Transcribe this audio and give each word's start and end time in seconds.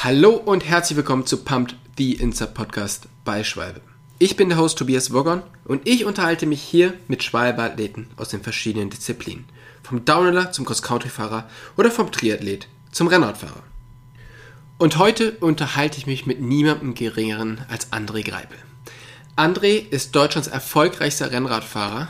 Hallo 0.00 0.30
und 0.30 0.64
herzlich 0.64 0.96
willkommen 0.96 1.26
zu 1.26 1.42
Pumped, 1.42 1.74
the 1.96 2.12
Insta 2.12 2.46
Podcast 2.46 3.08
bei 3.24 3.42
Schwalbe. 3.42 3.80
Ich 4.20 4.36
bin 4.36 4.48
der 4.48 4.56
Host 4.56 4.78
Tobias 4.78 5.12
Woggon 5.12 5.42
und 5.64 5.88
ich 5.88 6.04
unterhalte 6.04 6.46
mich 6.46 6.62
hier 6.62 6.94
mit 7.08 7.24
Schwalbe-Athleten 7.24 8.06
aus 8.16 8.28
den 8.28 8.40
verschiedenen 8.40 8.90
Disziplinen. 8.90 9.46
Vom 9.82 10.04
Downhiller 10.04 10.52
zum 10.52 10.66
Cross-Country-Fahrer 10.66 11.50
oder 11.76 11.90
vom 11.90 12.12
Triathlet 12.12 12.68
zum 12.92 13.08
Rennradfahrer. 13.08 13.64
Und 14.78 14.98
heute 14.98 15.32
unterhalte 15.40 15.98
ich 15.98 16.06
mich 16.06 16.26
mit 16.26 16.40
niemandem 16.40 16.94
geringeren 16.94 17.62
als 17.68 17.92
André 17.92 18.24
Greipel. 18.24 18.58
André 19.34 19.84
ist 19.90 20.14
Deutschlands 20.14 20.46
erfolgreichster 20.46 21.32
Rennradfahrer 21.32 22.06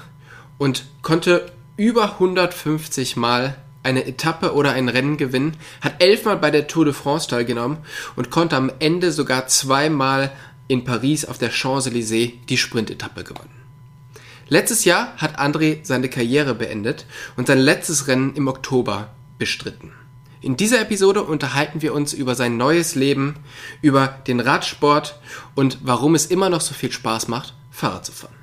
und 0.59 0.85
konnte 1.01 1.51
über 1.79 2.13
150 2.13 3.17
Mal 3.17 3.57
eine 3.83 4.07
Etappe 4.07 4.55
oder 4.55 4.73
ein 4.73 4.89
Rennen 4.89 5.17
gewinnen, 5.17 5.57
hat 5.81 6.03
elfmal 6.03 6.37
bei 6.37 6.51
der 6.51 6.67
Tour 6.67 6.85
de 6.85 6.95
France 6.95 7.29
teilgenommen 7.29 7.79
und 8.17 8.31
konnte 8.31 8.57
am 8.57 8.71
Ende 8.79 9.13
sogar 9.13 9.47
zweimal 9.47 10.33
in 10.67 10.85
Paris 10.85 11.25
auf 11.25 11.39
der 11.39 11.51
Champs-Élysées 11.51 12.33
die 12.49 12.59
Sprintetappe 12.59 13.25
gewinnen. 13.25 13.59
Letztes 14.49 14.85
Jahr 14.85 15.15
hat 15.17 15.39
André 15.39 15.79
seine 15.83 16.09
Karriere 16.09 16.55
beendet 16.55 17.07
und 17.37 17.47
sein 17.47 17.59
letztes 17.59 18.09
Rennen 18.09 18.35
im 18.35 18.49
Oktober 18.49 19.11
bestritten. 19.39 19.93
In 20.41 20.57
dieser 20.57 20.81
Episode 20.81 21.23
unterhalten 21.23 21.83
wir 21.83 21.93
uns 21.95 22.13
über 22.13 22.35
sein 22.35 22.57
neues 22.57 22.95
Leben, 22.95 23.37
über 23.83 24.07
den 24.27 24.41
Radsport 24.41 25.19
und 25.55 25.79
warum 25.83 26.15
es 26.15 26.27
immer 26.27 26.49
noch 26.49 26.61
so 26.61 26.75
viel 26.75 26.93
Spaß 26.93 27.29
macht, 27.29 27.55
Fahrrad 27.71 28.07
zu 28.07 28.13
fahren. 28.13 28.38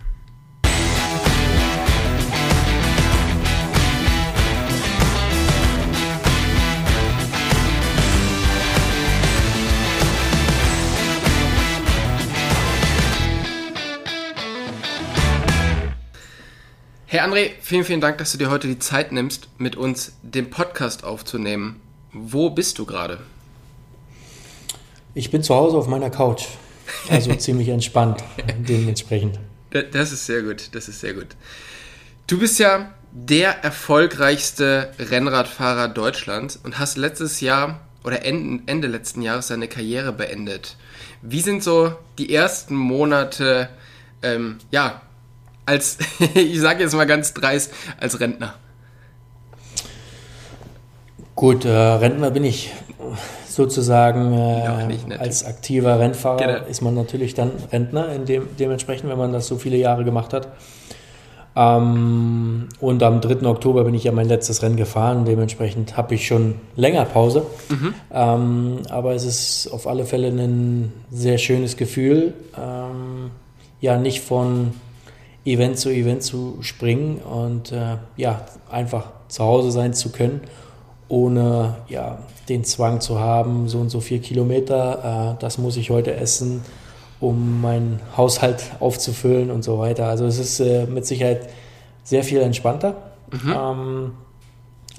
Hey 17.15 17.21
André, 17.21 17.51
vielen, 17.61 17.85
vielen 17.85 18.01
Dank, 18.01 18.17
dass 18.17 18.33
du 18.33 18.37
dir 18.37 18.49
heute 18.49 18.67
die 18.67 18.77
Zeit 18.77 19.13
nimmst, 19.13 19.47
mit 19.57 19.77
uns 19.77 20.17
den 20.21 20.49
Podcast 20.49 21.05
aufzunehmen. 21.05 21.79
Wo 22.11 22.49
bist 22.49 22.77
du 22.77 22.85
gerade? 22.85 23.19
Ich 25.13 25.31
bin 25.31 25.41
zu 25.41 25.55
Hause 25.55 25.77
auf 25.77 25.87
meiner 25.87 26.09
Couch. 26.09 26.43
Also 27.09 27.33
ziemlich 27.37 27.69
entspannt 27.69 28.21
dementsprechend. 28.67 29.39
Das 29.93 30.11
ist 30.11 30.25
sehr 30.25 30.41
gut, 30.41 30.75
das 30.75 30.89
ist 30.89 30.99
sehr 30.99 31.13
gut. 31.13 31.27
Du 32.27 32.37
bist 32.37 32.59
ja 32.59 32.93
der 33.13 33.63
erfolgreichste 33.63 34.91
Rennradfahrer 34.99 35.87
Deutschlands 35.87 36.57
und 36.57 36.79
hast 36.79 36.97
letztes 36.97 37.39
Jahr 37.39 37.79
oder 38.03 38.25
Ende, 38.25 38.63
Ende 38.69 38.89
letzten 38.89 39.21
Jahres 39.21 39.47
deine 39.47 39.69
Karriere 39.69 40.11
beendet. 40.11 40.75
Wie 41.21 41.39
sind 41.39 41.63
so 41.63 41.95
die 42.17 42.33
ersten 42.35 42.75
Monate 42.75 43.69
ähm, 44.21 44.57
ja, 44.71 45.01
als, 45.65 45.97
ich 46.33 46.59
sage 46.59 46.83
jetzt 46.83 46.95
mal 46.95 47.05
ganz 47.05 47.33
dreist, 47.33 47.71
als 47.99 48.19
Rentner? 48.19 48.55
Gut, 51.35 51.65
äh, 51.65 51.69
Rentner 51.69 52.31
bin 52.31 52.45
ich 52.45 52.71
sozusagen 53.47 54.33
äh, 54.33 54.85
nicht, 54.87 55.19
als 55.19 55.45
aktiver 55.45 55.99
Rennfahrer 55.99 56.37
genau. 56.37 56.65
ist 56.67 56.81
man 56.81 56.93
natürlich 56.93 57.33
dann 57.33 57.51
Rentner, 57.71 58.09
in 58.09 58.25
dem, 58.25 58.47
dementsprechend, 58.57 59.09
wenn 59.09 59.17
man 59.17 59.33
das 59.33 59.47
so 59.47 59.57
viele 59.57 59.77
Jahre 59.77 60.03
gemacht 60.03 60.33
hat. 60.33 60.49
Ähm, 61.57 62.67
und 62.81 63.01
am 63.01 63.21
3. 63.21 63.47
Oktober 63.47 63.85
bin 63.85 63.93
ich 63.93 64.03
ja 64.03 64.11
mein 64.11 64.27
letztes 64.27 64.61
Rennen 64.61 64.75
gefahren, 64.75 65.23
dementsprechend 65.25 65.95
habe 65.95 66.15
ich 66.15 66.27
schon 66.27 66.55
länger 66.75 67.05
Pause. 67.05 67.45
Mhm. 67.69 67.93
Ähm, 68.13 68.77
aber 68.89 69.13
es 69.13 69.23
ist 69.23 69.69
auf 69.71 69.87
alle 69.87 70.05
Fälle 70.05 70.27
ein 70.27 70.91
sehr 71.11 71.37
schönes 71.37 71.77
Gefühl, 71.77 72.33
ähm, 72.57 73.31
ja, 73.79 73.97
nicht 73.97 74.21
von 74.21 74.73
Event 75.45 75.77
zu 75.77 75.89
Event 75.89 76.23
zu 76.23 76.57
springen 76.61 77.19
und 77.19 77.71
äh, 77.71 77.97
ja, 78.17 78.45
einfach 78.69 79.11
zu 79.27 79.43
Hause 79.43 79.71
sein 79.71 79.93
zu 79.93 80.09
können, 80.11 80.41
ohne 81.07 81.77
ja, 81.87 82.17
den 82.49 82.63
Zwang 82.63 82.99
zu 82.99 83.19
haben, 83.19 83.69
so 83.69 83.79
und 83.79 83.89
so 83.89 83.99
vier 83.99 84.19
Kilometer, 84.19 85.35
äh, 85.35 85.41
das 85.41 85.59
muss 85.59 85.77
ich 85.77 85.91
heute 85.91 86.15
essen, 86.15 86.63
um 87.19 87.61
meinen 87.61 87.99
Haushalt 88.17 88.63
aufzufüllen 88.79 89.51
und 89.51 89.63
so 89.63 89.77
weiter. 89.77 90.07
Also 90.07 90.25
es 90.25 90.39
ist 90.39 90.59
äh, 90.59 90.87
mit 90.87 91.05
Sicherheit 91.05 91.47
sehr 92.03 92.23
viel 92.23 92.41
entspannter. 92.41 92.95
Mhm. 93.31 93.55
Ähm, 93.55 94.11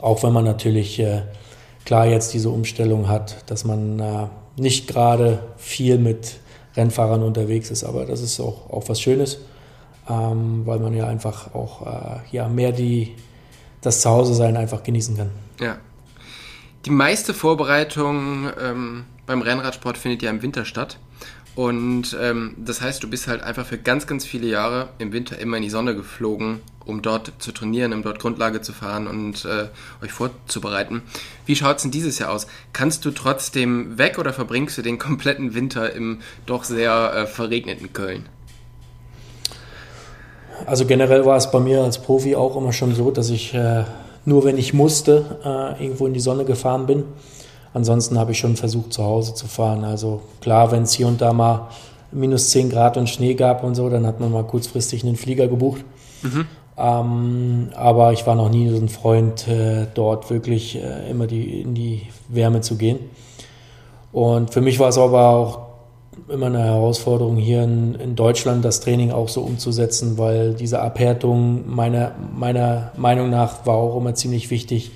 auch 0.01 0.23
wenn 0.23 0.33
man 0.33 0.45
natürlich 0.45 1.01
äh, 1.01 1.23
klar 1.85 2.07
jetzt 2.07 2.35
diese 2.35 2.51
Umstellung 2.51 3.09
hat, 3.09 3.51
dass 3.51 3.65
man 3.65 3.99
äh, 3.99 4.27
nicht 4.57 4.87
gerade 4.87 5.41
viel 5.57 5.99
mit 5.99 6.37
Rennfahrern 6.77 7.23
unterwegs 7.23 7.71
ist, 7.71 7.83
aber 7.83 8.05
das 8.05 8.21
ist 8.21 8.39
auch, 8.39 8.71
auch 8.71 8.85
was 8.89 9.01
Schönes 9.01 9.39
ähm, 10.09 10.63
weil 10.65 10.79
man 10.79 10.95
ja 10.95 11.07
einfach 11.07 11.55
auch 11.55 11.87
äh, 11.87 12.21
ja, 12.31 12.49
mehr 12.49 12.73
die, 12.73 13.15
das 13.81 14.01
Zuhause-Sein 14.01 14.57
einfach 14.57 14.83
genießen 14.83 15.17
kann. 15.17 15.31
Ja. 15.61 15.79
Die 16.85 16.91
meiste 16.91 17.35
Vorbereitung 17.35 18.51
ähm, 18.61 19.05
beim 19.27 19.43
Rennradsport 19.43 19.99
findet 19.99 20.23
ja 20.23 20.31
im 20.31 20.43
Winter 20.43 20.65
statt. 20.65 20.99
Und 21.57 22.15
ähm, 22.21 22.55
das 22.59 22.83
heißt, 22.83 23.03
du 23.03 23.09
bist 23.09 23.29
halt 23.29 23.43
einfach 23.43 23.65
für 23.65 23.79
ganz, 23.79 24.07
ganz 24.07 24.27
viele 24.27 24.47
Jahre 24.47 24.91
im 24.99 25.13
Winter 25.13 25.39
immer 25.39 25.57
in 25.57 25.63
die 25.63 25.71
Sonne 25.71 25.97
geflogen, 25.97 26.61
um 26.85 27.01
dort 27.01 27.33
zu 27.39 27.51
trainieren, 27.51 27.95
um 27.95 28.03
dort 28.03 28.19
Grundlage 28.19 28.61
zu 28.61 28.75
fahren 28.75 29.07
und 29.07 29.47
äh, 29.47 29.69
euch 30.05 30.13
vorzubereiten. 30.13 31.01
Wie 31.47 31.57
schaut 31.57 31.77
es 31.77 31.83
denn 31.83 31.91
dieses 31.91 32.19
Jahr 32.19 32.31
aus? 32.31 32.47
Kannst 32.75 33.07
du 33.07 33.11
trotzdem 33.11 33.97
weg 33.97 34.19
oder 34.19 34.35
verbringst 34.35 34.77
du 34.77 34.83
den 34.83 34.99
kompletten 34.99 35.55
Winter 35.55 35.95
im 35.95 36.21
doch 36.45 36.63
sehr 36.63 37.15
äh, 37.15 37.27
verregneten 37.27 37.95
Köln? 37.95 38.29
Also 40.65 40.87
generell 40.87 41.25
war 41.27 41.37
es 41.37 41.51
bei 41.51 41.61
mir 41.61 41.83
als 41.83 41.99
Profi 41.99 42.35
auch 42.35 42.57
immer 42.57 42.73
schon 42.73 42.95
so, 42.95 43.11
dass 43.11 43.31
ich 43.31 43.53
äh, 43.55 43.85
nur 44.25 44.45
wenn 44.45 44.59
ich 44.59 44.75
musste, 44.75 45.25
äh, 45.45 45.83
irgendwo 45.83 46.07
in 46.07 46.15
die 46.15 46.21
Sonne 46.21 46.45
gefahren 46.45 46.87
bin. 46.87 47.05
Ansonsten 47.73 48.19
habe 48.19 48.33
ich 48.33 48.39
schon 48.39 48.57
versucht, 48.57 48.93
zu 48.93 49.05
Hause 49.05 49.35
zu 49.35 49.47
fahren. 49.47 49.85
Also 49.85 50.23
klar, 50.41 50.73
wenn 50.73 50.83
es 50.83 50.93
hier 50.93 51.07
und 51.07 51.21
da 51.21 51.33
mal 51.33 51.69
minus 52.11 52.51
10 52.51 52.71
Grad 52.71 52.97
und 52.97 53.09
Schnee 53.09 53.35
gab 53.35 53.63
und 53.63 53.75
so, 53.75 53.89
dann 53.89 54.07
hat 54.07 54.19
man 54.19 54.33
mal 54.33 54.45
kurzfristig 54.45 55.05
einen 55.05 55.17
Flieger 55.17 55.47
gebucht. 55.47 55.85
Mhm. 56.23 56.47
Ähm, 56.79 57.69
aber 57.75 58.13
ich 58.13 58.27
war 58.27 58.35
noch 58.35 58.51
nie 58.51 58.69
so 58.69 58.77
ein 58.77 58.89
Freund, 58.89 59.47
äh, 59.49 59.87
dort 59.95 60.31
wirklich 60.31 60.77
äh, 60.77 61.11
immer 61.11 61.27
die, 61.27 61.63
in 61.63 61.75
die 61.75 62.03
Wärme 62.29 62.61
zu 62.61 62.77
gehen. 62.77 62.99
Und 64.13 64.53
für 64.53 64.61
mich 64.61 64.79
war 64.79 64.89
es 64.89 64.99
aber 64.99 65.29
auch 65.29 65.66
immer 66.29 66.47
eine 66.47 66.65
Herausforderung 66.65 67.37
hier 67.37 67.63
in, 67.63 67.95
in, 67.95 68.17
Deutschland, 68.17 68.65
das 68.65 68.81
Training 68.81 69.13
auch 69.13 69.29
so 69.29 69.43
umzusetzen, 69.43 70.19
weil 70.19 70.55
diese 70.55 70.81
Abhärtung 70.81 71.65
meiner, 71.69 72.13
meiner 72.35 72.93
Meinung 72.97 73.31
nach 73.31 73.67
war 73.67 73.77
auch 73.77 73.97
immer 73.97 74.15
ziemlich 74.15 74.51
wichtig 74.51 74.93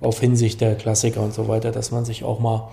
auf 0.00 0.20
Hinsicht 0.20 0.60
der 0.60 0.74
Klassiker 0.74 1.20
und 1.20 1.34
so 1.34 1.48
weiter, 1.48 1.70
dass 1.70 1.90
man 1.90 2.04
sich 2.04 2.24
auch 2.24 2.40
mal 2.40 2.70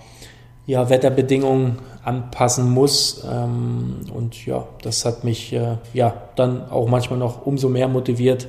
ja, 0.66 0.88
Wetterbedingungen 0.88 1.78
anpassen 2.04 2.70
muss. 2.70 3.24
Ähm, 3.30 4.00
und 4.14 4.46
ja, 4.46 4.66
das 4.82 5.04
hat 5.04 5.24
mich 5.24 5.52
äh, 5.52 5.76
ja 5.92 6.14
dann 6.36 6.70
auch 6.70 6.88
manchmal 6.88 7.18
noch 7.18 7.46
umso 7.46 7.68
mehr 7.68 7.88
motiviert. 7.88 8.48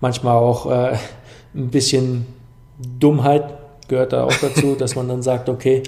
Manchmal 0.00 0.36
auch 0.36 0.70
äh, 0.70 0.96
ein 1.54 1.70
bisschen 1.70 2.26
Dummheit 2.98 3.44
gehört 3.88 4.12
da 4.12 4.24
auch 4.24 4.34
dazu, 4.40 4.74
dass 4.78 4.96
man 4.96 5.08
dann 5.08 5.22
sagt, 5.22 5.48
okay, 5.48 5.82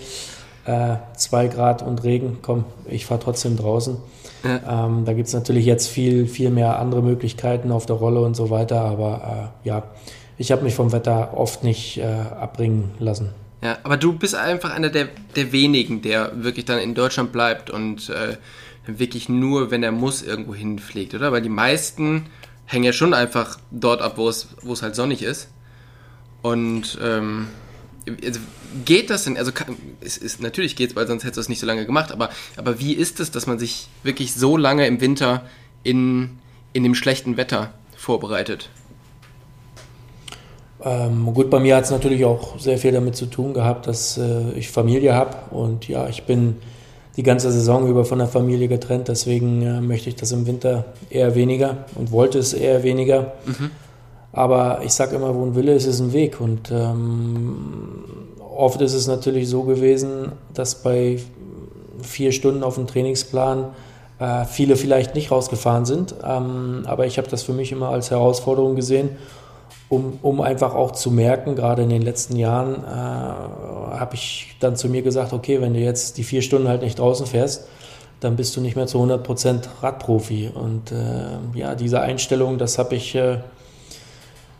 äh, 0.66 0.97
zwei 1.16 1.48
Grad 1.48 1.82
und 1.82 2.04
Regen, 2.04 2.38
komm, 2.42 2.64
ich 2.88 3.06
fahre 3.06 3.20
trotzdem 3.20 3.56
draußen. 3.56 3.97
Ja. 4.44 4.86
Ähm, 4.86 5.04
da 5.04 5.12
gibt 5.12 5.28
es 5.28 5.34
natürlich 5.34 5.64
jetzt 5.64 5.88
viel, 5.88 6.26
viel 6.26 6.50
mehr 6.50 6.78
andere 6.78 7.02
Möglichkeiten 7.02 7.72
auf 7.72 7.86
der 7.86 7.97
Rolle 7.97 8.20
und 8.20 8.34
so 8.34 8.50
weiter, 8.50 8.80
aber 8.80 9.52
äh, 9.64 9.69
ja, 9.69 9.84
ich 10.36 10.52
habe 10.52 10.62
mich 10.62 10.75
vom 10.75 10.92
Wetter 10.92 11.36
oft 11.36 11.64
nicht 11.64 11.98
äh, 11.98 12.04
abbringen 12.04 12.91
lassen. 12.98 13.30
Ja, 13.62 13.78
aber 13.82 13.97
du 13.97 14.12
bist 14.12 14.34
einfach 14.34 14.75
einer 14.75 14.91
der, 14.91 15.08
der 15.36 15.52
wenigen, 15.52 16.02
der 16.02 16.32
wirklich 16.34 16.66
dann 16.66 16.78
in 16.78 16.94
Deutschland 16.94 17.32
bleibt 17.32 17.70
und 17.70 18.10
äh, 18.10 18.37
wirklich 18.87 19.28
nur, 19.28 19.70
wenn 19.70 19.82
er 19.82 19.93
muss, 19.93 20.22
irgendwo 20.22 20.55
hinfliegt, 20.55 21.14
oder? 21.14 21.32
Weil 21.32 21.40
die 21.40 21.49
meisten 21.49 22.26
hängen 22.67 22.84
ja 22.84 22.93
schon 22.93 23.14
einfach 23.14 23.58
dort 23.70 24.02
ab, 24.02 24.14
wo 24.17 24.28
es, 24.28 24.49
wo 24.62 24.72
es 24.72 24.82
halt 24.82 24.94
sonnig 24.94 25.22
ist. 25.22 25.49
Und 26.43 26.99
ähm, 27.02 27.49
geht 28.85 29.11
das 29.11 29.25
denn? 29.25 29.37
Also 29.37 29.53
kann, 29.53 29.77
es 30.01 30.19
ist, 30.19 30.43
natürlich 30.43 30.77
geht 30.77 30.91
es, 30.91 30.97
weil 30.97 31.06
sonst 31.06 31.25
hättest 31.25 31.37
du 31.37 31.41
es 31.43 31.49
nicht 31.49 31.61
so 31.61 31.67
lange 31.67 31.87
gemacht, 31.87 32.12
aber, 32.12 32.31
aber 32.56 32.79
wie 32.81 32.93
ist 32.93 33.21
es, 33.21 33.31
dass 33.31 33.47
man 33.47 33.59
sich 33.59 33.89
wirklich 34.03 34.35
so 34.35 34.56
lange 34.56 34.87
im 34.87 35.01
Winter 35.01 35.43
in, 35.83 36.39
in 36.73 36.83
dem 36.83 36.95
schlechten 36.95 37.37
Wetter 37.37 37.73
vorbereitet? 37.97 38.69
Ähm, 40.83 41.33
gut, 41.33 41.49
bei 41.49 41.61
mir 41.61 41.77
hat 41.77 41.85
es 41.85 41.91
natürlich 41.91 42.25
auch 42.25 42.59
sehr 42.59 42.77
viel 42.77 42.93
damit 42.93 43.17
zu 43.17 43.27
tun 43.27 43.55
gehabt, 43.55 43.87
dass 43.87 44.19
äh, 44.19 44.53
ich 44.55 44.71
Familie 44.71 45.15
habe 45.15 45.37
und 45.51 45.89
ja, 45.89 46.09
ich 46.09 46.25
bin 46.25 46.56
die 47.17 47.23
ganze 47.23 47.51
Saison 47.53 47.89
über 47.89 48.05
von 48.05 48.19
der 48.19 48.29
Familie 48.29 48.69
getrennt, 48.69 49.09
deswegen 49.09 49.62
äh, 49.62 49.81
möchte 49.81 50.11
ich 50.11 50.17
das 50.17 50.33
im 50.33 50.47
Winter 50.47 50.85
eher 51.09 51.35
weniger 51.35 51.87
und 51.95 52.11
wollte 52.11 52.39
es 52.39 52.53
eher 52.53 52.83
weniger. 52.83 53.33
Mhm. 53.47 53.71
Aber 54.34 54.81
ich 54.84 54.92
sage 54.92 55.16
immer, 55.16 55.34
wo 55.34 55.44
ein 55.44 55.54
Wille 55.54 55.75
ist, 55.75 55.86
ist 55.86 56.00
ein 56.00 56.12
Weg. 56.12 56.40
Und 56.40 56.70
ähm, 56.70 58.04
oft 58.40 58.81
ist 58.81 58.92
es 58.92 59.06
natürlich 59.06 59.48
so 59.48 59.62
gewesen, 59.62 60.32
dass 60.52 60.82
bei 60.82 61.19
vier 62.02 62.32
Stunden 62.32 62.62
auf 62.64 62.75
dem 62.75 62.86
Trainingsplan 62.86 63.69
äh, 64.19 64.44
viele 64.44 64.76
vielleicht 64.76 65.14
nicht 65.14 65.31
rausgefahren 65.31 65.84
sind. 65.84 66.16
Ähm, 66.25 66.82
aber 66.86 67.06
ich 67.06 67.19
habe 67.19 67.28
das 67.28 67.44
für 67.44 67.52
mich 67.52 67.70
immer 67.70 67.90
als 67.90 68.10
Herausforderung 68.10 68.75
gesehen, 68.75 69.10
um, 69.88 70.19
um 70.22 70.40
einfach 70.40 70.75
auch 70.75 70.90
zu 70.90 71.12
merken, 71.12 71.54
gerade 71.54 71.82
in 71.82 71.88
den 71.88 72.02
letzten 72.02 72.36
Jahren 72.36 72.82
äh, 72.82 72.88
habe 72.88 74.14
ich 74.14 74.56
dann 74.58 74.75
zu 74.75 74.88
mir 74.88 75.02
gesagt, 75.02 75.32
okay, 75.32 75.60
wenn 75.60 75.75
du 75.75 75.81
jetzt 75.81 76.19
die 76.19 76.25
vier 76.25 76.42
Stunden 76.42 76.66
halt 76.69 76.82
nicht 76.82 76.98
draußen 76.98 77.26
fährst, 77.26 77.69
dann 78.19 78.36
bist 78.36 78.56
du 78.56 78.60
nicht 78.60 78.75
mehr 78.75 78.86
zu 78.86 78.98
100% 78.98 79.60
Radprofi. 79.82 80.50
Und 80.52 80.90
äh, 80.90 81.58
ja, 81.58 81.75
diese 81.75 82.00
Einstellung, 82.00 82.58
das 82.58 82.78
habe 82.78 82.96
ich 82.96 83.14
äh, 83.14 83.38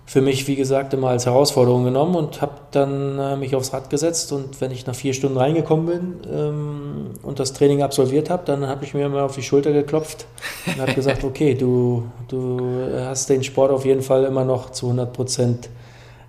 für 0.07 0.21
mich, 0.21 0.47
wie 0.47 0.57
gesagt, 0.57 0.93
immer 0.93 1.09
als 1.09 1.25
Herausforderung 1.25 1.85
genommen 1.85 2.15
und 2.15 2.43
habe 2.43 2.53
dann 2.73 3.19
äh, 3.19 3.37
mich 3.37 3.57
aufs 3.57 3.73
Rad 3.73 3.89
gesetzt. 3.89 4.33
Und 4.33 4.61
wenn 4.61 4.71
ich 4.71 4.87
nach 4.87 4.95
vier 4.95 5.15
Stunden 5.15 5.39
reingekommen 5.39 5.87
bin 5.87 6.17
ähm, 6.31 7.11
und 7.23 7.41
das 7.41 7.55
Training 7.55 7.83
absolviert 7.83 8.29
habe, 8.29 8.43
dann 8.45 8.67
habe 8.67 8.85
ich 8.85 8.93
mir 8.93 9.09
mal 9.09 9.23
auf 9.23 9.35
die 9.35 9.43
Schulter 9.43 9.73
geklopft 9.73 10.27
und 10.67 10.79
habe 10.79 10.93
gesagt, 10.93 11.25
okay, 11.25 11.55
du, 11.55 12.05
du 12.29 12.61
hast 13.01 13.31
den 13.31 13.43
Sport 13.43 13.71
auf 13.71 13.87
jeden 13.87 14.03
Fall 14.03 14.25
immer 14.25 14.45
noch 14.45 14.71
zu 14.71 14.87
100 14.87 15.13
Prozent 15.13 15.69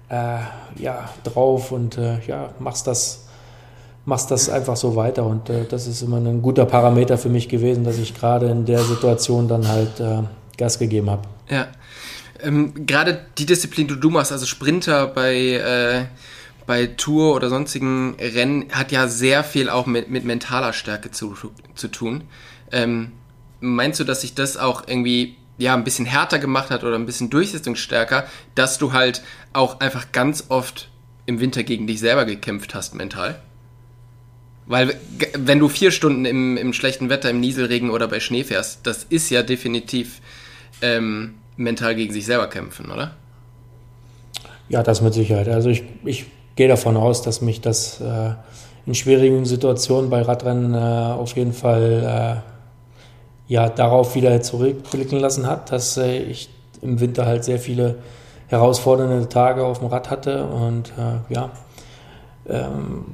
äh, 0.09 0.37
ja, 0.77 1.09
drauf 1.23 1.71
und 1.71 1.97
äh, 1.97 2.19
ja, 2.27 2.51
machst 2.59 2.87
das, 2.87 3.25
machst 4.05 4.31
das 4.31 4.49
einfach 4.49 4.77
so 4.77 4.95
weiter. 4.95 5.25
Und 5.25 5.49
äh, 5.49 5.65
das 5.65 5.85
ist 5.87 6.01
immer 6.01 6.17
ein 6.17 6.41
guter 6.41 6.65
Parameter 6.65 7.17
für 7.17 7.29
mich 7.29 7.49
gewesen, 7.49 7.83
dass 7.83 7.97
ich 7.97 8.13
gerade 8.13 8.47
in 8.47 8.65
der 8.65 8.79
Situation 8.79 9.49
dann 9.49 9.67
halt 9.67 9.99
äh, 9.99 10.21
Gas 10.57 10.79
gegeben 10.79 11.09
habe. 11.09 11.23
Ja. 11.49 11.67
Ähm, 12.45 12.85
Gerade 12.85 13.25
die 13.37 13.45
Disziplin, 13.45 13.87
die 13.87 13.99
du 13.99 14.09
machst, 14.09 14.31
also 14.31 14.45
Sprinter 14.45 15.07
bei, 15.07 15.35
äh, 15.35 16.05
bei 16.65 16.87
Tour 16.87 17.35
oder 17.35 17.49
sonstigen 17.49 18.15
Rennen, 18.19 18.71
hat 18.71 18.91
ja 18.91 19.07
sehr 19.07 19.43
viel 19.43 19.69
auch 19.69 19.85
mit, 19.85 20.09
mit 20.09 20.23
mentaler 20.23 20.73
Stärke 20.73 21.11
zu, 21.11 21.35
zu 21.75 21.87
tun. 21.87 22.23
Ähm, 22.71 23.11
meinst 23.59 23.99
du, 23.99 24.03
dass 24.03 24.21
sich 24.21 24.35
das 24.35 24.57
auch 24.57 24.87
irgendwie 24.87 25.37
ja, 25.57 25.73
ein 25.73 25.83
bisschen 25.83 26.05
härter 26.05 26.39
gemacht 26.39 26.69
hat 26.69 26.83
oder 26.83 26.95
ein 26.95 27.05
bisschen 27.05 27.29
durchsetzungsstärker, 27.29 28.27
dass 28.55 28.77
du 28.77 28.93
halt 28.93 29.23
auch 29.53 29.79
einfach 29.79 30.11
ganz 30.11 30.45
oft 30.49 30.89
im 31.25 31.39
Winter 31.39 31.63
gegen 31.63 31.87
dich 31.87 31.99
selber 31.99 32.25
gekämpft 32.25 32.75
hast, 32.75 32.93
mental? 32.93 33.41
Weil, 34.67 34.99
wenn 35.37 35.59
du 35.59 35.69
vier 35.69 35.91
Stunden 35.91 36.25
im, 36.25 36.57
im 36.57 36.73
schlechten 36.73 37.09
Wetter, 37.09 37.29
im 37.29 37.39
Nieselregen 37.39 37.91
oder 37.91 38.07
bei 38.07 38.19
Schnee 38.19 38.43
fährst, 38.43 38.85
das 38.87 39.03
ist 39.03 39.29
ja 39.29 39.43
definitiv 39.43 40.21
ähm, 40.81 41.35
mental 41.57 41.95
gegen 41.95 42.13
sich 42.13 42.25
selber 42.25 42.47
kämpfen, 42.47 42.91
oder? 42.91 43.11
Ja, 44.69 44.83
das 44.83 45.01
mit 45.01 45.13
Sicherheit. 45.13 45.47
Also 45.47 45.69
ich, 45.69 45.83
ich 46.03 46.25
gehe 46.55 46.67
davon 46.67 46.97
aus, 46.97 47.21
dass 47.21 47.41
mich 47.41 47.61
das 47.61 48.01
äh, 48.01 48.31
in 48.85 48.95
schwierigen 48.95 49.45
Situationen 49.45 50.09
bei 50.09 50.21
Radrennen 50.21 50.73
äh, 50.73 50.77
auf 50.77 51.35
jeden 51.35 51.53
Fall 51.53 52.43
äh, 53.47 53.51
ja, 53.51 53.69
darauf 53.69 54.15
wieder 54.15 54.41
zurückblicken 54.41 55.19
lassen 55.19 55.47
hat, 55.47 55.71
dass 55.71 55.97
äh, 55.97 56.17
ich 56.17 56.49
im 56.81 56.99
Winter 56.99 57.25
halt 57.25 57.43
sehr 57.43 57.59
viele 57.59 57.95
herausfordernde 58.47 59.27
Tage 59.29 59.63
auf 59.63 59.79
dem 59.79 59.87
Rad 59.87 60.09
hatte 60.09 60.45
und 60.45 60.93
äh, 60.97 61.33
ja, 61.33 61.51
ähm, 62.47 63.05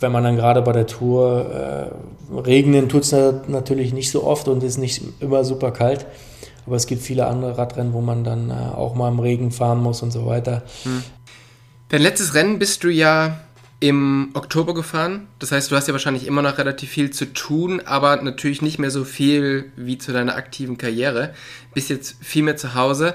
wenn 0.00 0.12
man 0.12 0.24
dann 0.24 0.36
gerade 0.36 0.62
bei 0.62 0.72
der 0.72 0.86
Tour 0.86 1.90
äh, 2.32 2.38
regnen 2.38 2.88
tut 2.88 3.02
es 3.02 3.14
natürlich 3.48 3.92
nicht 3.92 4.10
so 4.10 4.24
oft 4.24 4.46
und 4.48 4.62
ist 4.62 4.78
nicht 4.78 5.02
immer 5.20 5.44
super 5.44 5.72
kalt. 5.72 6.06
Aber 6.68 6.76
es 6.76 6.86
gibt 6.86 7.00
viele 7.00 7.26
andere 7.26 7.56
Radrennen, 7.56 7.94
wo 7.94 8.02
man 8.02 8.24
dann 8.24 8.50
äh, 8.50 8.52
auch 8.52 8.94
mal 8.94 9.08
im 9.08 9.20
Regen 9.20 9.52
fahren 9.52 9.82
muss 9.82 10.02
und 10.02 10.10
so 10.10 10.26
weiter. 10.26 10.64
Hm. 10.82 11.02
Dein 11.88 12.02
letztes 12.02 12.34
Rennen 12.34 12.58
bist 12.58 12.84
du 12.84 12.90
ja 12.90 13.40
im 13.80 14.32
Oktober 14.34 14.74
gefahren. 14.74 15.28
Das 15.38 15.50
heißt, 15.50 15.70
du 15.70 15.76
hast 15.76 15.88
ja 15.88 15.94
wahrscheinlich 15.94 16.26
immer 16.26 16.42
noch 16.42 16.58
relativ 16.58 16.90
viel 16.90 17.10
zu 17.10 17.32
tun, 17.32 17.80
aber 17.86 18.20
natürlich 18.20 18.60
nicht 18.60 18.78
mehr 18.78 18.90
so 18.90 19.04
viel 19.04 19.72
wie 19.76 19.96
zu 19.96 20.12
deiner 20.12 20.36
aktiven 20.36 20.76
Karriere. 20.76 21.32
Bist 21.72 21.88
jetzt 21.88 22.22
viel 22.22 22.42
mehr 22.42 22.58
zu 22.58 22.74
Hause. 22.74 23.14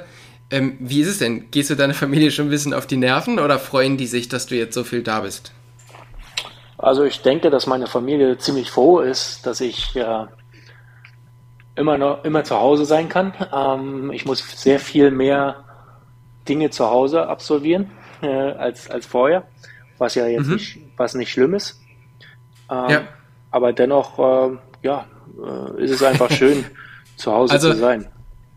Ähm, 0.50 0.76
wie 0.80 1.02
ist 1.02 1.10
es 1.10 1.20
denn? 1.20 1.52
Gehst 1.52 1.70
du 1.70 1.76
deiner 1.76 1.94
Familie 1.94 2.32
schon 2.32 2.48
ein 2.48 2.50
bisschen 2.50 2.74
auf 2.74 2.88
die 2.88 2.98
Nerven 2.98 3.38
oder 3.38 3.60
freuen 3.60 3.98
die 3.98 4.08
sich, 4.08 4.30
dass 4.30 4.48
du 4.48 4.56
jetzt 4.56 4.74
so 4.74 4.84
viel 4.84 5.04
da 5.04 5.20
bist? 5.20 5.52
Also 6.80 7.04
ich 7.04 7.22
denke, 7.22 7.52
dass 7.52 7.68
meine 7.68 7.86
Familie 7.86 8.40
ziemlich 8.40 8.72
froh 8.72 9.00
ist, 9.02 9.46
dass 9.46 9.62
ich 9.62 9.94
ja 9.94 10.30
immer 11.76 11.98
noch 11.98 12.24
immer 12.24 12.44
zu 12.44 12.60
Hause 12.60 12.86
sein 12.86 13.10
kann. 13.10 13.34
Ähm, 13.54 14.12
ich 14.12 14.26
muss 14.26 14.40
sehr 14.62 14.80
viel 14.80 15.12
mehr 15.12 15.64
Dinge 16.48 16.70
zu 16.70 16.90
Hause 16.90 17.28
absolvieren 17.28 17.90
äh, 18.22 18.28
als, 18.28 18.90
als 18.90 19.06
vorher, 19.06 19.48
was 19.98 20.16
ja 20.16 20.28
jetzt 20.28 20.48
mhm. 20.48 20.54
nicht, 20.54 20.80
was 20.98 21.16
nicht 21.16 21.32
schlimm 21.32 21.54
ist. 21.54 21.82
Ähm, 22.70 22.90
ja. 22.90 23.02
Aber 23.52 23.74
dennoch, 23.74 24.20
äh, 24.20 24.58
ja, 24.82 25.06
äh, 25.42 25.84
ist 25.84 25.92
es 25.92 26.04
einfach 26.04 26.32
schön, 26.32 26.66
zu 27.16 27.32
Hause 27.32 27.54
also, 27.54 27.72
zu 27.72 27.78
sein. 27.78 28.08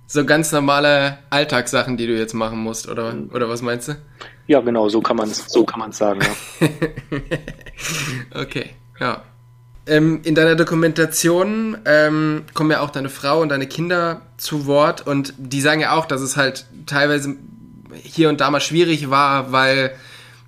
So 0.06 0.24
ganz 0.24 0.52
normale 0.52 1.18
Alltagssachen, 1.30 1.96
die 1.96 2.06
du 2.06 2.16
jetzt 2.16 2.32
machen 2.32 2.58
musst, 2.58 2.88
oder, 2.88 3.14
oder 3.32 3.48
was 3.48 3.60
meinst 3.60 3.88
du? 3.88 3.96
Ja, 4.46 4.60
genau, 4.60 4.88
so 4.88 5.00
kann 5.00 5.16
man 5.16 5.28
es 5.28 5.46
so 5.48 5.64
kann 5.64 5.80
man 5.80 5.90
sagen. 5.90 6.20
Ja. 6.60 6.68
okay, 8.40 8.70
ja. 9.00 9.22
Ähm, 9.86 10.20
in 10.24 10.34
deiner 10.34 10.56
Dokumentation 10.56 11.78
ähm, 11.84 12.42
kommen 12.54 12.72
ja 12.72 12.80
auch 12.80 12.90
deine 12.90 13.08
Frau 13.08 13.40
und 13.40 13.50
deine 13.50 13.66
Kinder 13.66 14.22
zu 14.36 14.66
Wort 14.66 15.06
und 15.06 15.32
die 15.38 15.60
sagen 15.60 15.80
ja 15.80 15.92
auch, 15.92 16.06
dass 16.06 16.20
es 16.20 16.36
halt 16.36 16.66
teilweise 16.86 17.36
hier 18.02 18.28
und 18.28 18.40
da 18.40 18.50
mal 18.50 18.60
schwierig 18.60 19.10
war, 19.10 19.52
weil 19.52 19.94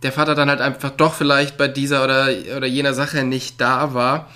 der 0.03 0.13
Vater 0.13 0.35
dann 0.35 0.49
halt 0.49 0.61
einfach 0.61 0.91
doch 0.91 1.15
vielleicht 1.15 1.57
bei 1.57 1.69
dieser 1.69 2.05
oder, 2.05 2.29
oder 2.57 2.67
jener 2.67 2.95
Sache 2.95 3.25
nicht 3.25 3.61
da 3.61 3.95
war. 3.95 4.29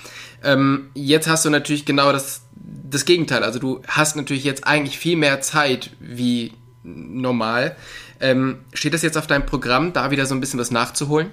Ähm, 0.42 0.90
jetzt 0.94 1.28
hast 1.28 1.44
du 1.44 1.50
natürlich 1.50 1.84
genau 1.84 2.12
das, 2.12 2.42
das 2.54 3.04
Gegenteil. 3.04 3.44
Also 3.44 3.58
du 3.58 3.82
hast 3.86 4.16
natürlich 4.16 4.44
jetzt 4.44 4.66
eigentlich 4.66 4.98
viel 4.98 5.16
mehr 5.16 5.40
Zeit 5.40 5.90
wie 6.00 6.52
normal. 6.82 7.76
Ähm, 8.20 8.58
steht 8.72 8.94
das 8.94 9.02
jetzt 9.02 9.18
auf 9.18 9.26
deinem 9.26 9.46
Programm, 9.46 9.92
da 9.92 10.10
wieder 10.10 10.26
so 10.26 10.34
ein 10.34 10.40
bisschen 10.40 10.60
was 10.60 10.70
nachzuholen? 10.70 11.30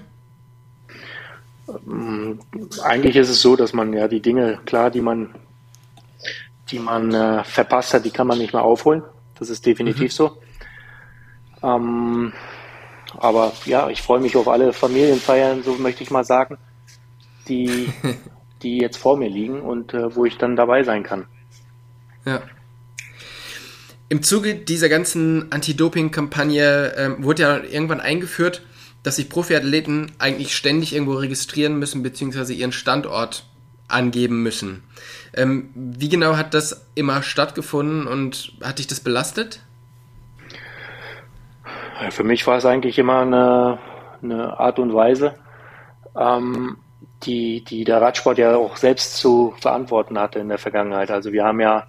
Ähm, 1.86 2.40
eigentlich 2.82 3.16
ist 3.16 3.28
es 3.28 3.40
so, 3.40 3.56
dass 3.56 3.72
man 3.72 3.92
ja 3.92 4.08
die 4.08 4.20
Dinge, 4.20 4.58
klar, 4.64 4.90
die 4.90 5.00
man, 5.00 5.34
die 6.70 6.78
man 6.78 7.14
äh, 7.14 7.44
verpasst 7.44 7.94
hat, 7.94 8.04
die 8.04 8.10
kann 8.10 8.26
man 8.26 8.38
nicht 8.38 8.52
mehr 8.52 8.62
aufholen. 8.62 9.02
Das 9.38 9.50
ist 9.50 9.64
definitiv 9.66 10.12
mhm. 10.12 10.16
so. 10.16 10.36
Ähm, 11.62 12.32
aber 13.18 13.52
ja, 13.64 13.88
ich 13.88 14.02
freue 14.02 14.20
mich 14.20 14.36
auf 14.36 14.48
alle 14.48 14.72
Familienfeiern, 14.72 15.62
so 15.62 15.74
möchte 15.74 16.02
ich 16.02 16.10
mal 16.10 16.24
sagen, 16.24 16.58
die, 17.48 17.92
die 18.62 18.78
jetzt 18.78 18.96
vor 18.96 19.16
mir 19.16 19.28
liegen 19.28 19.60
und 19.60 19.94
äh, 19.94 20.14
wo 20.14 20.24
ich 20.24 20.38
dann 20.38 20.56
dabei 20.56 20.84
sein 20.84 21.02
kann. 21.02 21.26
Ja. 22.24 22.42
Im 24.08 24.22
Zuge 24.22 24.56
dieser 24.56 24.88
ganzen 24.88 25.52
Anti-Doping-Kampagne 25.52 26.94
ähm, 26.96 27.24
wurde 27.24 27.42
ja 27.42 27.56
irgendwann 27.62 28.00
eingeführt, 28.00 28.62
dass 29.02 29.16
sich 29.16 29.28
Profiathleten 29.28 30.12
eigentlich 30.18 30.54
ständig 30.54 30.94
irgendwo 30.94 31.14
registrieren 31.14 31.78
müssen, 31.78 32.02
beziehungsweise 32.02 32.52
ihren 32.52 32.72
Standort 32.72 33.44
angeben 33.88 34.42
müssen. 34.42 34.82
Ähm, 35.34 35.70
wie 35.74 36.08
genau 36.08 36.36
hat 36.36 36.54
das 36.54 36.86
immer 36.94 37.22
stattgefunden 37.22 38.06
und 38.06 38.52
hat 38.62 38.78
dich 38.78 38.86
das 38.86 39.00
belastet? 39.00 39.60
Für 42.10 42.24
mich 42.24 42.46
war 42.46 42.56
es 42.56 42.64
eigentlich 42.64 42.98
immer 42.98 43.20
eine, 43.20 43.78
eine 44.22 44.58
Art 44.58 44.78
und 44.78 44.94
Weise, 44.94 45.34
ähm, 46.16 46.78
die, 47.22 47.62
die 47.62 47.84
der 47.84 48.00
Radsport 48.00 48.38
ja 48.38 48.56
auch 48.56 48.76
selbst 48.76 49.18
zu 49.18 49.54
verantworten 49.60 50.18
hatte 50.18 50.38
in 50.38 50.48
der 50.48 50.58
Vergangenheit. 50.58 51.10
Also 51.10 51.32
wir 51.32 51.44
haben 51.44 51.60
ja 51.60 51.86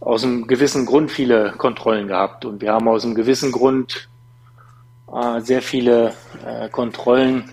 aus 0.00 0.22
einem 0.22 0.46
gewissen 0.46 0.84
Grund 0.84 1.10
viele 1.10 1.52
Kontrollen 1.52 2.08
gehabt 2.08 2.44
und 2.44 2.60
wir 2.60 2.72
haben 2.72 2.86
aus 2.88 3.04
einem 3.04 3.14
gewissen 3.14 3.52
Grund 3.52 4.08
äh, 5.12 5.40
sehr 5.40 5.62
viele 5.62 6.14
äh, 6.44 6.68
Kontrollen 6.68 7.52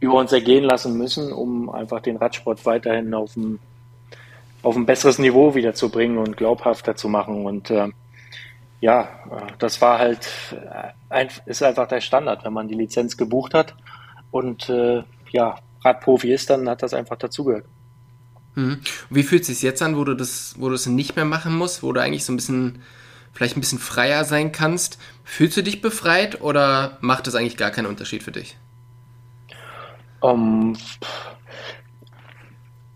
über 0.00 0.14
uns 0.14 0.32
ergehen 0.32 0.64
lassen 0.64 0.96
müssen, 0.96 1.32
um 1.32 1.70
einfach 1.70 2.00
den 2.00 2.16
Radsport 2.16 2.64
weiterhin 2.66 3.12
auf 3.14 3.36
ein, 3.36 3.58
auf 4.62 4.76
ein 4.76 4.86
besseres 4.86 5.18
Niveau 5.18 5.54
wiederzubringen 5.54 6.18
und 6.18 6.36
glaubhafter 6.36 6.96
zu 6.96 7.08
machen. 7.08 7.44
Und 7.44 7.70
äh, 7.70 7.88
ja, 8.80 9.02
äh, 9.02 9.52
das 9.58 9.80
war 9.80 9.98
halt, 9.98 10.28
äh, 10.52 10.88
ein, 11.08 11.28
ist 11.46 11.62
einfach 11.62 11.88
der 11.88 12.00
Standard, 12.00 12.44
wenn 12.44 12.52
man 12.52 12.68
die 12.68 12.74
Lizenz 12.74 13.16
gebucht 13.16 13.54
hat 13.54 13.74
und 14.30 14.72
ja, 15.32 15.56
Radprofi 15.84 16.32
ist, 16.32 16.50
dann 16.50 16.68
hat 16.68 16.82
das 16.82 16.94
einfach 16.94 17.16
dazugehört. 17.16 17.64
Mhm. 18.54 18.80
Wie 19.08 19.22
fühlt 19.22 19.42
es 19.42 19.48
sich 19.48 19.62
jetzt 19.62 19.82
an, 19.82 19.96
wo 19.96 20.04
du 20.04 20.14
das, 20.14 20.54
wo 20.58 20.68
du 20.68 20.74
es 20.74 20.86
nicht 20.86 21.16
mehr 21.16 21.24
machen 21.24 21.56
musst, 21.56 21.82
wo 21.82 21.92
du 21.92 22.00
eigentlich 22.00 22.24
so 22.24 22.32
ein 22.32 22.36
bisschen 22.36 22.82
vielleicht 23.32 23.56
ein 23.56 23.60
bisschen 23.60 23.78
freier 23.78 24.24
sein 24.24 24.52
kannst. 24.52 24.98
Fühlst 25.24 25.56
du 25.56 25.62
dich 25.62 25.80
befreit 25.80 26.40
oder 26.40 26.98
macht 27.00 27.26
das 27.26 27.34
eigentlich 27.34 27.56
gar 27.56 27.70
keinen 27.70 27.86
Unterschied 27.86 28.22
für 28.22 28.32
dich? 28.32 28.56
Um, 30.20 30.74
ähm, 30.74 30.76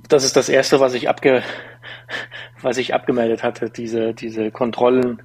das 0.09 0.25
ist 0.25 0.37
das 0.37 0.49
erste, 0.49 0.81
was 0.81 0.95
ich 0.95 1.09
abge, 1.09 1.43
was 2.61 2.77
ich 2.77 2.95
abgemeldet 2.95 3.43
hatte, 3.43 3.71
diese, 3.71 4.15
diese 4.15 4.51
Kontrollen, 4.51 5.23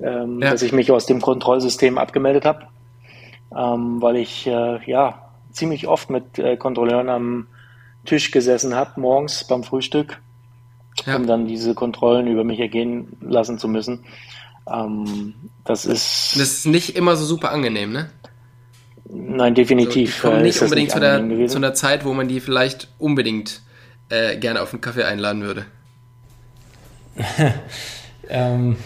ähm, 0.00 0.40
ja. 0.40 0.50
dass 0.50 0.62
ich 0.62 0.72
mich 0.72 0.90
aus 0.90 1.06
dem 1.06 1.20
Kontrollsystem 1.20 1.98
abgemeldet 1.98 2.44
habe, 2.44 2.66
ähm, 3.56 4.00
weil 4.00 4.16
ich 4.16 4.46
äh, 4.46 4.78
ja 4.90 5.30
ziemlich 5.50 5.86
oft 5.86 6.10
mit 6.10 6.38
äh, 6.38 6.56
Kontrolleuren 6.56 7.08
am 7.08 7.46
Tisch 8.04 8.30
gesessen 8.30 8.74
habe, 8.74 9.00
morgens 9.00 9.44
beim 9.44 9.62
Frühstück, 9.62 10.20
ja. 11.06 11.16
um 11.16 11.26
dann 11.26 11.46
diese 11.46 11.74
Kontrollen 11.74 12.26
über 12.26 12.44
mich 12.44 12.60
ergehen 12.60 13.16
lassen 13.20 13.58
zu 13.58 13.68
müssen. 13.68 14.04
Ähm, 14.70 15.34
das 15.64 15.84
ist. 15.84 16.32
Das 16.34 16.40
ist 16.40 16.66
nicht 16.66 16.96
immer 16.96 17.16
so 17.16 17.24
super 17.24 17.50
angenehm, 17.50 17.92
ne? 17.92 18.10
Nein, 19.06 19.54
definitiv. 19.54 20.20
So, 20.22 20.34
nicht 20.36 20.60
unbedingt 20.62 20.88
nicht 20.88 20.94
zu, 20.94 21.00
der, 21.00 21.48
zu 21.48 21.56
einer 21.56 21.74
Zeit, 21.74 22.04
wo 22.04 22.14
man 22.14 22.28
die 22.28 22.40
vielleicht 22.40 22.88
unbedingt 22.98 23.60
äh, 24.08 24.36
gerne 24.36 24.62
auf 24.62 24.72
einen 24.72 24.80
Kaffee 24.80 25.04
einladen 25.04 25.42
würde. 25.42 25.66
ähm, 28.28 28.76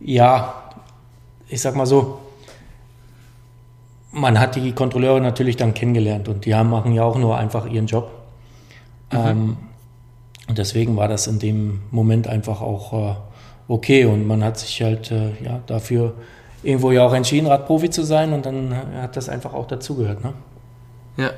ja, 0.00 0.70
ich 1.48 1.60
sag 1.60 1.76
mal 1.76 1.86
so, 1.86 2.20
man 4.10 4.38
hat 4.38 4.56
die 4.56 4.72
Kontrolleure 4.72 5.20
natürlich 5.20 5.56
dann 5.56 5.74
kennengelernt 5.74 6.28
und 6.28 6.44
die 6.44 6.54
haben, 6.54 6.70
machen 6.70 6.92
ja 6.92 7.04
auch 7.04 7.18
nur 7.18 7.36
einfach 7.36 7.66
ihren 7.66 7.86
Job. 7.86 8.10
Mhm. 9.12 9.18
Ähm, 9.18 9.56
und 10.48 10.58
deswegen 10.58 10.96
war 10.96 11.08
das 11.08 11.26
in 11.26 11.38
dem 11.38 11.82
Moment 11.90 12.26
einfach 12.26 12.60
auch 12.60 12.92
äh, 12.92 13.14
okay 13.68 14.04
und 14.04 14.26
man 14.26 14.44
hat 14.44 14.58
sich 14.58 14.82
halt 14.82 15.10
äh, 15.10 15.32
ja, 15.42 15.60
dafür 15.66 16.14
irgendwo 16.62 16.90
ja 16.92 17.04
auch 17.04 17.14
entschieden, 17.14 17.46
Radprofi 17.46 17.90
zu 17.90 18.02
sein 18.04 18.32
und 18.32 18.46
dann 18.46 18.72
äh, 18.72 19.02
hat 19.02 19.16
das 19.16 19.28
einfach 19.28 19.52
auch 19.52 19.66
dazugehört. 19.66 20.24
Ne? 20.24 20.34
Ja. 21.16 21.32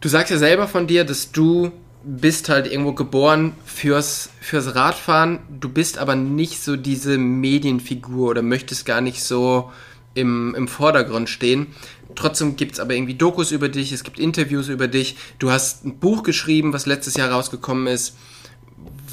Du 0.00 0.08
sagst 0.08 0.30
ja 0.30 0.38
selber 0.38 0.68
von 0.68 0.86
dir, 0.86 1.04
dass 1.04 1.32
du 1.32 1.72
bist 2.04 2.48
halt 2.48 2.70
irgendwo 2.70 2.92
geboren 2.92 3.52
fürs, 3.64 4.30
fürs 4.40 4.74
Radfahren, 4.74 5.40
du 5.60 5.68
bist 5.68 5.98
aber 5.98 6.14
nicht 6.14 6.62
so 6.62 6.76
diese 6.76 7.18
Medienfigur 7.18 8.30
oder 8.30 8.42
möchtest 8.42 8.86
gar 8.86 9.00
nicht 9.00 9.22
so 9.22 9.70
im, 10.14 10.54
im 10.54 10.68
Vordergrund 10.68 11.28
stehen. 11.28 11.68
Trotzdem 12.14 12.56
gibt 12.56 12.72
es 12.72 12.80
aber 12.80 12.94
irgendwie 12.94 13.14
Dokus 13.14 13.50
über 13.50 13.68
dich, 13.68 13.92
es 13.92 14.04
gibt 14.04 14.18
Interviews 14.18 14.68
über 14.68 14.88
dich. 14.88 15.16
Du 15.38 15.50
hast 15.50 15.84
ein 15.84 15.98
Buch 15.98 16.22
geschrieben, 16.22 16.72
was 16.72 16.86
letztes 16.86 17.16
Jahr 17.16 17.30
rausgekommen 17.30 17.86
ist. 17.88 18.16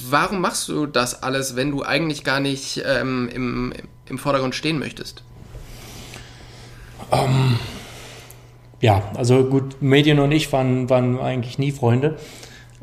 Warum 0.10 0.42
machst 0.42 0.68
du 0.68 0.86
das 0.86 1.24
alles, 1.24 1.56
wenn 1.56 1.72
du 1.72 1.84
eigentlich 1.84 2.24
gar 2.24 2.40
nicht 2.40 2.84
ähm, 2.86 3.30
im, 3.34 3.74
im 4.08 4.18
Vordergrund 4.18 4.56
stehen 4.56 4.80
möchtest? 4.80 5.24
Um, 7.12 7.20
ähm, 7.20 7.60
ja, 8.82 9.04
also 9.16 9.46
gut, 9.46 9.82
Medien 9.82 10.20
und 10.20 10.32
ich 10.32 10.52
waren, 10.52 10.90
waren 10.90 11.20
eigentlich 11.20 11.58
nie 11.58 11.72
Freunde, 11.72 12.18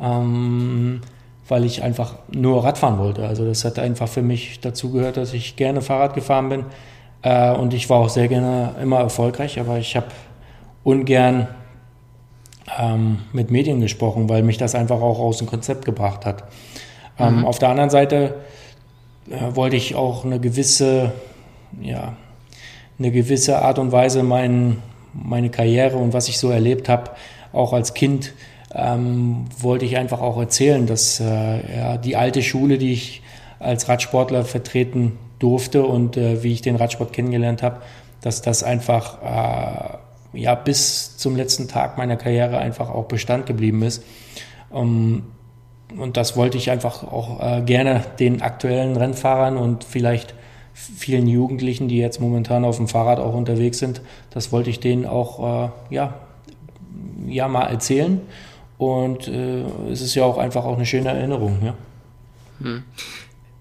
ähm, 0.00 1.00
weil 1.48 1.64
ich 1.64 1.82
einfach 1.82 2.16
nur 2.32 2.64
Radfahren 2.64 2.98
wollte. 2.98 3.26
Also 3.26 3.44
das 3.44 3.64
hat 3.64 3.78
einfach 3.78 4.08
für 4.08 4.22
mich 4.22 4.60
dazu 4.60 4.90
gehört, 4.90 5.16
dass 5.16 5.32
ich 5.32 5.56
gerne 5.56 5.82
Fahrrad 5.82 6.14
gefahren 6.14 6.48
bin 6.48 6.64
äh, 7.22 7.52
und 7.52 7.74
ich 7.74 7.88
war 7.90 7.98
auch 7.98 8.08
sehr 8.08 8.28
gerne 8.28 8.74
immer 8.80 8.98
erfolgreich, 8.98 9.60
aber 9.60 9.78
ich 9.78 9.96
habe 9.96 10.08
ungern 10.82 11.48
ähm, 12.78 13.18
mit 13.32 13.50
Medien 13.50 13.80
gesprochen, 13.80 14.28
weil 14.28 14.42
mich 14.42 14.58
das 14.58 14.74
einfach 14.74 15.00
auch 15.00 15.18
aus 15.18 15.38
dem 15.38 15.46
Konzept 15.46 15.84
gebracht 15.84 16.26
hat. 16.26 16.44
Ähm, 17.18 17.40
mhm. 17.40 17.44
Auf 17.46 17.58
der 17.58 17.68
anderen 17.68 17.90
Seite 17.90 18.34
äh, 19.30 19.54
wollte 19.54 19.76
ich 19.76 19.94
auch 19.94 20.24
eine 20.24 20.40
gewisse, 20.40 21.12
ja, 21.80 22.16
eine 22.98 23.10
gewisse 23.10 23.60
Art 23.62 23.78
und 23.78 23.92
Weise 23.92 24.22
mein, 24.22 24.78
meine 25.12 25.50
Karriere 25.50 25.96
und 25.96 26.12
was 26.12 26.28
ich 26.28 26.38
so 26.38 26.50
erlebt 26.50 26.88
habe, 26.88 27.10
auch 27.52 27.72
als 27.72 27.94
Kind, 27.94 28.32
ähm, 28.74 29.44
wollte 29.58 29.84
ich 29.84 29.96
einfach 29.96 30.20
auch 30.20 30.38
erzählen, 30.38 30.86
dass 30.86 31.20
äh, 31.20 31.76
ja, 31.76 31.96
die 31.98 32.16
alte 32.16 32.42
Schule, 32.42 32.78
die 32.78 32.92
ich 32.92 33.22
als 33.58 33.88
Radsportler 33.88 34.44
vertreten 34.44 35.18
durfte 35.38 35.84
und 35.84 36.16
äh, 36.16 36.42
wie 36.42 36.52
ich 36.52 36.62
den 36.62 36.76
Radsport 36.76 37.12
kennengelernt 37.12 37.62
habe, 37.62 37.82
dass 38.20 38.42
das 38.42 38.62
einfach 38.62 39.18
äh, 39.22 40.38
ja 40.38 40.54
bis 40.54 41.16
zum 41.16 41.36
letzten 41.36 41.68
Tag 41.68 41.98
meiner 41.98 42.16
Karriere 42.16 42.58
einfach 42.58 42.90
auch 42.90 43.06
Bestand 43.06 43.46
geblieben 43.46 43.82
ist. 43.82 44.02
Um, 44.70 45.24
und 45.98 46.16
das 46.16 46.36
wollte 46.36 46.58
ich 46.58 46.70
einfach 46.70 47.02
auch 47.04 47.40
äh, 47.40 47.62
gerne 47.62 48.04
den 48.18 48.42
aktuellen 48.42 48.96
Rennfahrern 48.96 49.56
und 49.56 49.84
vielleicht 49.84 50.34
vielen 50.74 51.26
Jugendlichen, 51.26 51.88
die 51.88 51.98
jetzt 51.98 52.20
momentan 52.20 52.64
auf 52.64 52.76
dem 52.76 52.88
Fahrrad 52.88 53.18
auch 53.18 53.34
unterwegs 53.34 53.78
sind, 53.78 54.00
das 54.30 54.52
wollte 54.52 54.70
ich 54.70 54.80
denen 54.80 55.06
auch 55.06 55.66
äh, 55.66 55.94
ja, 55.94 56.14
ja 57.26 57.48
mal 57.48 57.66
erzählen. 57.66 58.20
Und 58.78 59.28
äh, 59.28 59.62
es 59.92 60.00
ist 60.00 60.14
ja 60.14 60.24
auch 60.24 60.38
einfach 60.38 60.64
auch 60.64 60.76
eine 60.76 60.86
schöne 60.86 61.10
Erinnerung. 61.10 61.58
Ja, 61.64 61.74
hm. 62.60 62.82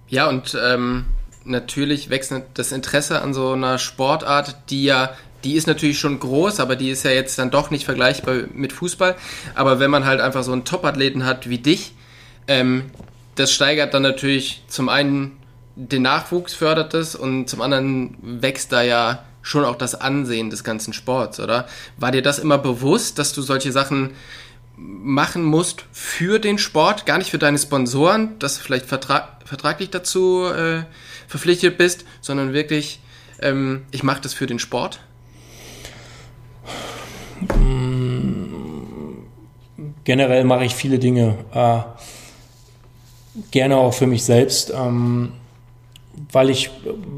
ja 0.07 0.29
und 0.29 0.57
ähm, 0.59 1.05
natürlich 1.43 2.09
wächst 2.09 2.33
das 2.53 2.71
Interesse 2.71 3.21
an 3.21 3.33
so 3.33 3.51
einer 3.51 3.77
Sportart, 3.77 4.57
die 4.69 4.83
ja, 4.83 5.11
die 5.43 5.55
ist 5.55 5.67
natürlich 5.67 5.99
schon 5.99 6.19
groß, 6.19 6.59
aber 6.59 6.75
die 6.75 6.89
ist 6.89 7.03
ja 7.03 7.11
jetzt 7.11 7.37
dann 7.37 7.51
doch 7.51 7.71
nicht 7.71 7.85
vergleichbar 7.85 8.35
mit 8.53 8.73
Fußball. 8.73 9.15
Aber 9.53 9.79
wenn 9.79 9.91
man 9.91 10.05
halt 10.05 10.21
einfach 10.21 10.43
so 10.43 10.53
einen 10.53 10.65
Top-Athleten 10.65 11.25
hat 11.25 11.49
wie 11.49 11.57
dich, 11.57 11.93
ähm, 12.47 12.91
das 13.35 13.51
steigert 13.51 13.93
dann 13.93 14.03
natürlich 14.03 14.63
zum 14.67 14.89
einen 14.89 15.37
den 15.75 16.01
Nachwuchs, 16.01 16.53
fördert 16.53 16.93
es 16.93 17.15
und 17.15 17.47
zum 17.47 17.61
anderen 17.61 18.17
wächst 18.21 18.71
da 18.71 18.81
ja 18.81 19.23
schon 19.41 19.65
auch 19.65 19.75
das 19.75 19.95
Ansehen 19.95 20.49
des 20.49 20.63
ganzen 20.63 20.93
Sports, 20.93 21.39
oder? 21.39 21.67
War 21.97 22.11
dir 22.11 22.21
das 22.21 22.39
immer 22.39 22.57
bewusst, 22.57 23.17
dass 23.17 23.33
du 23.33 23.41
solche 23.41 23.71
Sachen 23.71 24.11
machen 24.77 25.43
musst 25.43 25.85
für 25.91 26.39
den 26.39 26.57
Sport, 26.57 27.05
gar 27.05 27.17
nicht 27.17 27.31
für 27.31 27.37
deine 27.37 27.57
Sponsoren, 27.57 28.37
dass 28.39 28.57
du 28.57 28.63
vielleicht 28.63 28.85
vertrag 28.85 29.37
vertraglich 29.45 29.89
dazu 29.89 30.45
äh, 30.45 30.83
verpflichtet 31.27 31.77
bist, 31.77 32.05
sondern 32.21 32.53
wirklich, 32.53 33.01
ähm, 33.41 33.83
ich 33.91 34.03
mache 34.03 34.21
das 34.21 34.33
für 34.33 34.47
den 34.47 34.59
Sport? 34.59 35.01
Generell 40.03 40.43
mache 40.45 40.65
ich 40.65 40.73
viele 40.73 40.99
Dinge. 40.99 41.37
Äh, 41.53 41.81
gerne 43.51 43.77
auch 43.77 43.93
für 43.93 44.07
mich 44.07 44.23
selbst, 44.23 44.73
ähm, 44.75 45.33
weil 46.31 46.49
ich 46.49 46.69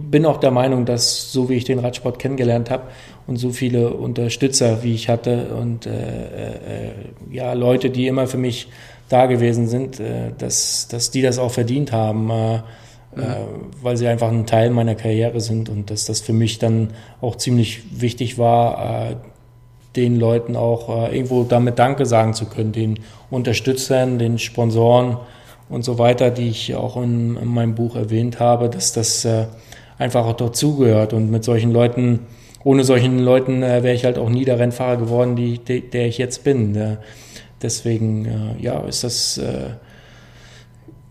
bin 0.10 0.26
auch 0.26 0.38
der 0.38 0.52
Meinung, 0.52 0.86
dass 0.86 1.32
so 1.32 1.50
wie 1.50 1.56
ich 1.56 1.66
den 1.66 1.80
Radsport 1.80 2.20
kennengelernt 2.20 2.70
habe 2.70 2.84
und 3.28 3.38
so 3.38 3.52
viele 3.52 3.94
Unterstützer, 3.94 4.84
wie 4.84 4.94
ich 4.94 5.10
hatte 5.10 5.56
und 5.56 5.86
äh, 5.86 5.90
äh, 5.90 6.92
ja 7.32 7.54
Leute, 7.54 7.90
die 7.90 8.08
immer 8.08 8.28
für 8.28 8.38
mich 8.38 8.68
da 9.10 9.26
gewesen 9.26 9.68
sind, 9.68 10.00
äh, 10.00 10.32
dass, 10.38 10.88
dass 10.88 11.12
die 11.12 11.22
das 11.22 11.40
auch 11.40 11.52
verdient 11.52 11.92
haben, 11.92 12.30
äh, 12.30 12.58
mhm. 13.16 13.24
weil 13.82 13.98
sie 13.98 14.08
einfach 14.08 14.30
ein 14.30 14.46
Teil 14.46 14.70
meiner 14.70 14.96
Karriere 14.96 15.42
sind 15.42 15.70
und 15.70 15.90
dass 15.90 16.06
das 16.06 16.20
für 16.20 16.34
mich 16.34 16.60
dann 16.60 16.90
auch 17.22 17.36
ziemlich 17.36 17.82
wichtig 18.00 18.38
war, 18.38 19.12
äh, 19.12 19.16
den 19.96 20.20
Leuten 20.20 20.56
auch 20.56 21.12
irgendwo 21.12 21.44
damit 21.44 21.78
Danke 21.78 22.08
sagen 22.08 22.34
zu 22.34 22.48
können, 22.48 22.72
den 22.72 23.02
Unterstützern, 23.30 24.18
den 24.18 24.40
Sponsoren, 24.40 25.18
und 25.74 25.84
so 25.84 25.98
weiter, 25.98 26.30
die 26.30 26.50
ich 26.50 26.76
auch 26.76 26.98
in, 26.98 27.36
in 27.36 27.48
meinem 27.48 27.74
Buch 27.74 27.96
erwähnt 27.96 28.40
habe, 28.40 28.70
dass 28.70 28.94
das 28.94 29.26
äh, 29.26 29.48
einfach 29.98 30.26
auch 30.28 30.36
dazugehört. 30.36 31.14
Und 31.14 31.32
mit 31.32 31.44
solchen 31.44 31.72
Leuten, 31.72 32.20
ohne 32.64 32.84
solchen 32.84 33.18
Leuten 33.18 33.64
äh, 33.64 33.82
wäre 33.82 33.96
ich 33.96 34.06
halt 34.06 34.20
auch 34.20 34.30
nie 34.30 34.46
der 34.46 34.60
Rennfahrer 34.60 34.98
geworden, 34.98 35.36
die, 35.36 35.58
de, 35.58 35.82
der 35.82 36.06
ich 36.08 36.20
jetzt 36.20 36.44
bin. 36.44 36.76
Äh, 36.76 36.98
deswegen, 37.64 38.58
ja, 38.60 38.82
ist 38.82 39.04
das 39.04 39.40
äh, 39.40 39.72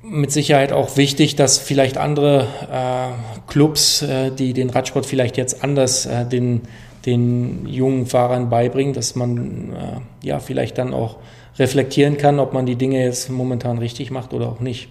mit 0.04 0.30
Sicherheit 0.30 0.72
auch 0.72 0.96
wichtig, 0.96 1.34
dass 1.34 1.58
vielleicht 1.58 1.98
andere 1.98 2.46
äh, 2.70 3.50
Clubs, 3.50 4.02
äh, 4.02 4.30
die 4.30 4.52
den 4.52 4.70
Radsport 4.70 5.06
vielleicht 5.06 5.36
jetzt 5.36 5.64
anders 5.64 6.08
den, 6.30 6.60
den 7.04 7.66
jungen 7.66 8.06
Fahrern 8.06 8.48
beibringen, 8.48 8.92
dass 8.92 9.16
man 9.16 10.02
ja 10.22 10.38
vielleicht 10.38 10.78
dann 10.78 10.94
auch 10.94 11.16
reflektieren 11.58 12.16
kann, 12.16 12.38
ob 12.38 12.52
man 12.52 12.66
die 12.66 12.76
Dinge 12.76 13.04
jetzt 13.04 13.30
momentan 13.30 13.78
richtig 13.78 14.10
macht 14.10 14.32
oder 14.32 14.48
auch 14.48 14.60
nicht. 14.60 14.88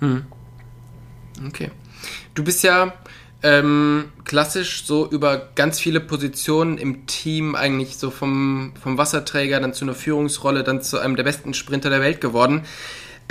Hm. 0.00 0.24
Okay. 1.46 1.70
Du 2.34 2.44
bist 2.44 2.62
ja 2.62 2.92
ähm, 3.42 4.12
klassisch 4.24 4.84
so 4.84 5.08
über 5.08 5.48
ganz 5.54 5.80
viele 5.80 6.00
Positionen 6.00 6.78
im 6.78 7.06
Team 7.06 7.54
eigentlich 7.54 7.96
so 7.96 8.10
vom, 8.10 8.72
vom 8.82 8.98
Wasserträger 8.98 9.60
dann 9.60 9.72
zu 9.72 9.84
einer 9.84 9.94
Führungsrolle, 9.94 10.62
dann 10.62 10.82
zu 10.82 10.98
einem 10.98 11.16
der 11.16 11.24
besten 11.24 11.54
Sprinter 11.54 11.90
der 11.90 12.00
Welt 12.00 12.20
geworden. 12.20 12.62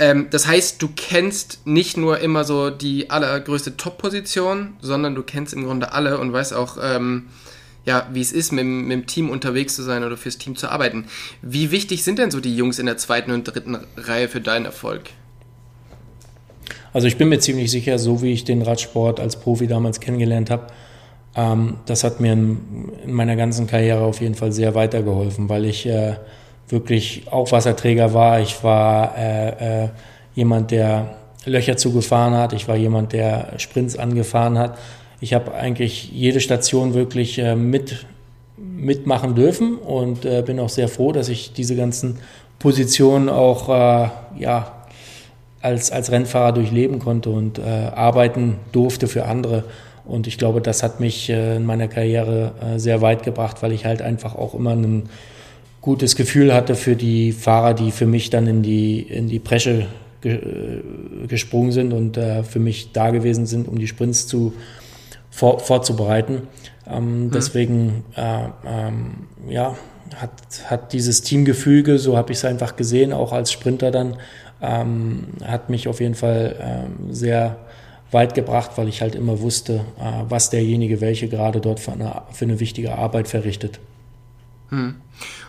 Ähm, 0.00 0.28
das 0.30 0.46
heißt, 0.46 0.82
du 0.82 0.88
kennst 0.94 1.66
nicht 1.66 1.96
nur 1.96 2.18
immer 2.18 2.44
so 2.44 2.70
die 2.70 3.10
allergrößte 3.10 3.76
Top-Position, 3.76 4.74
sondern 4.80 5.14
du 5.14 5.22
kennst 5.22 5.52
im 5.52 5.64
Grunde 5.64 5.92
alle 5.92 6.18
und 6.18 6.32
weißt 6.32 6.54
auch, 6.54 6.78
ähm, 6.82 7.26
ja, 7.84 8.06
wie 8.12 8.20
es 8.20 8.32
ist, 8.32 8.52
mit, 8.52 8.64
mit 8.64 8.92
dem 8.92 9.06
Team 9.06 9.30
unterwegs 9.30 9.74
zu 9.74 9.82
sein 9.82 10.04
oder 10.04 10.16
fürs 10.16 10.38
Team 10.38 10.56
zu 10.56 10.68
arbeiten. 10.68 11.06
Wie 11.42 11.70
wichtig 11.70 12.04
sind 12.04 12.18
denn 12.18 12.30
so 12.30 12.40
die 12.40 12.54
Jungs 12.54 12.78
in 12.78 12.86
der 12.86 12.96
zweiten 12.98 13.30
und 13.30 13.44
dritten 13.44 13.78
Reihe 13.96 14.28
für 14.28 14.40
deinen 14.40 14.66
Erfolg? 14.66 15.10
Also 16.92 17.06
ich 17.06 17.16
bin 17.16 17.28
mir 17.28 17.38
ziemlich 17.38 17.70
sicher, 17.70 17.98
so 17.98 18.22
wie 18.22 18.32
ich 18.32 18.44
den 18.44 18.62
Radsport 18.62 19.20
als 19.20 19.38
Profi 19.38 19.66
damals 19.66 20.00
kennengelernt 20.00 20.50
habe, 20.50 20.66
ähm, 21.36 21.76
das 21.86 22.02
hat 22.04 22.20
mir 22.20 22.32
in, 22.32 22.90
in, 23.04 23.12
meiner 23.12 23.36
ganzen 23.36 23.66
Karriere 23.66 24.00
auf 24.00 24.20
jeden 24.20 24.34
Fall 24.34 24.52
sehr 24.52 24.74
weitergeholfen, 24.74 25.48
weil 25.48 25.64
ich 25.64 25.86
äh, 25.86 26.14
wirklich 26.68 27.24
auch 27.30 27.52
Wasserträger 27.52 28.12
war. 28.12 28.40
Ich 28.40 28.62
war 28.64 29.16
äh, 29.16 29.84
äh, 29.84 29.88
jemand, 30.34 30.72
der 30.72 31.14
Löcher 31.44 31.76
zugefahren 31.76 32.34
hat. 32.34 32.52
Ich 32.52 32.66
war 32.66 32.76
jemand, 32.76 33.12
der 33.12 33.54
Sprints 33.58 33.96
angefahren 33.96 34.58
hat 34.58 34.76
ich 35.20 35.34
habe 35.34 35.54
eigentlich 35.54 36.10
jede 36.12 36.40
Station 36.40 36.94
wirklich 36.94 37.38
äh, 37.38 37.54
mit 37.56 38.06
mitmachen 38.56 39.34
dürfen 39.34 39.76
und 39.76 40.24
äh, 40.24 40.42
bin 40.44 40.58
auch 40.58 40.68
sehr 40.68 40.88
froh, 40.88 41.12
dass 41.12 41.28
ich 41.28 41.52
diese 41.52 41.76
ganzen 41.76 42.18
Positionen 42.58 43.28
auch 43.28 43.68
äh, 43.68 44.08
ja, 44.38 44.84
als, 45.60 45.90
als 45.90 46.10
Rennfahrer 46.10 46.52
durchleben 46.52 46.98
konnte 46.98 47.30
und 47.30 47.58
äh, 47.58 47.62
arbeiten 47.62 48.56
durfte 48.72 49.06
für 49.06 49.26
andere. 49.26 49.64
Und 50.06 50.26
ich 50.26 50.38
glaube, 50.38 50.60
das 50.60 50.82
hat 50.82 51.00
mich 51.00 51.28
äh, 51.28 51.56
in 51.56 51.66
meiner 51.66 51.88
Karriere 51.88 52.52
sehr 52.76 53.00
weit 53.00 53.22
gebracht, 53.22 53.62
weil 53.62 53.72
ich 53.72 53.84
halt 53.84 54.02
einfach 54.02 54.34
auch 54.34 54.54
immer 54.54 54.72
ein 54.72 55.08
gutes 55.80 56.16
Gefühl 56.16 56.52
hatte 56.52 56.74
für 56.74 56.96
die 56.96 57.32
Fahrer, 57.32 57.74
die 57.74 57.90
für 57.90 58.06
mich 58.06 58.30
dann 58.30 58.46
in 58.46 58.62
die, 58.62 59.00
in 59.00 59.28
die 59.28 59.38
Bresche 59.38 59.86
ge 60.20 60.82
gesprungen 61.28 61.72
sind 61.72 61.92
und 61.92 62.16
äh, 62.16 62.42
für 62.42 62.58
mich 62.58 62.92
da 62.92 63.10
gewesen 63.10 63.46
sind, 63.46 63.68
um 63.68 63.78
die 63.78 63.86
Sprints 63.86 64.26
zu, 64.26 64.52
vor, 65.30 65.60
vorzubereiten. 65.60 66.48
Ähm, 66.86 67.24
mhm. 67.24 67.30
Deswegen, 67.30 68.04
äh, 68.16 68.48
ähm, 68.66 69.28
ja, 69.48 69.76
hat, 70.16 70.30
hat 70.66 70.92
dieses 70.92 71.22
Teamgefüge, 71.22 71.98
so 71.98 72.16
habe 72.16 72.32
ich 72.32 72.38
es 72.38 72.44
einfach 72.44 72.76
gesehen, 72.76 73.12
auch 73.12 73.32
als 73.32 73.52
Sprinter 73.52 73.90
dann, 73.90 74.16
ähm, 74.60 75.28
hat 75.44 75.70
mich 75.70 75.88
auf 75.88 76.00
jeden 76.00 76.14
Fall 76.14 76.56
ähm, 76.60 77.12
sehr 77.12 77.56
weit 78.10 78.34
gebracht, 78.34 78.72
weil 78.76 78.88
ich 78.88 79.02
halt 79.02 79.14
immer 79.14 79.40
wusste, 79.40 79.84
äh, 79.98 80.24
was 80.28 80.50
derjenige 80.50 81.00
welche 81.00 81.28
gerade 81.28 81.60
dort 81.60 81.80
für 81.80 81.92
eine, 81.92 82.22
für 82.32 82.44
eine 82.44 82.60
wichtige 82.60 82.96
Arbeit 82.96 83.28
verrichtet. 83.28 83.78
Hm. 84.70 84.94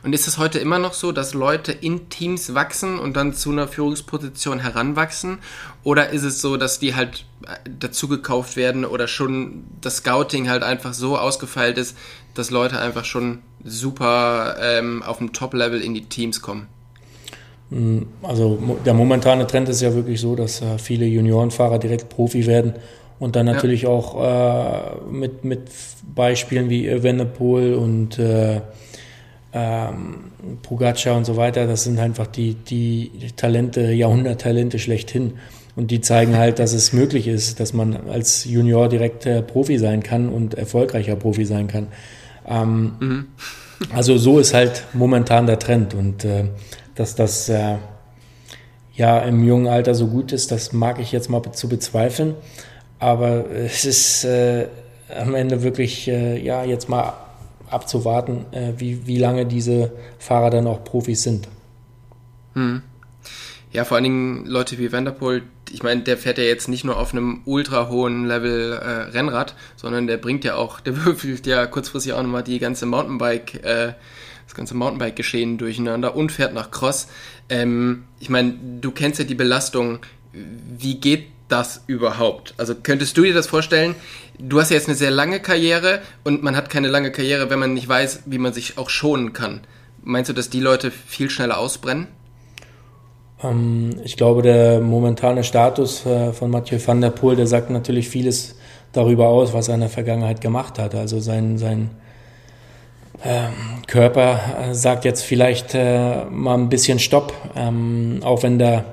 Und 0.04 0.14
ist 0.14 0.28
es 0.28 0.38
heute 0.38 0.60
immer 0.60 0.80
noch 0.80 0.94
so, 0.94 1.12
dass 1.12 1.34
Leute 1.34 1.72
in 1.72 2.10
Teams 2.10 2.54
wachsen 2.54 3.00
und 3.00 3.16
dann 3.16 3.34
zu 3.34 3.52
einer 3.52 3.68
Führungsposition 3.68 4.60
heranwachsen? 4.60 5.38
Oder 5.84 6.10
ist 6.10 6.24
es 6.24 6.42
so, 6.42 6.58
dass 6.58 6.80
die 6.80 6.96
halt 6.96 7.26
äh, 7.46 7.70
dazu 7.80 8.08
gekauft 8.08 8.58
werden 8.58 8.84
oder 8.84 9.08
schon 9.08 9.64
das 9.80 9.98
Scouting 9.98 10.50
halt 10.50 10.64
einfach 10.64 10.94
so 10.94 11.18
ausgefeilt 11.18 11.78
ist, 11.78 11.96
dass 12.34 12.50
Leute 12.50 12.80
einfach 12.80 13.06
schon 13.06 13.40
super 13.64 14.58
ähm, 14.60 15.04
auf 15.04 15.20
dem 15.20 15.34
Top-Level 15.34 15.82
in 15.82 15.94
die 15.94 16.06
Teams 16.06 16.42
kommen? 16.42 16.68
Hm, 17.70 18.08
also 18.24 18.60
der 18.84 18.94
momentane 18.94 19.48
Trend 19.48 19.70
ist 19.70 19.82
ja 19.82 19.94
wirklich 19.94 20.20
so, 20.20 20.36
dass 20.36 20.62
äh, 20.62 20.78
viele 20.78 21.06
Juniorenfahrer 21.06 21.80
direkt 21.80 22.10
Profi 22.10 22.46
werden 22.48 22.74
und 23.20 23.36
dann 23.36 23.46
natürlich 23.46 23.84
ja. 23.84 23.90
auch 23.90 24.20
äh, 24.20 25.12
mit, 25.12 25.46
mit 25.46 25.70
Beispielen 26.16 26.70
wie 26.70 26.88
Evenepoel 26.88 27.76
und 27.76 28.18
äh, 28.18 28.62
ähm, 29.54 30.32
Pogacar 30.64 31.18
und 31.18 31.26
so 31.26 31.36
weiter, 31.36 31.68
das 31.68 31.84
sind 31.84 32.00
einfach 32.00 32.28
die, 32.28 32.54
die 32.54 33.12
Talente, 33.36 33.92
Jahrhunderttalente 33.92 34.80
schlechthin. 34.80 35.34
Und 35.76 35.92
die 35.92 36.02
zeigen 36.02 36.38
halt, 36.38 36.60
dass 36.60 36.74
es 36.74 36.94
möglich 36.94 37.28
ist, 37.28 37.60
dass 37.60 37.74
man 37.74 38.10
als 38.10 38.46
Junior 38.46 38.90
direkt 38.90 39.26
äh, 39.26 39.42
Profi 39.42 39.78
sein 39.78 40.04
kann 40.04 40.30
und 40.30 40.54
erfolgreicher 40.54 41.16
Profi 41.16 41.46
sein 41.46 41.68
kann. 41.68 41.88
Ähm, 42.48 42.94
mhm. 43.00 43.28
Also 43.94 44.18
so 44.18 44.40
ist 44.40 44.54
halt 44.54 44.84
momentan 44.94 45.48
der 45.48 45.60
Trend. 45.60 45.94
Und 45.94 46.26
äh, 46.26 46.46
dass 46.96 47.16
das 47.16 47.48
äh, 47.50 47.78
ja 48.94 49.20
im 49.20 49.46
jungen 49.46 49.68
Alter 49.68 49.96
so 49.96 50.08
gut 50.08 50.34
ist, 50.34 50.52
das 50.52 50.74
mag 50.74 51.00
ich 51.00 51.12
jetzt 51.12 51.30
mal 51.30 51.42
zu 51.54 51.70
bezweifeln. 51.70 52.36
Aber 53.00 53.50
es 53.50 53.86
ist 53.86 54.26
äh, 54.26 54.68
am 55.18 55.36
Ende 55.36 55.64
wirklich, 55.64 56.08
äh, 56.08 56.38
ja, 56.38 56.64
jetzt 56.64 56.90
mal 56.90 57.14
abzuwarten, 57.72 58.46
äh, 58.52 58.74
wie, 58.78 59.08
wie 59.08 59.18
lange 59.18 59.46
diese 59.46 59.92
Fahrer 60.20 60.50
dann 60.50 60.68
auch 60.68 60.84
Profis 60.84 61.24
sind. 61.24 61.48
Hm. 62.54 62.82
Ja, 63.72 63.86
vor 63.86 63.96
allen 63.96 64.04
Dingen 64.04 64.46
Leute 64.46 64.78
wie 64.78 64.92
Vanderpool, 64.92 65.44
ich 65.72 65.82
meine, 65.82 66.02
der 66.02 66.18
fährt 66.18 66.38
ja 66.38 66.44
jetzt 66.44 66.68
nicht 66.68 66.84
nur 66.84 66.98
auf 66.98 67.14
einem 67.14 67.42
ultra 67.46 67.88
hohen 67.88 68.26
Level 68.26 68.74
äh, 68.74 69.12
Rennrad, 69.12 69.56
sondern 69.78 70.08
der 70.08 70.18
bringt 70.18 70.44
ja 70.44 70.56
auch, 70.56 70.80
der 70.82 71.06
würfelt 71.06 71.48
ja 71.48 71.66
kurzfristig 71.66 72.14
auch 72.14 72.22
nochmal 72.22 72.44
die 72.44 72.60
ganze 72.60 72.86
Mountainbike, 72.86 73.64
äh, 73.64 73.94
das 74.46 74.56
ganze 74.56 74.76
Mountainbike-Geschehen 74.76 75.58
durcheinander 75.58 76.16
und 76.16 76.32
fährt 76.32 76.54
nach 76.54 76.72
Cross. 76.72 77.08
Ähm, 77.48 78.04
ich 78.20 78.30
meine, 78.30 78.56
du 78.82 78.92
kennst 78.92 79.20
ja 79.20 79.26
die 79.26 79.36
Belastung. 79.36 80.00
Wie 80.34 81.00
geht 81.00 81.28
das 81.48 81.84
überhaupt? 81.88 82.54
Also 82.58 82.76
könntest 82.76 83.18
du 83.18 83.24
dir 83.24 83.34
das 83.34 83.48
vorstellen? 83.48 83.96
Du 84.44 84.60
hast 84.60 84.72
ja 84.72 84.76
jetzt 84.76 84.88
eine 84.88 84.98
sehr 84.98 85.12
lange 85.12 85.40
Karriere 85.40 86.02
und 86.24 86.42
man 86.42 86.56
hat 86.56 86.70
keine 86.70 86.88
lange 86.88 87.12
Karriere, 87.12 87.50
wenn 87.50 87.60
man 87.60 87.74
nicht 87.76 87.88
weiß, 87.88 88.24
wie 88.26 88.40
man 88.40 88.54
sich 88.54 88.78
auch 88.78 88.90
schonen 88.90 89.34
kann. 89.34 89.62
Meinst 90.04 90.30
du, 90.30 90.34
dass 90.34 90.50
die 90.50 90.60
Leute 90.60 90.90
viel 90.90 91.30
schneller 91.30 91.60
ausbrennen? 91.60 92.08
Ähm, 93.44 93.92
ich 94.04 94.18
glaube, 94.18 94.42
der 94.42 94.80
momentane 94.80 95.44
Status 95.44 96.06
äh, 96.08 96.34
von 96.34 96.50
Mathieu 96.50 96.80
van 96.84 97.02
der 97.02 97.12
Poel, 97.12 97.36
der 97.36 97.46
sagt 97.46 97.70
natürlich 97.70 98.10
vieles 98.10 98.56
darüber 98.94 99.28
aus, 99.28 99.54
was 99.54 99.68
er 99.68 99.76
in 99.76 99.82
der 99.82 99.90
Vergangenheit 99.90 100.42
gemacht 100.42 100.80
hat. 100.80 100.96
Also 100.96 101.20
sein, 101.20 101.60
sein 101.60 101.92
ähm, 103.24 103.54
Körper 103.86 104.40
äh, 104.60 104.74
sagt 104.74 105.06
jetzt 105.06 105.24
vielleicht 105.24 105.76
äh, 105.76 106.26
mal 106.26 106.56
ein 106.56 106.70
bisschen 106.70 106.98
Stopp, 106.98 107.34
ähm, 107.56 108.22
auch 108.24 108.42
wenn 108.42 108.58
der, 108.58 108.86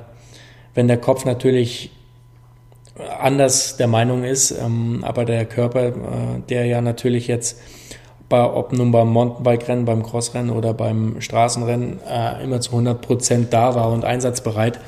wenn 0.74 0.88
der 0.88 0.98
Kopf 0.98 1.24
natürlich 1.24 1.90
anders 3.20 3.76
der 3.76 3.86
Meinung 3.86 4.24
ist. 4.24 4.50
Ähm, 4.50 5.00
aber 5.02 5.24
der 5.24 5.44
Körper, 5.44 5.88
äh, 5.88 5.92
der 6.48 6.66
ja 6.66 6.80
natürlich 6.80 7.26
jetzt, 7.26 7.60
bei, 8.28 8.42
ob 8.44 8.72
nun 8.72 8.92
beim 8.92 9.08
Mountainbike-Rennen, 9.08 9.84
beim 9.84 10.02
Crossrennen 10.02 10.50
oder 10.50 10.74
beim 10.74 11.20
Straßenrennen 11.20 12.00
äh, 12.06 12.44
immer 12.44 12.60
zu 12.60 12.72
100 12.72 13.00
Prozent 13.00 13.52
da 13.52 13.74
war 13.74 13.90
und 13.90 14.04
einsatzbereit, 14.04 14.78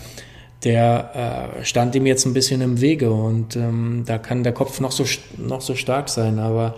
der 0.65 1.55
äh, 1.61 1.65
stand 1.65 1.95
ihm 1.95 2.07
jetzt 2.07 2.27
ein 2.27 2.35
bisschen 2.35 2.61
im 2.61 2.81
Wege 2.81 3.11
und 3.11 3.57
ähm, 3.57 4.05
da 4.07 4.19
kann 4.19 4.43
der 4.43 4.53
Kopf 4.53 4.81
noch 4.81 4.93
so, 4.93 5.05
noch 5.39 5.63
so 5.63 5.75
stark 5.75 6.11
sein, 6.11 6.39
aber 6.39 6.75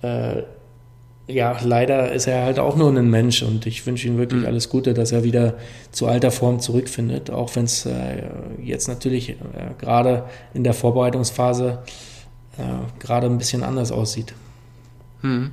äh, 0.00 0.42
ja, 1.28 1.58
leider 1.62 2.10
ist 2.12 2.26
er 2.26 2.44
halt 2.44 2.58
auch 2.58 2.74
nur 2.74 2.90
ein 2.90 3.10
Mensch 3.10 3.42
und 3.42 3.66
ich 3.66 3.86
wünsche 3.86 4.08
ihm 4.08 4.16
wirklich 4.16 4.40
mhm. 4.40 4.46
alles 4.46 4.70
Gute, 4.70 4.94
dass 4.94 5.12
er 5.12 5.24
wieder 5.24 5.58
zu 5.92 6.06
alter 6.06 6.30
Form 6.30 6.58
zurückfindet, 6.58 7.30
auch 7.30 7.54
wenn 7.54 7.64
es 7.64 7.84
äh, 7.84 8.22
jetzt 8.62 8.88
natürlich 8.88 9.30
äh, 9.30 9.36
gerade 9.78 10.24
in 10.54 10.64
der 10.64 10.72
Vorbereitungsphase 10.72 11.82
äh, 12.56 12.62
gerade 12.98 13.26
ein 13.26 13.36
bisschen 13.36 13.62
anders 13.62 13.92
aussieht. 13.92 14.32
Mhm. 15.20 15.52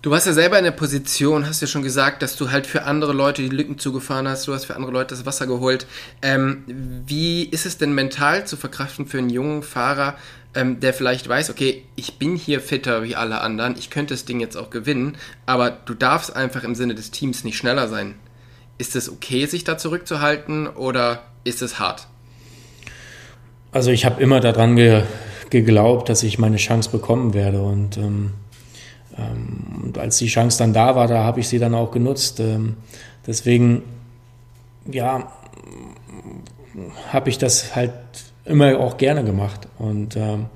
Du 0.00 0.10
warst 0.10 0.26
ja 0.26 0.32
selber 0.32 0.58
in 0.58 0.64
der 0.64 0.72
Position, 0.72 1.46
hast 1.46 1.60
ja 1.60 1.68
schon 1.68 1.82
gesagt, 1.82 2.22
dass 2.22 2.34
du 2.34 2.50
halt 2.50 2.66
für 2.66 2.82
andere 2.82 3.12
Leute 3.12 3.40
die 3.40 3.48
Lücken 3.48 3.78
zugefahren 3.78 4.26
hast, 4.26 4.48
du 4.48 4.52
hast 4.52 4.64
für 4.64 4.74
andere 4.74 4.90
Leute 4.90 5.14
das 5.14 5.26
Wasser 5.26 5.46
geholt. 5.46 5.86
Ähm, 6.22 6.64
wie 7.06 7.44
ist 7.44 7.66
es 7.66 7.78
denn 7.78 7.94
mental 7.94 8.44
zu 8.44 8.56
verkraften 8.56 9.06
für 9.06 9.18
einen 9.18 9.30
jungen 9.30 9.62
Fahrer, 9.62 10.16
ähm, 10.54 10.80
der 10.80 10.92
vielleicht 10.92 11.28
weiß, 11.28 11.50
okay, 11.50 11.84
ich 11.96 12.18
bin 12.18 12.36
hier 12.36 12.60
fitter 12.60 13.02
wie 13.02 13.16
alle 13.16 13.40
anderen, 13.40 13.76
ich 13.78 13.90
könnte 13.90 14.14
das 14.14 14.24
Ding 14.24 14.40
jetzt 14.40 14.56
auch 14.56 14.70
gewinnen, 14.70 15.16
aber 15.46 15.70
du 15.70 15.94
darfst 15.94 16.34
einfach 16.34 16.64
im 16.64 16.74
Sinne 16.74 16.94
des 16.94 17.10
Teams 17.10 17.44
nicht 17.44 17.56
schneller 17.56 17.88
sein. 17.88 18.14
Ist 18.78 18.96
es 18.96 19.10
okay, 19.10 19.46
sich 19.46 19.64
da 19.64 19.78
zurückzuhalten 19.78 20.66
oder 20.66 21.22
ist 21.44 21.62
es 21.62 21.78
hart? 21.78 22.06
Also 23.70 23.90
ich 23.90 24.04
habe 24.04 24.22
immer 24.22 24.40
daran 24.40 24.76
ge 24.76 25.04
geglaubt, 25.48 26.08
dass 26.08 26.22
ich 26.22 26.38
meine 26.38 26.56
Chance 26.56 26.88
bekommen 26.90 27.34
werde 27.34 27.60
und, 27.60 27.98
ähm, 27.98 28.32
ähm, 29.18 29.82
und 29.84 29.98
als 29.98 30.16
die 30.16 30.28
Chance 30.28 30.56
dann 30.56 30.72
da 30.72 30.96
war, 30.96 31.08
da 31.08 31.24
habe 31.24 31.40
ich 31.40 31.48
sie 31.48 31.58
dann 31.58 31.74
auch 31.74 31.90
genutzt. 31.90 32.40
Ähm, 32.40 32.76
deswegen, 33.26 33.82
ja, 34.90 35.30
habe 37.12 37.28
ich 37.28 37.36
das 37.36 37.76
halt 37.76 37.92
immer 38.44 38.78
auch 38.78 38.96
gerne 38.96 39.24
gemacht. 39.24 39.68
Und 39.78 40.16
ähm, 40.16 40.46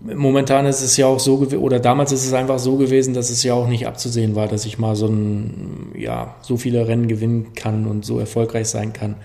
momentan 0.00 0.66
ist 0.66 0.82
es 0.82 0.96
ja 0.96 1.06
auch 1.06 1.20
so 1.20 1.38
oder 1.38 1.80
damals 1.80 2.12
ist 2.12 2.26
es 2.26 2.32
einfach 2.32 2.58
so 2.58 2.76
gewesen, 2.76 3.14
dass 3.14 3.30
es 3.30 3.42
ja 3.42 3.54
auch 3.54 3.68
nicht 3.68 3.86
abzusehen 3.86 4.34
war, 4.34 4.48
dass 4.48 4.64
ich 4.64 4.78
mal 4.78 4.96
so 4.96 5.06
ein, 5.06 5.92
ja, 5.96 6.34
so 6.42 6.56
viele 6.56 6.86
Rennen 6.88 7.08
gewinnen 7.08 7.54
kann 7.54 7.86
und 7.86 8.04
so 8.04 8.18
erfolgreich 8.18 8.68
sein 8.68 8.92
kann. 8.92 9.16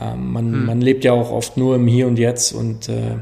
Ähm, 0.00 0.32
man, 0.32 0.52
hm. 0.52 0.66
man 0.66 0.80
lebt 0.80 1.04
ja 1.04 1.12
auch 1.12 1.30
oft 1.30 1.56
nur 1.56 1.76
im 1.76 1.86
Hier 1.86 2.06
und 2.06 2.18
Jetzt 2.18 2.52
und 2.52 2.88
äh, 2.88 3.16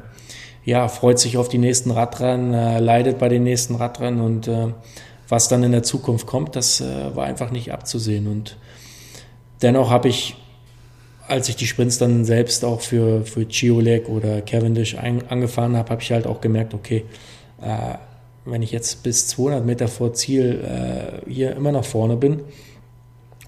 ja, 0.65 0.89
freut 0.89 1.19
sich 1.19 1.37
auf 1.37 1.49
die 1.49 1.59
nächsten 1.59 1.93
Radrennen, 1.93 2.53
äh, 2.53 2.81
leidet 2.81 3.19
bei 3.19 3.29
den 3.29 3.45
nächsten 3.45 3.77
Radrennen 3.77 4.21
und 4.21 4.49
äh, 4.49 4.69
was 5.29 5.49
dann 5.49 5.63
in 5.63 5.73
der 5.73 5.83
Zukunft 5.83 6.27
kommt, 6.27 6.57
das 6.57 6.81
äh, 6.81 7.15
war 7.15 7.25
einfach 7.25 7.51
nicht 7.51 7.73
abzusehen. 7.73 8.27
Und 8.27 8.57
dennoch 9.63 9.91
habe 9.91 10.09
ich 10.09 10.37
als 11.29 11.49
ich 11.49 11.57
die 11.57 11.67
Sprints 11.67 11.99
dann 11.99 12.25
selbst 12.25 12.65
auch 12.65 12.81
für, 12.81 13.23
für 13.23 13.47
Chiolek 13.49 14.09
oder 14.09 14.43
Cavendish 14.43 14.97
ein, 14.97 15.27
angefahren 15.29 15.77
habe, 15.77 15.91
habe 15.91 16.03
ich 16.03 16.13
halt 16.13 16.27
auch 16.27 16.41
gemerkt, 16.41 16.75
okay, 16.75 17.05
äh, 17.61 17.95
wenn 18.45 18.63
ich 18.63 18.71
jetzt 18.71 19.03
bis 19.03 19.27
200 19.29 19.65
Meter 19.65 19.89
vor 19.89 20.13
Ziel 20.15 20.65
äh, 20.65 21.31
hier 21.31 21.57
immer 21.57 21.73
noch 21.73 21.85
vorne 21.85 22.17
bin 22.17 22.41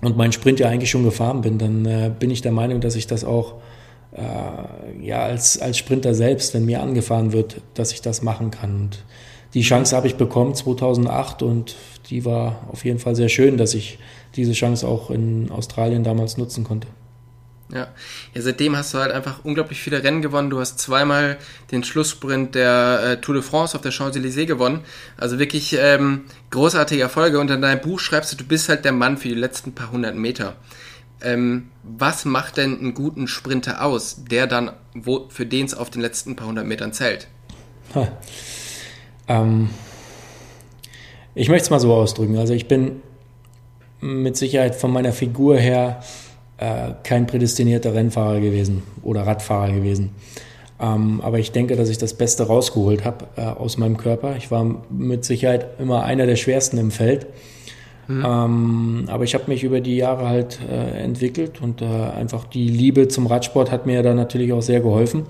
und 0.03 0.17
meinen 0.17 0.33
Sprint 0.33 0.61
ja 0.61 0.69
eigentlich 0.69 0.91
schon 0.91 1.05
gefahren 1.05 1.41
bin, 1.41 1.59
dann 1.59 1.87
äh, 1.87 2.11
bin 2.17 2.31
ich 2.31 2.43
der 2.43 2.53
Meinung, 2.53 2.81
dass 2.81 2.97
ich 2.97 3.07
das 3.07 3.25
auch 3.25 3.55
äh, 4.13 5.07
ja, 5.07 5.23
als, 5.23 5.61
als 5.61 5.79
Sprinter 5.79 6.15
selbst, 6.15 6.55
wenn 6.55 6.65
mir 6.65 6.83
angefahren 6.83 7.33
wird, 7.33 7.61
dass 7.75 7.93
ich 7.93 8.03
das 8.03 8.23
machen 8.23 8.51
kann. 8.51 8.75
Und 8.81 9.05
die 9.55 9.63
Chance 9.63 9.97
habe 9.97 10.09
ich 10.09 10.17
bekommen 10.17 10.55
2008 10.55 11.43
und 11.43 11.77
die 12.11 12.25
war 12.25 12.69
auf 12.73 12.85
jeden 12.85 12.99
Fall 12.99 13.15
sehr 13.15 13.29
schön, 13.29 13.57
dass 13.57 13.75
ich 13.75 13.99
diese 14.35 14.53
Chance 14.53 14.87
auch 14.87 15.11
in 15.11 15.51
Australien 15.51 16.05
damals 16.05 16.37
nutzen 16.37 16.65
konnte. 16.65 16.89
Ja. 17.73 17.89
ja, 18.33 18.43
seitdem 18.43 18.77
hast 18.77 18.95
du 18.95 18.99
halt 18.99 19.13
einfach 19.13 19.45
unglaublich 19.45 19.81
viele 19.81 20.03
Rennen 20.03 20.23
gewonnen. 20.23 20.49
Du 20.49 20.59
hast 20.59 20.79
zweimal 20.79 21.37
den 21.71 21.85
Schlusssprint 21.85 22.55
der 22.55 23.01
äh, 23.03 23.21
Tour 23.21 23.35
de 23.35 23.43
France 23.43 23.77
auf 23.77 23.83
der 23.83 23.93
Champs-Élysées 23.93 24.47
gewonnen. 24.47 24.81
Also 25.19 25.39
wirklich 25.39 25.77
ähm, 25.79 26.25
großartige 26.51 27.03
Erfolge. 27.03 27.39
Und 27.39 27.51
in 27.51 27.61
deinem 27.61 27.83
Buch 27.83 28.01
schreibst 28.01 28.33
du, 28.33 28.37
du 28.37 28.45
bist 28.45 28.71
halt 28.71 28.87
der 28.87 28.93
Mann 28.93 29.19
für 29.19 29.29
die 29.29 29.35
letzten 29.35 29.75
paar 29.75 29.91
hundert 29.91 30.17
Meter. 30.17 30.57
Ähm, 31.21 31.69
was 31.83 32.25
macht 32.25 32.57
denn 32.57 32.79
einen 32.79 32.95
guten 32.95 33.29
Sprinter 33.29 33.85
aus, 33.85 34.25
der 34.25 34.47
dann, 34.47 34.73
wo, 34.95 35.29
für 35.29 35.45
den 35.45 35.67
es 35.67 35.75
auf 35.75 35.91
den 35.91 36.01
letzten 36.01 36.37
paar 36.37 36.47
hundert 36.47 36.65
Metern 36.65 36.93
zählt? 36.95 37.29
Ähm, 39.27 39.69
ich 41.35 41.49
möchte 41.49 41.65
es 41.65 41.71
mal 41.71 41.81
so 41.81 41.93
ausdrücken. 41.93 42.39
Also 42.39 42.55
ich 42.55 42.67
bin 42.67 43.03
mit 44.01 44.37
Sicherheit 44.37 44.75
von 44.75 44.91
meiner 44.91 45.13
Figur 45.13 45.59
her 45.59 46.03
äh, 46.59 46.93
kein 47.05 47.27
prädestinierter 47.27 47.95
Rennfahrer 47.95 48.41
gewesen 48.41 48.83
oder 49.03 49.27
Radfahrer 49.27 49.73
gewesen. 49.73 50.11
Ähm, 50.81 51.21
aber 51.23 51.39
ich 51.39 51.53
denke, 51.53 51.77
dass 51.77 51.89
ich 51.89 51.99
das 51.99 52.15
Beste 52.15 52.47
rausgeholt 52.47 53.05
habe 53.05 53.27
äh, 53.37 53.43
aus 53.43 53.79
meinem 53.79 53.97
Körper. 53.97 54.37
Ich 54.37 54.51
war 54.51 54.83
mit 54.91 55.25
Sicherheit 55.25 55.67
immer 55.79 56.05
einer 56.05 56.27
der 56.27 56.37
schwersten 56.37 56.79
im 56.79 56.91
Feld. 56.91 57.27
Mhm. 58.07 58.25
Ähm, 58.27 59.05
aber 59.09 59.25
ich 59.25 59.35
habe 59.35 59.45
mich 59.49 59.65
über 59.65 59.81
die 59.81 59.97
Jahre 59.97 60.29
halt 60.29 60.59
äh, 60.69 61.03
entwickelt 61.03 61.61
und 61.61 61.83
äh, 61.83 61.85
einfach 61.85 62.45
die 62.45 62.69
Liebe 62.69 63.09
zum 63.09 63.27
Radsport 63.27 63.71
hat 63.71 63.87
mir 63.87 64.03
da 64.03 64.15
natürlich 64.15 64.53
auch 64.53 64.63
sehr 64.63 64.81
geholfen, 64.81 65.27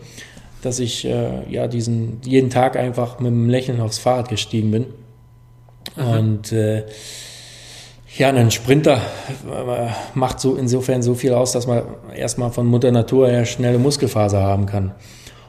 dass 0.63 0.79
ich 0.79 1.05
äh, 1.05 1.51
ja 1.51 1.67
diesen 1.67 2.21
jeden 2.25 2.51
Tag 2.51 2.77
einfach 2.77 3.19
mit 3.19 3.29
einem 3.29 3.49
Lächeln 3.49 3.81
aufs 3.81 3.99
Fahrrad 3.99 4.29
gestiegen 4.29 4.71
bin. 4.71 4.87
Mhm. 5.97 6.19
Und 6.19 6.53
äh, 6.53 6.85
ja, 8.19 8.29
ein 8.29 8.51
Sprinter 8.51 8.97
äh, 8.97 9.89
macht 10.15 10.41
so 10.41 10.57
insofern 10.57 11.03
so 11.03 11.15
viel 11.15 11.33
aus, 11.33 11.53
dass 11.53 11.67
man 11.67 11.83
erstmal 12.15 12.51
von 12.51 12.67
Mutter 12.67 12.91
Natur 12.91 13.29
her 13.29 13.45
schnelle 13.45 13.79
Muskelfaser 13.79 14.43
haben 14.43 14.67
kann. 14.67 14.93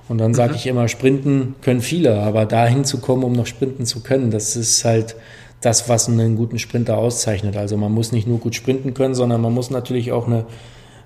Und 0.08 0.20
dann 0.20 0.34
sage 0.34 0.52
mhm. 0.52 0.56
ich 0.58 0.68
immer, 0.68 0.88
Sprinten 0.88 1.56
können 1.62 1.82
viele, 1.82 2.22
aber 2.22 2.46
dahin 2.46 2.86
zu 2.86 3.00
kommen, 3.00 3.24
um 3.24 3.34
noch 3.34 3.46
sprinten 3.46 3.86
zu 3.86 4.02
können, 4.02 4.32
das 4.32 4.56
ist 4.56 4.86
halt 4.86 5.16
das, 5.62 5.90
was 5.90 6.08
einen 6.08 6.36
guten 6.36 6.58
Sprinter 6.58 6.98
auszeichnet. 6.98 7.58
Also 7.58 7.76
man 7.76 7.92
muss 7.92 8.12
nicht 8.12 8.28
nur 8.28 8.40
gut 8.40 8.56
sprinten 8.56 8.94
können, 8.94 9.14
sondern 9.14 9.42
man 9.42 9.54
muss 9.54 9.70
natürlich 9.70 10.12
auch 10.12 10.28
eine 10.28 10.46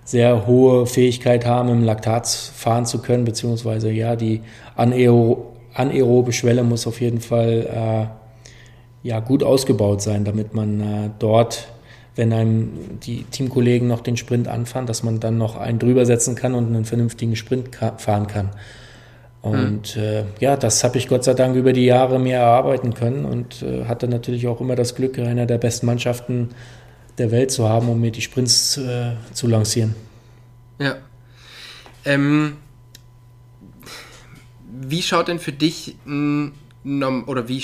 sehr 0.06 0.48
hohe 0.48 0.86
Fähigkeit 0.86 1.46
haben, 1.46 1.70
im 1.70 1.84
Laktat 1.84 2.28
fahren 2.28 2.86
zu 2.86 3.00
können, 3.00 3.26
beziehungsweise 3.26 3.90
ja, 3.90 4.16
die 4.16 4.42
anaerobe 4.76 6.34
Schwelle 6.34 6.64
muss 6.64 6.88
auf 6.88 7.00
jeden 7.02 7.22
Fall 7.22 8.10
äh, 8.12 8.23
ja, 9.04 9.20
gut 9.20 9.44
ausgebaut 9.44 10.02
sein, 10.02 10.24
damit 10.24 10.54
man 10.54 10.80
äh, 10.80 11.10
dort, 11.20 11.68
wenn 12.16 12.32
einem 12.32 13.00
die 13.02 13.24
Teamkollegen 13.24 13.88
noch 13.88 14.02
den 14.02 14.18
Sprint 14.18 14.48
anfahren, 14.48 14.88
dass 14.88 15.04
man 15.04 15.20
dann 15.20 15.38
noch 15.38 15.58
einen 15.58 15.78
drüber 15.78 16.06
setzen 16.06 16.36
kann 16.36 16.56
und 16.56 16.68
einen 16.68 16.86
vernünftigen 16.86 17.36
Sprint 17.36 17.72
ka 17.72 17.98
fahren 17.98 18.28
kann. 18.28 18.52
Und 19.42 19.98
mhm. 19.98 20.02
äh, 20.02 20.24
ja, 20.40 20.56
das 20.56 20.86
habe 20.86 20.98
ich 20.98 21.10
Gott 21.10 21.26
sei 21.26 21.34
Dank 21.34 21.58
über 21.58 21.74
die 21.74 21.84
Jahre 21.84 22.18
mir 22.18 22.38
erarbeiten 22.38 22.94
können 22.94 23.26
und 23.26 23.62
äh, 23.62 23.86
hatte 23.86 24.08
natürlich 24.08 24.48
auch 24.48 24.62
immer 24.62 24.76
das 24.76 24.96
Glück, 24.96 25.20
einer 25.20 25.46
der 25.46 25.58
besten 25.58 25.86
Mannschaften 25.86 26.52
der 27.18 27.30
Welt 27.32 27.52
zu 27.52 27.68
haben, 27.68 27.90
um 27.90 28.00
mir 28.00 28.12
die 28.12 28.22
Sprints 28.22 28.78
äh, 28.78 29.12
zu 29.34 29.48
lancieren. 29.48 29.96
Ja. 30.80 30.96
Ähm, 32.06 32.56
wie 34.72 35.02
schaut 35.02 35.28
denn 35.28 35.40
für 35.40 35.52
dich 35.52 35.98
oder 36.06 37.48
wie 37.48 37.64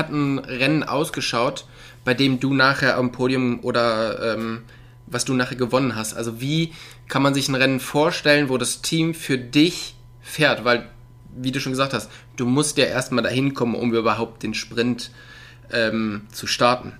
hat 0.00 0.10
ein 0.10 0.38
Rennen 0.38 0.82
ausgeschaut, 0.82 1.66
bei 2.04 2.14
dem 2.14 2.40
du 2.40 2.54
nachher 2.54 2.96
am 2.96 3.12
Podium 3.12 3.60
oder 3.62 4.34
ähm, 4.34 4.62
was 5.06 5.24
du 5.24 5.34
nachher 5.34 5.56
gewonnen 5.56 5.94
hast? 5.96 6.14
Also 6.14 6.40
wie 6.40 6.72
kann 7.08 7.22
man 7.22 7.34
sich 7.34 7.48
ein 7.48 7.54
Rennen 7.54 7.80
vorstellen, 7.80 8.48
wo 8.48 8.56
das 8.56 8.80
Team 8.80 9.14
für 9.14 9.38
dich 9.38 9.94
fährt? 10.20 10.64
Weil, 10.64 10.88
wie 11.36 11.52
du 11.52 11.60
schon 11.60 11.72
gesagt 11.72 11.92
hast, 11.92 12.10
du 12.36 12.46
musst 12.46 12.78
ja 12.78 12.86
erstmal 12.86 13.22
dahin 13.22 13.54
kommen, 13.54 13.74
um 13.74 13.92
überhaupt 13.92 14.42
den 14.42 14.54
Sprint 14.54 15.10
ähm, 15.72 16.22
zu 16.32 16.46
starten. 16.46 16.92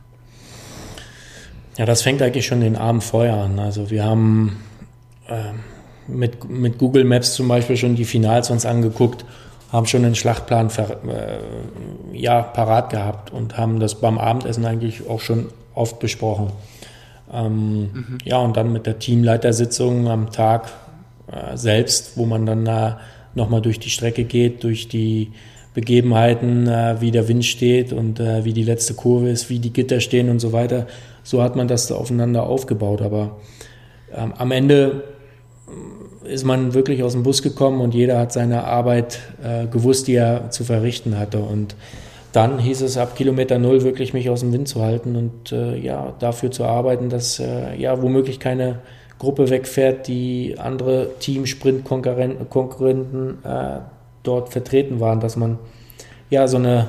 Ja, 1.77 1.87
das 1.87 2.03
fängt 2.03 2.21
eigentlich 2.21 2.47
schon 2.47 2.61
den 2.61 2.77
Abend 2.77 3.03
vorher 3.03 3.35
an. 3.35 3.59
Also 3.59 3.91
wir 3.91 4.05
haben 4.05 4.61
äh, 5.29 5.53
mit, 6.09 6.49
mit 6.49 6.79
Google 6.79 7.05
Maps 7.05 7.35
zum 7.35 7.49
Beispiel 7.49 7.77
schon 7.77 7.95
die 7.95 8.05
Finals 8.05 8.51
uns 8.51 8.67
angeguckt 8.67 9.25
haben 9.73 9.87
schon 9.87 10.05
einen 10.05 10.15
Schlachtplan 10.15 10.69
äh, 10.69 12.17
ja, 12.17 12.43
parat 12.43 12.91
gehabt 12.91 13.33
und 13.33 13.57
haben 13.57 13.81
das 13.81 13.95
beim 13.95 14.19
Abendessen 14.19 14.65
eigentlich 14.65 15.09
auch 15.09 15.21
schon 15.21 15.49
oft 15.75 15.99
besprochen. 16.01 16.51
Ähm, 17.33 17.83
mhm. 17.83 18.19
Ja, 18.25 18.39
und 18.39 18.57
dann 18.57 18.73
mit 18.73 18.87
der 18.87 18.99
Teamleitersitzung 18.99 20.09
am 20.09 20.31
Tag 20.31 20.71
äh, 21.31 21.57
selbst, 21.57 22.17
wo 22.17 22.27
man 22.27 22.47
dann 22.47 22.67
äh, 22.67 22.95
nochmal 23.35 23.63
durch 23.63 23.79
die 23.79 23.91
Strecke 23.91 24.25
geht, 24.25 24.65
durch 24.65 24.89
die 24.89 25.33
Begebenheiten, 25.73 26.67
äh, 26.67 26.97
wie 27.01 27.13
der 27.13 27.29
Wind 27.29 27.45
steht 27.45 27.93
und 27.93 28.19
äh, 28.19 28.45
wie 28.45 28.53
die 28.53 28.65
letzte 28.65 28.95
Kurve 28.95 29.31
ist, 29.31 29.49
wie 29.51 29.61
die 29.61 29.73
Gitter 29.73 30.01
stehen 30.01 30.29
und 30.29 30.41
so 30.41 30.53
weiter. 30.53 30.89
So 31.23 31.43
hat 31.43 31.55
man 31.55 31.69
das 31.69 31.93
aufeinander 31.93 32.43
aufgebaut. 32.43 33.03
Aber 33.03 33.39
ähm, 34.13 34.33
am 34.37 34.51
Ende 34.51 35.05
ist 36.31 36.45
man 36.45 36.75
wirklich 36.75 37.03
aus 37.03 37.13
dem 37.13 37.23
Bus 37.23 37.41
gekommen 37.43 37.81
und 37.81 37.95
jeder 37.95 38.19
hat 38.19 38.33
seine 38.33 38.65
Arbeit 38.65 39.21
äh, 39.43 39.65
gewusst, 39.67 40.07
die 40.07 40.15
er 40.15 40.51
zu 40.51 40.65
verrichten 40.65 41.19
hatte. 41.19 41.41
Und 41.41 41.75
dann 42.33 42.59
hieß 42.59 42.83
es 42.83 42.97
ab 42.97 43.17
Kilometer 43.17 43.59
Null 43.59 43.83
wirklich 43.83 44.15
mich 44.15 44.31
aus 44.31 44.41
dem 44.41 44.53
Wind 44.53 44.69
zu 44.69 44.83
halten 44.83 45.17
und 45.17 45.53
äh, 45.53 45.77
ja, 45.77 46.15
dafür 46.19 46.51
zu 46.51 46.65
arbeiten, 46.65 47.09
dass 47.09 47.39
äh, 47.41 47.75
ja 47.77 48.01
womöglich 48.01 48.39
keine 48.39 48.79
Gruppe 49.19 49.51
wegfährt, 49.51 50.07
die 50.09 50.57
andere 50.59 51.11
Team-Sprint-Konkurrenten 51.19 53.45
äh, 53.45 53.81
dort 54.23 54.51
vertreten 54.51 55.01
waren, 55.01 55.21
dass 55.21 55.37
man 55.37 55.59
ja 56.31 56.49
so 56.49 56.57
eine 56.57 56.87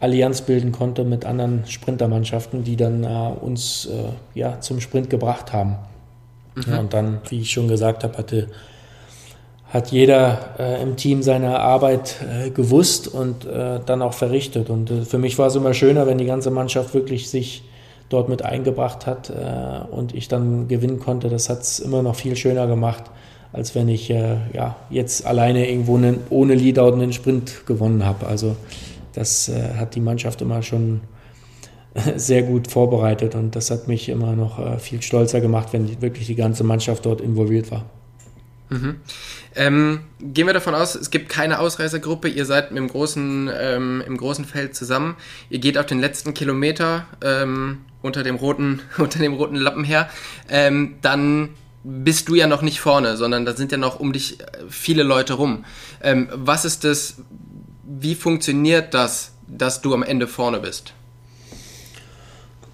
Allianz 0.00 0.40
bilden 0.40 0.72
konnte 0.72 1.04
mit 1.04 1.24
anderen 1.26 1.64
Sprintermannschaften, 1.66 2.64
die 2.64 2.76
dann 2.76 3.04
äh, 3.04 3.30
uns 3.40 3.86
äh, 3.86 4.08
ja 4.34 4.58
zum 4.60 4.80
Sprint 4.80 5.10
gebracht 5.10 5.52
haben. 5.52 5.76
Mhm. 6.54 6.78
Und 6.78 6.94
dann, 6.94 7.18
wie 7.28 7.40
ich 7.40 7.50
schon 7.50 7.68
gesagt 7.68 8.02
habe, 8.02 8.16
hatte, 8.16 8.48
hat 9.70 9.92
jeder 9.92 10.56
äh, 10.58 10.82
im 10.82 10.96
Team 10.96 11.22
seine 11.22 11.60
Arbeit 11.60 12.16
äh, 12.28 12.50
gewusst 12.50 13.06
und 13.06 13.46
äh, 13.46 13.78
dann 13.86 14.02
auch 14.02 14.14
verrichtet. 14.14 14.68
Und 14.68 14.90
äh, 14.90 15.02
für 15.02 15.18
mich 15.18 15.38
war 15.38 15.46
es 15.46 15.54
immer 15.54 15.74
schöner, 15.74 16.06
wenn 16.08 16.18
die 16.18 16.26
ganze 16.26 16.50
Mannschaft 16.50 16.92
wirklich 16.92 17.30
sich 17.30 17.62
dort 18.08 18.28
mit 18.28 18.42
eingebracht 18.42 19.06
hat 19.06 19.30
äh, 19.30 19.94
und 19.94 20.12
ich 20.12 20.26
dann 20.26 20.66
gewinnen 20.66 20.98
konnte. 20.98 21.28
Das 21.28 21.48
hat 21.48 21.62
es 21.62 21.78
immer 21.78 22.02
noch 22.02 22.16
viel 22.16 22.34
schöner 22.34 22.66
gemacht, 22.66 23.04
als 23.52 23.76
wenn 23.76 23.88
ich 23.88 24.10
äh, 24.10 24.38
ja, 24.52 24.74
jetzt 24.90 25.24
alleine 25.24 25.70
irgendwo 25.70 25.96
einen, 25.96 26.18
ohne 26.30 26.54
Leadout 26.54 26.94
einen 26.94 27.12
Sprint 27.12 27.64
gewonnen 27.66 28.04
habe. 28.04 28.26
Also 28.26 28.56
das 29.12 29.50
hat 29.76 29.96
die 29.96 30.00
Mannschaft 30.00 30.40
immer 30.40 30.62
schon 30.62 31.00
sehr 32.16 32.42
gut 32.42 32.68
vorbereitet 32.68 33.34
und 33.34 33.56
das 33.56 33.72
hat 33.72 33.88
mich 33.88 34.08
immer 34.08 34.36
noch 34.36 34.78
viel 34.78 35.02
stolzer 35.02 35.40
gemacht, 35.40 35.72
wenn 35.72 36.00
wirklich 36.00 36.28
die 36.28 36.36
ganze 36.36 36.62
Mannschaft 36.62 37.06
dort 37.06 37.20
involviert 37.20 37.72
war. 37.72 37.84
Mhm. 38.70 38.96
Ähm, 39.56 40.00
gehen 40.20 40.46
wir 40.46 40.54
davon 40.54 40.74
aus, 40.74 40.94
es 40.94 41.10
gibt 41.10 41.28
keine 41.28 41.58
Ausreißergruppe, 41.58 42.28
ihr 42.28 42.46
seid 42.46 42.70
im 42.70 42.88
großen, 42.88 43.50
ähm, 43.52 44.02
im 44.06 44.16
großen 44.16 44.44
Feld 44.44 44.76
zusammen, 44.76 45.16
ihr 45.50 45.58
geht 45.58 45.76
auf 45.76 45.86
den 45.86 45.98
letzten 45.98 46.34
Kilometer 46.34 47.06
ähm, 47.22 47.78
unter, 48.00 48.22
dem 48.22 48.36
roten, 48.36 48.80
unter 48.98 49.18
dem 49.18 49.34
roten 49.34 49.56
Lappen 49.56 49.84
her, 49.84 50.08
ähm, 50.48 50.96
dann 51.02 51.50
bist 51.82 52.28
du 52.28 52.34
ja 52.34 52.46
noch 52.46 52.62
nicht 52.62 52.80
vorne, 52.80 53.16
sondern 53.16 53.44
da 53.44 53.54
sind 53.54 53.72
ja 53.72 53.78
noch 53.78 53.98
um 53.98 54.12
dich 54.12 54.40
äh, 54.40 54.44
viele 54.68 55.02
Leute 55.02 55.34
rum. 55.34 55.64
Ähm, 56.02 56.28
was 56.32 56.64
ist 56.64 56.84
das, 56.84 57.16
wie 57.84 58.14
funktioniert 58.14 58.94
das, 58.94 59.32
dass 59.48 59.82
du 59.82 59.94
am 59.94 60.02
Ende 60.02 60.28
vorne 60.28 60.60
bist? 60.60 60.94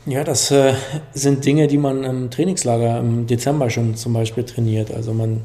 Ja, 0.07 0.23
das 0.23 0.53
äh, 0.53 0.75
sind 1.15 1.45
Dinge, 1.45 1.67
die 1.67 1.79
man 1.79 2.05
im 2.05 2.31
Trainingslager 2.31 3.01
im 3.01 3.27
Dezember 3.27 3.71
schon 3.71 3.97
zum 3.97 4.13
Beispiel 4.13 4.45
trainiert. 4.45 4.93
Also 4.93 5.13
man, 5.13 5.43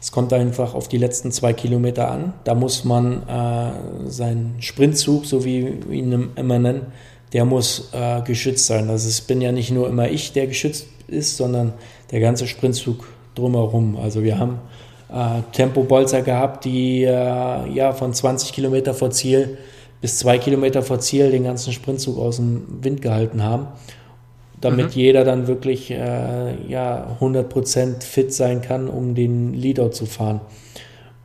es 0.00 0.12
kommt 0.12 0.32
einfach 0.32 0.74
auf 0.74 0.88
die 0.88 0.98
letzten 0.98 1.32
zwei 1.32 1.52
Kilometer 1.52 2.10
an. 2.10 2.34
Da 2.44 2.54
muss 2.54 2.84
man 2.84 3.22
äh, 3.28 4.10
seinen 4.10 4.56
Sprintzug, 4.60 5.26
so 5.26 5.44
wie 5.44 5.82
wir 5.86 5.92
ihn 5.92 6.30
immer 6.36 6.58
nennen, 6.58 6.86
der 7.32 7.44
muss 7.44 7.90
äh, 7.92 8.22
geschützt 8.22 8.66
sein. 8.66 8.88
Also 8.88 9.08
es 9.08 9.20
bin 9.20 9.40
ja 9.40 9.52
nicht 9.52 9.70
nur 9.70 9.88
immer 9.88 10.08
ich, 10.08 10.32
der 10.32 10.46
geschützt 10.46 10.86
ist, 11.08 11.36
sondern 11.36 11.74
der 12.10 12.20
ganze 12.20 12.46
Sprintzug 12.46 13.08
drumherum. 13.34 13.96
Also 13.96 14.22
wir 14.22 14.38
haben 14.38 14.60
äh, 15.12 15.42
Tempobolzer 15.52 16.22
gehabt, 16.22 16.64
die 16.64 17.02
äh, 17.02 17.08
ja 17.08 17.92
von 17.92 18.14
20 18.14 18.52
Kilometer 18.52 18.94
vor 18.94 19.10
Ziel 19.10 19.58
bis 20.00 20.18
zwei 20.18 20.38
Kilometer 20.38 20.82
vor 20.82 21.00
Ziel 21.00 21.30
den 21.32 21.42
ganzen 21.42 21.72
Sprintzug 21.72 22.18
aus 22.18 22.36
dem 22.36 22.84
Wind 22.84 23.02
gehalten 23.02 23.42
haben 23.42 23.66
damit 24.60 24.86
mhm. 24.86 25.00
jeder 25.00 25.24
dann 25.24 25.46
wirklich 25.46 25.90
äh, 25.90 26.54
ja, 26.68 27.16
100% 27.20 28.02
fit 28.02 28.32
sein 28.32 28.60
kann, 28.60 28.88
um 28.88 29.14
den 29.14 29.54
Leader 29.54 29.90
zu 29.90 30.06
fahren. 30.06 30.40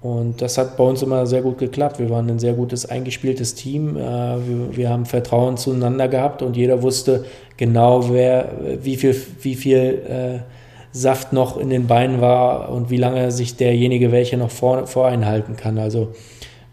Und 0.01 0.41
das 0.41 0.57
hat 0.57 0.75
bei 0.75 0.83
uns 0.83 1.01
immer 1.01 1.25
sehr 1.25 1.41
gut 1.41 1.57
geklappt. 1.57 1.97
Wir 1.97 2.09
waren 2.09 2.29
ein 2.29 2.37
sehr 2.37 2.53
gutes 2.53 2.85
eingespieltes 2.85 3.55
Team. 3.55 3.95
Äh, 3.95 4.01
wir, 4.01 4.77
wir, 4.77 4.89
haben 4.89 5.05
Vertrauen 5.05 5.55
zueinander 5.55 6.09
gehabt 6.09 6.41
und 6.41 6.57
jeder 6.57 6.83
wusste 6.83 7.23
genau, 7.55 8.11
wer, 8.11 8.51
wie 8.81 8.97
viel, 8.97 9.15
wie 9.41 9.55
viel 9.55 10.01
äh, 10.07 10.39
Saft 10.91 11.33
noch 11.33 11.57
in 11.57 11.69
den 11.69 11.87
Beinen 11.87 12.21
war 12.21 12.69
und 12.69 12.89
wie 12.89 12.97
lange 12.97 13.31
sich 13.31 13.55
derjenige 13.55 14.11
welche 14.11 14.37
noch 14.37 14.51
vor, 14.51 14.85
voreinhalten 14.87 15.55
kann. 15.55 15.79
Also 15.79 16.09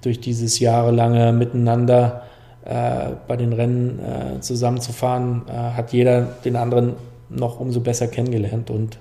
durch 0.02 0.20
dieses 0.20 0.58
jahrelange 0.58 1.32
Miteinander 1.32 2.24
äh, 2.64 3.10
bei 3.26 3.36
den 3.36 3.52
Rennen 3.52 3.98
äh, 3.98 4.40
zusammenzufahren, 4.40 5.42
äh, 5.48 5.52
hat 5.52 5.92
jeder 5.92 6.22
den 6.44 6.56
anderen 6.56 6.94
noch 7.28 7.60
umso 7.60 7.80
besser 7.80 8.08
kennengelernt 8.08 8.70
und 8.70 8.98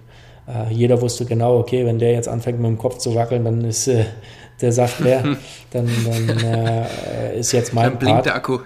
äh, 0.48 0.74
jeder 0.74 1.02
wusste 1.02 1.26
genau, 1.26 1.58
okay, 1.58 1.86
wenn 1.86 2.00
der 2.00 2.14
jetzt 2.14 2.28
anfängt 2.28 2.60
mit 2.60 2.68
dem 2.68 2.78
Kopf 2.78 2.98
zu 2.98 3.16
wackeln, 3.16 3.44
dann 3.44 3.64
ist 3.66 3.88
äh, 3.88 4.06
der 4.62 4.72
Saft 4.72 5.00
leer, 5.00 5.24
dann, 5.72 5.90
dann 6.06 6.38
äh, 6.40 7.40
ist 7.40 7.52
jetzt 7.52 7.74
mein 7.74 7.92
dann 7.92 8.00
blinkt 8.00 8.16
Part. 8.16 8.26
der 8.28 8.36
Akku. 8.36 8.60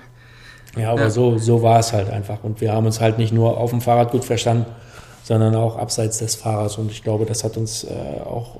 Ja, 0.77 0.91
aber 0.91 1.01
ja. 1.01 1.09
so, 1.09 1.37
so 1.37 1.61
war 1.61 1.79
es 1.79 1.93
halt 1.93 2.09
einfach. 2.09 2.43
Und 2.43 2.59
wir 2.59 2.73
haben 2.73 2.85
uns 2.85 2.99
halt 2.99 3.17
nicht 3.17 3.31
nur 3.31 3.57
auf 3.57 3.69
dem 3.69 3.81
Fahrrad 3.81 4.11
gut 4.11 4.25
verstanden, 4.25 4.65
sondern 5.23 5.55
auch 5.55 5.77
abseits 5.77 6.17
des 6.17 6.35
Fahrers. 6.35 6.77
Und 6.77 6.91
ich 6.91 7.03
glaube, 7.03 7.25
das 7.25 7.43
hat 7.43 7.57
uns 7.57 7.85
auch 8.25 8.57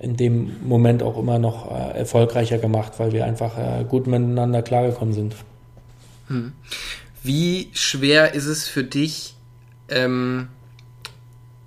in 0.00 0.16
dem 0.16 0.56
Moment 0.66 1.02
auch 1.02 1.18
immer 1.18 1.38
noch 1.38 1.70
äh, 1.70 1.98
erfolgreicher 1.98 2.58
gemacht, 2.58 2.92
weil 2.98 3.12
wir 3.12 3.24
einfach 3.24 3.58
äh, 3.58 3.84
gut 3.84 4.06
miteinander 4.06 4.62
klargekommen 4.62 5.14
sind. 5.14 5.34
Hm. 6.28 6.52
Wie 7.22 7.70
schwer 7.72 8.34
ist 8.34 8.46
es 8.46 8.68
für 8.68 8.84
dich, 8.84 9.34
ähm, 9.88 10.48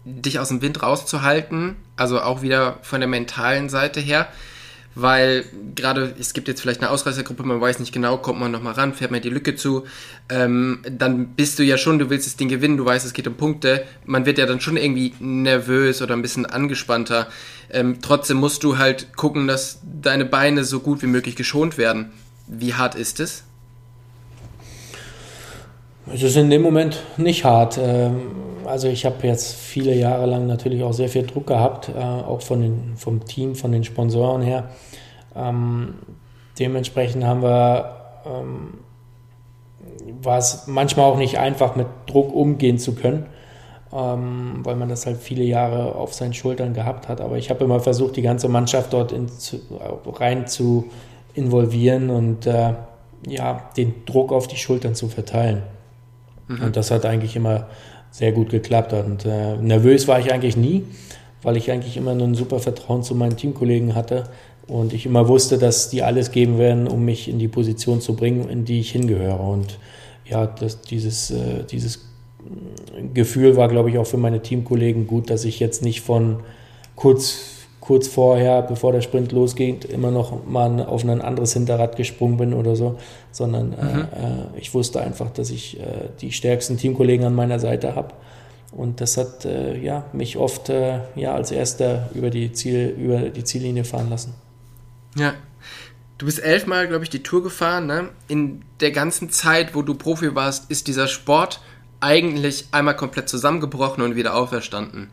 dich 0.06 0.40
aus 0.40 0.48
dem 0.48 0.62
Wind 0.62 0.82
rauszuhalten? 0.82 1.76
Also 1.98 2.22
auch 2.22 2.42
wieder 2.42 2.78
von 2.82 3.02
der 3.02 3.10
mentalen 3.10 3.70
Seite 3.70 4.00
her 4.00 4.28
weil 4.96 5.46
gerade 5.76 6.14
es 6.20 6.34
gibt 6.34 6.48
jetzt 6.48 6.62
vielleicht 6.62 6.82
eine 6.82 6.92
Ausreißergruppe, 6.92 7.44
man 7.44 7.62
weiß 7.62 7.80
nicht 7.80 7.94
genau, 7.94 8.18
kommt 8.18 8.40
man 8.40 8.52
nochmal 8.52 8.74
ran, 8.74 8.94
fährt 8.94 9.12
man 9.12 9.22
die 9.22 9.30
Lücke 9.30 9.56
zu, 9.56 9.86
ähm, 10.30 10.82
dann 10.90 11.30
bist 11.30 11.60
du 11.60 11.64
ja 11.64 11.78
schon, 11.78 12.00
du 12.00 12.10
willst 12.10 12.28
das 12.28 12.36
Ding 12.36 12.50
gewinnen, 12.50 12.78
du 12.78 12.86
weißt, 12.86 13.06
es 13.06 13.14
geht 13.14 13.28
um 13.28 13.36
Punkte, 13.36 13.86
man 14.06 14.26
wird 14.26 14.38
ja 14.38 14.46
dann 14.46 14.60
schon 14.60 14.78
irgendwie 14.78 15.14
nervös 15.20 16.02
oder 16.02 16.16
ein 16.16 16.22
bisschen 16.22 16.46
angespannter. 16.46 17.28
Ähm, 17.70 18.00
trotzdem 18.02 18.38
musst 18.38 18.64
du 18.64 18.78
halt 18.78 19.16
gucken, 19.16 19.48
dass 19.48 19.80
deine 19.84 20.26
Beine 20.26 20.64
so 20.66 20.82
gut 20.82 21.02
wie 21.02 21.08
möglich 21.08 21.36
geschont 21.36 21.78
werden. 21.78 22.12
Wie 22.48 22.74
hart 22.74 22.96
ist 22.96 23.20
es? 23.20 23.44
Es 26.14 26.24
ist 26.24 26.36
in 26.36 26.50
dem 26.50 26.62
Moment 26.62 27.02
nicht 27.18 27.46
hart. 27.46 27.80
Ähm, 27.82 28.32
also 28.66 28.88
ich 28.90 29.06
habe 29.06 29.26
jetzt 29.26 29.54
viele 29.56 29.96
Jahre 29.96 30.26
lang 30.26 30.46
natürlich 30.46 30.84
auch 30.84 30.92
sehr 30.92 31.08
viel 31.08 31.26
Druck 31.26 31.48
gehabt, 31.48 31.90
äh, 31.90 32.00
auch 32.02 32.42
von 32.42 32.62
den, 32.62 32.94
vom 32.98 33.24
Team, 33.26 33.56
von 33.56 33.72
den 33.72 33.84
Sponsoren 33.84 34.42
her. 34.42 34.70
Ähm, 35.36 35.96
dementsprechend 36.60 37.24
haben 37.24 37.42
wir, 37.42 37.96
ähm, 38.26 38.80
war 40.22 40.38
es 40.38 40.68
manchmal 40.68 41.06
auch 41.06 41.18
nicht 41.18 41.40
einfach, 41.40 41.76
mit 41.76 41.88
Druck 42.08 42.34
umgehen 42.34 42.78
zu 42.78 42.94
können, 42.94 43.26
weil 43.92 44.76
man 44.78 44.88
das 44.88 45.06
halt 45.06 45.18
viele 45.18 45.44
Jahre 45.44 45.96
auf 45.96 46.14
seinen 46.14 46.34
Schultern 46.34 46.74
gehabt 46.74 47.10
hat. 47.10 47.20
Aber 47.20 47.38
ich 47.38 47.50
habe 47.50 47.66
immer 47.66 47.82
versucht, 47.82 48.16
die 48.16 48.22
ganze 48.22 48.48
Mannschaft 48.48 48.94
dort 48.94 49.12
in, 49.12 49.28
zu, 49.28 49.60
rein 50.06 50.48
zu 50.48 50.86
involvieren 51.34 52.10
und 52.10 52.46
äh, 52.46 52.74
ja, 53.28 53.70
den 53.76 54.06
Druck 54.06 54.32
auf 54.32 54.48
die 54.48 54.56
Schultern 54.56 54.96
zu 54.96 55.10
verteilen. 55.10 55.64
Mhm. 56.48 56.64
Und 56.64 56.76
das 56.76 56.92
hat 56.92 57.06
eigentlich 57.06 57.36
immer 57.36 57.68
sehr 58.12 58.32
gut 58.32 58.50
geklappt. 58.50 58.94
Und 58.94 59.26
äh, 59.26 59.58
nervös 59.58 60.08
war 60.08 60.20
ich 60.20 60.32
eigentlich 60.34 60.58
nie, 60.58 60.84
weil 61.42 61.58
ich 61.58 61.72
eigentlich 61.72 61.98
immer 61.98 62.12
ein 62.12 62.36
super 62.36 62.60
Vertrauen 62.60 63.04
zu 63.04 63.16
meinen 63.16 63.38
Teamkollegen 63.38 63.96
hatte 63.96 64.26
und 64.68 64.94
ich 64.94 65.06
immer 65.06 65.28
wusste, 65.28 65.58
dass 65.58 65.90
die 65.90 66.04
alles 66.04 66.32
geben 66.32 66.58
werden, 66.58 66.88
um 66.88 67.04
mich 67.04 67.28
in 67.28 67.40
die 67.40 67.48
Position 67.48 68.00
zu 68.00 68.16
bringen, 68.16 68.48
in 68.50 68.66
die 68.66 68.80
ich 68.80 68.92
hingehöre. 68.92 69.40
Und 69.40 69.80
ja, 70.26 70.46
das, 70.46 70.82
dieses, 70.82 71.32
äh, 71.32 71.64
dieses 71.70 72.08
Gefühl 73.14 73.58
war, 73.58 73.68
glaube 73.68 73.90
ich, 73.90 73.98
auch 73.98 74.06
für 74.06 74.18
meine 74.18 74.42
Teamkollegen 74.42 75.08
gut, 75.08 75.30
dass 75.30 75.46
ich 75.46 75.60
jetzt 75.60 75.84
nicht 75.84 76.02
von 76.02 76.40
kurz 76.96 77.61
kurz 77.92 78.08
vorher, 78.08 78.62
bevor 78.62 78.94
der 78.94 79.02
Sprint 79.02 79.34
losgeht, 79.34 79.84
immer 79.84 80.12
noch 80.12 80.46
mal 80.48 80.80
auf 80.82 81.04
ein 81.04 81.20
anderes 81.20 81.52
Hinterrad 81.52 81.98
gesprungen 81.98 82.38
bin 82.38 82.54
oder 82.54 82.78
so, 82.78 82.98
sondern 83.34 83.74
äh, 83.74 83.84
mhm. 83.84 84.02
äh, 84.04 84.60
ich 84.60 84.74
wusste 84.74 85.02
einfach, 85.02 85.30
dass 85.32 85.50
ich 85.50 85.78
äh, 85.78 85.84
die 86.22 86.32
stärksten 86.32 86.78
Teamkollegen 86.78 87.26
an 87.26 87.36
meiner 87.36 87.60
Seite 87.60 87.94
habe. 87.94 88.14
Und 88.72 89.02
das 89.02 89.18
hat 89.18 89.44
äh, 89.44 89.78
ja, 89.78 90.06
mich 90.14 90.38
oft 90.38 90.70
äh, 90.70 91.02
ja, 91.18 91.36
als 91.36 91.52
Erster 91.52 92.10
über 92.14 92.30
die, 92.30 92.54
Ziel, 92.54 92.96
über 92.98 93.30
die 93.30 93.44
Ziellinie 93.44 93.84
fahren 93.84 94.10
lassen. 94.10 94.36
Ja. 95.18 95.34
Du 96.18 96.28
bist 96.28 96.42
elfmal, 96.42 96.88
glaube 96.88 97.04
ich, 97.04 97.10
die 97.10 97.24
Tour 97.24 97.44
gefahren. 97.44 97.88
Ne? 97.88 98.08
In 98.30 98.62
der 98.80 98.92
ganzen 98.92 99.32
Zeit, 99.32 99.76
wo 99.76 99.82
du 99.82 99.96
Profi 99.96 100.34
warst, 100.34 100.72
ist 100.72 100.88
dieser 100.88 101.10
Sport 101.10 101.60
eigentlich 102.00 102.68
einmal 102.72 102.96
komplett 102.96 103.28
zusammengebrochen 103.28 104.02
und 104.02 104.16
wieder 104.16 104.34
auferstanden 104.34 105.10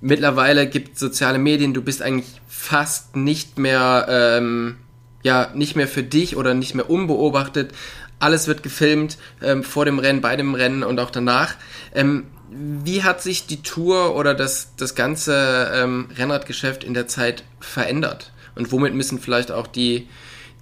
mittlerweile 0.00 0.68
gibt 0.68 0.98
soziale 0.98 1.38
Medien, 1.38 1.74
du 1.74 1.82
bist 1.82 2.02
eigentlich 2.02 2.40
fast 2.48 3.16
nicht 3.16 3.58
mehr, 3.58 4.06
ähm, 4.08 4.76
ja, 5.22 5.50
nicht 5.54 5.76
mehr 5.76 5.88
für 5.88 6.02
dich 6.02 6.36
oder 6.36 6.54
nicht 6.54 6.74
mehr 6.74 6.90
unbeobachtet. 6.90 7.72
Alles 8.18 8.48
wird 8.48 8.62
gefilmt 8.62 9.18
ähm, 9.42 9.62
vor 9.62 9.84
dem 9.84 9.98
Rennen, 9.98 10.20
bei 10.20 10.36
dem 10.36 10.54
Rennen 10.54 10.82
und 10.82 10.98
auch 10.98 11.10
danach. 11.10 11.54
Ähm, 11.94 12.26
wie 12.50 13.02
hat 13.02 13.22
sich 13.22 13.46
die 13.46 13.62
Tour 13.62 14.16
oder 14.16 14.34
das, 14.34 14.72
das 14.76 14.94
ganze 14.94 15.70
ähm, 15.74 16.08
Rennradgeschäft 16.16 16.82
in 16.82 16.94
der 16.94 17.06
Zeit 17.06 17.44
verändert? 17.60 18.32
Und 18.54 18.72
womit 18.72 18.94
müssen 18.94 19.18
vielleicht 19.20 19.52
auch 19.52 19.66
die, 19.66 20.08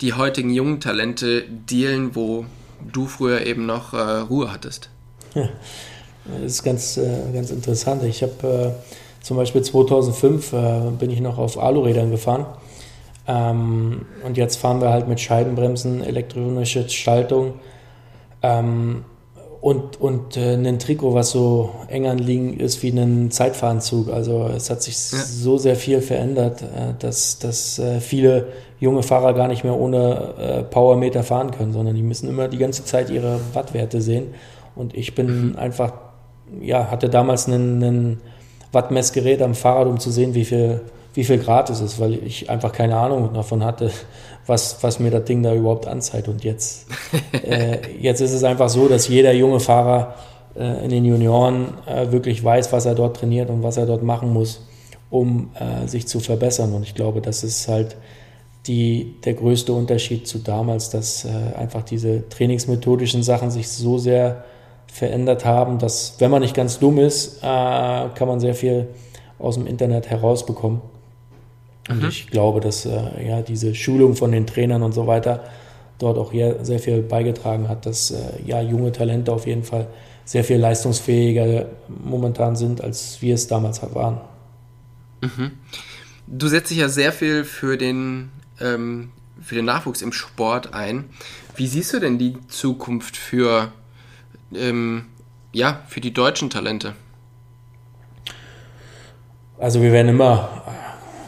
die 0.00 0.12
heutigen 0.12 0.50
jungen 0.50 0.80
Talente 0.80 1.44
dealen, 1.48 2.14
wo 2.14 2.44
du 2.92 3.06
früher 3.06 3.42
eben 3.46 3.66
noch 3.66 3.94
äh, 3.94 3.96
Ruhe 3.96 4.52
hattest? 4.52 4.90
Ja, 5.34 5.48
das 6.42 6.52
ist 6.52 6.62
ganz, 6.62 6.96
äh, 6.96 7.32
ganz 7.32 7.50
interessant. 7.50 8.02
Ich 8.02 8.22
habe 8.22 8.74
äh, 8.76 9.05
zum 9.26 9.36
Beispiel 9.36 9.60
2005 9.60 10.52
äh, 10.52 10.56
bin 10.96 11.10
ich 11.10 11.20
noch 11.20 11.36
auf 11.36 11.58
Alurädern 11.58 12.12
gefahren. 12.12 12.46
Ähm, 13.26 14.06
und 14.24 14.36
jetzt 14.36 14.54
fahren 14.54 14.80
wir 14.80 14.90
halt 14.90 15.08
mit 15.08 15.20
Scheibenbremsen, 15.20 16.00
elektronische 16.04 16.88
Schaltung 16.88 17.54
ähm, 18.44 19.04
und, 19.60 20.00
und 20.00 20.36
äh, 20.36 20.54
ein 20.54 20.78
Trikot, 20.78 21.12
was 21.12 21.32
so 21.32 21.70
eng 21.88 22.06
anliegend 22.06 22.62
ist 22.62 22.84
wie 22.84 22.90
ein 22.90 23.32
Zeitfahranzug. 23.32 24.12
Also 24.12 24.48
es 24.54 24.70
hat 24.70 24.80
sich 24.80 24.94
ja. 25.10 25.18
so 25.18 25.58
sehr 25.58 25.74
viel 25.74 26.02
verändert, 26.02 26.62
äh, 26.62 26.94
dass, 26.96 27.40
dass 27.40 27.80
äh, 27.80 27.98
viele 27.98 28.46
junge 28.78 29.02
Fahrer 29.02 29.34
gar 29.34 29.48
nicht 29.48 29.64
mehr 29.64 29.74
ohne 29.74 30.34
äh, 30.38 30.62
Powermeter 30.62 31.24
fahren 31.24 31.50
können, 31.50 31.72
sondern 31.72 31.96
die 31.96 32.02
müssen 32.04 32.28
immer 32.28 32.46
die 32.46 32.58
ganze 32.58 32.84
Zeit 32.84 33.10
ihre 33.10 33.40
Wattwerte 33.54 34.00
sehen. 34.00 34.34
Und 34.76 34.94
ich 34.94 35.16
bin 35.16 35.48
mhm. 35.48 35.56
einfach, 35.56 35.94
ja, 36.60 36.92
hatte 36.92 37.08
damals 37.08 37.48
einen, 37.48 37.82
einen 37.82 38.20
Wattmessgerät 38.76 39.40
am 39.40 39.54
Fahrrad, 39.54 39.88
um 39.88 39.98
zu 39.98 40.10
sehen, 40.10 40.34
wie 40.34 40.44
viel, 40.44 40.82
wie 41.14 41.24
viel 41.24 41.38
Grad 41.38 41.70
es 41.70 41.80
ist, 41.80 41.98
weil 41.98 42.14
ich 42.14 42.50
einfach 42.50 42.72
keine 42.72 42.96
Ahnung 42.96 43.32
davon 43.32 43.64
hatte, 43.64 43.90
was, 44.46 44.82
was 44.82 45.00
mir 45.00 45.10
das 45.10 45.24
Ding 45.24 45.42
da 45.42 45.54
überhaupt 45.54 45.86
anzeigt. 45.88 46.28
Und 46.28 46.44
jetzt, 46.44 46.86
äh, 47.32 47.78
jetzt 47.98 48.20
ist 48.20 48.32
es 48.32 48.44
einfach 48.44 48.68
so, 48.68 48.86
dass 48.86 49.08
jeder 49.08 49.32
junge 49.32 49.60
Fahrer 49.60 50.14
äh, 50.54 50.84
in 50.84 50.90
den 50.90 51.04
Junioren 51.06 51.68
äh, 51.86 52.12
wirklich 52.12 52.44
weiß, 52.44 52.70
was 52.72 52.84
er 52.84 52.94
dort 52.94 53.16
trainiert 53.16 53.48
und 53.48 53.62
was 53.62 53.78
er 53.78 53.86
dort 53.86 54.02
machen 54.02 54.32
muss, 54.32 54.66
um 55.08 55.50
äh, 55.54 55.88
sich 55.88 56.06
zu 56.06 56.20
verbessern. 56.20 56.74
Und 56.74 56.82
ich 56.82 56.94
glaube, 56.94 57.22
das 57.22 57.44
ist 57.44 57.66
halt 57.66 57.96
die, 58.66 59.14
der 59.24 59.34
größte 59.34 59.72
Unterschied 59.72 60.28
zu 60.28 60.38
damals, 60.38 60.90
dass 60.90 61.24
äh, 61.24 61.56
einfach 61.56 61.82
diese 61.82 62.28
trainingsmethodischen 62.28 63.22
Sachen 63.22 63.50
sich 63.50 63.68
so 63.68 63.96
sehr 63.96 64.44
verändert 64.96 65.44
haben, 65.44 65.78
dass 65.78 66.14
wenn 66.20 66.30
man 66.30 66.40
nicht 66.40 66.54
ganz 66.54 66.78
dumm 66.78 66.98
ist, 66.98 67.42
äh, 67.42 67.42
kann 67.42 68.26
man 68.26 68.40
sehr 68.40 68.54
viel 68.54 68.88
aus 69.38 69.56
dem 69.56 69.66
Internet 69.66 70.08
herausbekommen. 70.08 70.80
Und 71.90 72.02
mhm. 72.02 72.08
ich 72.08 72.28
glaube, 72.28 72.60
dass 72.60 72.86
äh, 72.86 73.28
ja 73.28 73.42
diese 73.42 73.74
Schulung 73.74 74.16
von 74.16 74.32
den 74.32 74.46
Trainern 74.46 74.82
und 74.82 74.92
so 74.92 75.06
weiter 75.06 75.44
dort 75.98 76.16
auch 76.16 76.32
sehr 76.32 76.78
viel 76.78 77.02
beigetragen 77.02 77.68
hat, 77.68 77.84
dass 77.84 78.10
äh, 78.10 78.16
ja 78.46 78.62
junge 78.62 78.90
Talente 78.90 79.32
auf 79.32 79.46
jeden 79.46 79.64
Fall 79.64 79.86
sehr 80.24 80.44
viel 80.44 80.56
leistungsfähiger 80.56 81.66
momentan 81.88 82.56
sind, 82.56 82.80
als 82.82 83.20
wir 83.20 83.34
es 83.34 83.46
damals 83.48 83.82
waren. 83.94 84.22
Mhm. 85.20 85.52
Du 86.26 86.48
setzt 86.48 86.70
dich 86.70 86.78
ja 86.78 86.88
sehr 86.88 87.12
viel 87.12 87.44
für 87.44 87.76
den, 87.76 88.30
ähm, 88.60 89.10
für 89.42 89.54
den 89.56 89.66
Nachwuchs 89.66 90.00
im 90.00 90.12
Sport 90.12 90.72
ein. 90.72 91.04
Wie 91.54 91.66
siehst 91.66 91.92
du 91.92 92.00
denn 92.00 92.16
die 92.16 92.38
Zukunft 92.48 93.18
für 93.18 93.72
ähm, 94.54 95.06
ja, 95.52 95.80
für 95.88 96.00
die 96.00 96.12
deutschen 96.12 96.50
Talente? 96.50 96.94
Also 99.58 99.80
wir 99.80 99.92
werden 99.92 100.08
immer 100.08 100.62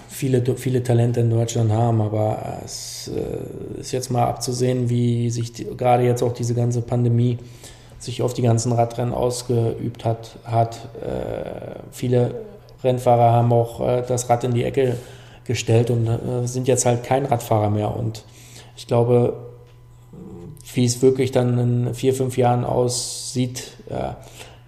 viele, 0.08 0.42
viele 0.56 0.82
Talente 0.82 1.20
in 1.20 1.30
Deutschland 1.30 1.72
haben, 1.72 2.00
aber 2.00 2.60
es 2.64 3.10
äh, 3.14 3.80
ist 3.80 3.92
jetzt 3.92 4.10
mal 4.10 4.26
abzusehen, 4.26 4.90
wie 4.90 5.30
sich 5.30 5.52
die, 5.52 5.64
gerade 5.64 6.02
jetzt 6.02 6.22
auch 6.22 6.32
diese 6.32 6.54
ganze 6.54 6.82
Pandemie 6.82 7.38
sich 7.98 8.22
auf 8.22 8.34
die 8.34 8.42
ganzen 8.42 8.72
Radrennen 8.72 9.14
ausgeübt 9.14 10.04
hat. 10.04 10.36
hat. 10.44 10.88
Äh, 11.00 11.80
viele 11.90 12.42
Rennfahrer 12.82 13.32
haben 13.32 13.52
auch 13.52 13.80
äh, 13.80 14.02
das 14.06 14.28
Rad 14.28 14.44
in 14.44 14.52
die 14.52 14.64
Ecke 14.64 14.96
gestellt 15.44 15.90
und 15.90 16.06
äh, 16.06 16.46
sind 16.46 16.68
jetzt 16.68 16.84
halt 16.84 17.02
kein 17.02 17.24
Radfahrer 17.24 17.70
mehr. 17.70 17.96
Und 17.96 18.24
ich 18.76 18.86
glaube, 18.86 19.47
wie 20.78 20.84
es 20.84 21.02
wirklich 21.02 21.32
dann 21.32 21.58
in 21.58 21.92
vier, 21.92 22.14
fünf 22.14 22.38
Jahren 22.38 22.64
aussieht, 22.64 23.72
äh, 23.90 24.12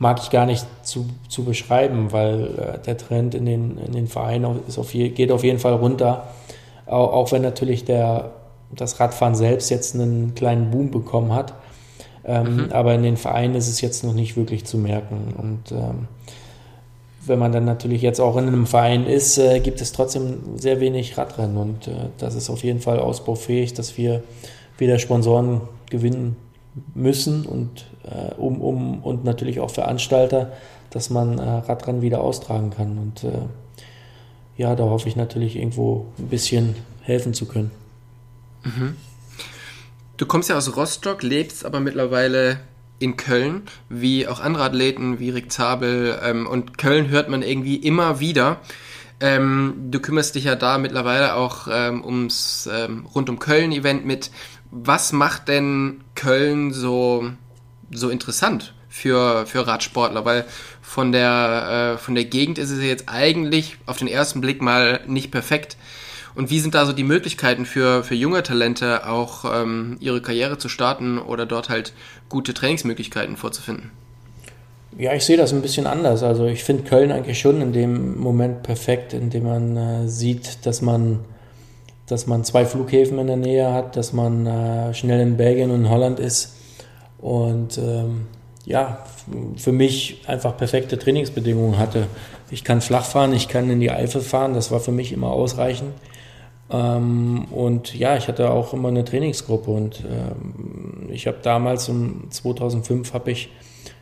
mag 0.00 0.18
ich 0.20 0.30
gar 0.30 0.44
nicht 0.44 0.66
zu, 0.82 1.06
zu 1.28 1.44
beschreiben, 1.44 2.10
weil 2.10 2.46
äh, 2.58 2.78
der 2.84 2.98
Trend 2.98 3.36
in 3.36 3.46
den, 3.46 3.78
in 3.78 3.92
den 3.92 4.08
Vereinen 4.08 4.58
ist 4.66 4.76
auf 4.76 4.92
je, 4.92 5.10
geht 5.10 5.30
auf 5.30 5.44
jeden 5.44 5.60
Fall 5.60 5.74
runter. 5.74 6.26
Auch, 6.86 7.12
auch 7.12 7.30
wenn 7.30 7.42
natürlich 7.42 7.84
der, 7.84 8.32
das 8.74 8.98
Radfahren 8.98 9.36
selbst 9.36 9.70
jetzt 9.70 9.94
einen 9.94 10.34
kleinen 10.34 10.72
Boom 10.72 10.90
bekommen 10.90 11.32
hat. 11.32 11.54
Ähm, 12.24 12.56
mhm. 12.56 12.72
Aber 12.72 12.92
in 12.92 13.04
den 13.04 13.16
Vereinen 13.16 13.54
ist 13.54 13.68
es 13.68 13.80
jetzt 13.80 14.02
noch 14.02 14.12
nicht 14.12 14.36
wirklich 14.36 14.64
zu 14.64 14.78
merken. 14.78 15.32
Und 15.38 15.70
ähm, 15.70 16.08
wenn 17.24 17.38
man 17.38 17.52
dann 17.52 17.66
natürlich 17.66 18.02
jetzt 18.02 18.20
auch 18.20 18.36
in 18.36 18.48
einem 18.48 18.66
Verein 18.66 19.06
ist, 19.06 19.38
äh, 19.38 19.60
gibt 19.60 19.80
es 19.80 19.92
trotzdem 19.92 20.40
sehr 20.56 20.80
wenig 20.80 21.16
Radrennen. 21.16 21.56
Und 21.56 21.86
äh, 21.86 21.92
das 22.18 22.34
ist 22.34 22.50
auf 22.50 22.64
jeden 22.64 22.80
Fall 22.80 22.98
ausbaufähig, 22.98 23.74
dass 23.74 23.96
wir 23.96 24.24
wieder 24.76 24.98
Sponsoren 24.98 25.60
gewinnen 25.90 26.36
müssen 26.94 27.44
und, 27.44 27.86
äh, 28.04 28.34
um, 28.34 28.60
um, 28.60 29.02
und 29.02 29.24
natürlich 29.24 29.60
auch 29.60 29.70
Veranstalter, 29.70 30.52
dass 30.90 31.10
man 31.10 31.38
äh, 31.38 31.42
Radrennen 31.42 32.02
wieder 32.02 32.20
austragen 32.20 32.70
kann. 32.70 32.98
Und 32.98 33.24
äh, 33.24 33.42
ja, 34.56 34.74
da 34.76 34.84
hoffe 34.84 35.08
ich 35.08 35.16
natürlich 35.16 35.56
irgendwo 35.56 36.06
ein 36.18 36.28
bisschen 36.28 36.76
helfen 37.02 37.34
zu 37.34 37.46
können. 37.46 37.70
Mhm. 38.64 38.96
Du 40.16 40.26
kommst 40.26 40.48
ja 40.48 40.56
aus 40.56 40.76
Rostock, 40.76 41.22
lebst 41.22 41.64
aber 41.64 41.80
mittlerweile 41.80 42.60
in 42.98 43.16
Köln, 43.16 43.62
wie 43.88 44.28
auch 44.28 44.40
andere 44.40 44.64
Athleten, 44.64 45.18
wie 45.18 45.30
Rick 45.30 45.50
Zabel. 45.50 46.18
Ähm, 46.22 46.46
und 46.46 46.76
Köln 46.76 47.08
hört 47.08 47.28
man 47.28 47.42
irgendwie 47.42 47.76
immer 47.76 48.20
wieder. 48.20 48.58
Ähm, 49.20 49.88
du 49.90 50.00
kümmerst 50.00 50.34
dich 50.34 50.44
ja 50.44 50.56
da 50.56 50.78
mittlerweile 50.78 51.34
auch 51.34 51.68
ähm, 51.70 52.04
ums 52.04 52.68
ähm, 52.72 53.06
rund 53.14 53.28
um 53.28 53.38
Köln-Event 53.38 54.04
mit. 54.04 54.30
Was 54.70 55.12
macht 55.12 55.48
denn 55.48 56.00
Köln 56.14 56.72
so, 56.72 57.30
so 57.90 58.08
interessant 58.08 58.74
für, 58.88 59.46
für 59.46 59.66
Radsportler? 59.66 60.24
Weil 60.24 60.44
von 60.80 61.12
der, 61.12 61.94
äh, 61.94 61.98
von 61.98 62.14
der 62.14 62.24
Gegend 62.24 62.58
ist 62.58 62.70
es 62.70 62.82
jetzt 62.82 63.04
eigentlich 63.08 63.76
auf 63.86 63.98
den 63.98 64.08
ersten 64.08 64.40
Blick 64.40 64.62
mal 64.62 65.00
nicht 65.06 65.30
perfekt. 65.30 65.76
Und 66.34 66.50
wie 66.50 66.60
sind 66.60 66.74
da 66.74 66.86
so 66.86 66.92
die 66.92 67.04
Möglichkeiten 67.04 67.66
für, 67.66 68.04
für 68.04 68.14
junge 68.14 68.42
Talente 68.42 69.08
auch 69.08 69.44
ähm, 69.44 69.96
ihre 70.00 70.22
Karriere 70.22 70.58
zu 70.58 70.68
starten 70.68 71.18
oder 71.18 71.46
dort 71.46 71.68
halt 71.68 71.92
gute 72.28 72.54
Trainingsmöglichkeiten 72.54 73.36
vorzufinden? 73.36 73.90
Ja, 74.98 75.14
ich 75.14 75.24
sehe 75.24 75.36
das 75.36 75.52
ein 75.52 75.62
bisschen 75.62 75.86
anders. 75.86 76.22
Also 76.22 76.46
ich 76.46 76.64
finde 76.64 76.84
Köln 76.84 77.12
eigentlich 77.12 77.38
schon 77.38 77.60
in 77.60 77.72
dem 77.72 78.18
Moment 78.18 78.62
perfekt, 78.62 79.12
in 79.12 79.30
dem 79.30 79.44
man 79.44 79.76
äh, 79.76 80.08
sieht, 80.08 80.66
dass 80.66 80.82
man, 80.82 81.20
dass 82.10 82.26
man 82.26 82.44
zwei 82.44 82.64
Flughäfen 82.64 83.18
in 83.18 83.26
der 83.26 83.36
Nähe 83.36 83.72
hat, 83.72 83.96
dass 83.96 84.12
man 84.12 84.46
äh, 84.46 84.94
schnell 84.94 85.20
in 85.20 85.36
Belgien 85.36 85.70
und 85.70 85.84
in 85.84 85.90
Holland 85.90 86.18
ist. 86.18 86.56
Und 87.18 87.78
ähm, 87.78 88.26
ja, 88.64 89.04
für 89.56 89.72
mich 89.72 90.22
einfach 90.26 90.56
perfekte 90.56 90.98
Trainingsbedingungen 90.98 91.78
hatte. 91.78 92.06
Ich 92.50 92.64
kann 92.64 92.80
flach 92.80 93.04
fahren, 93.04 93.32
ich 93.32 93.48
kann 93.48 93.70
in 93.70 93.80
die 93.80 93.90
Eifel 93.90 94.20
fahren, 94.20 94.54
das 94.54 94.70
war 94.70 94.80
für 94.80 94.92
mich 94.92 95.12
immer 95.12 95.30
ausreichend. 95.30 95.92
Ähm, 96.70 97.46
und 97.50 97.94
ja, 97.94 98.16
ich 98.16 98.28
hatte 98.28 98.50
auch 98.50 98.72
immer 98.72 98.88
eine 98.88 99.04
Trainingsgruppe 99.04 99.70
und 99.70 100.04
ähm, 100.04 101.08
ich 101.10 101.26
habe 101.26 101.38
damals, 101.42 101.88
um 101.88 102.30
2005, 102.30 103.12
habe 103.12 103.30
ich 103.30 103.50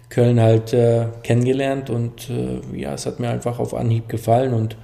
Köln 0.09 0.41
halt 0.41 0.73
äh, 0.73 1.07
kennengelernt 1.23 1.91
und 1.91 2.31
äh, 2.31 2.61
ja, 2.75 2.95
es 2.95 3.05
hat 3.07 3.21
mir 3.21 3.29
einfach 3.29 3.59
auf 3.59 3.75
Anhieb 3.75 4.09
gefallen 4.09 4.55
und 4.55 4.77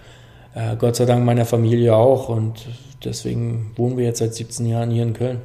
äh, 0.54 0.76
Gott 0.76 0.96
sei 0.96 1.04
Dank 1.04 1.24
meiner 1.24 1.46
Familie 1.46 1.94
auch 1.94 2.28
und 2.28 2.66
deswegen 3.04 3.72
wohnen 3.76 3.96
wir 3.96 4.04
jetzt 4.04 4.18
seit 4.18 4.34
17 4.34 4.66
Jahren 4.66 4.90
hier 4.90 5.02
in 5.02 5.14
Köln. 5.14 5.40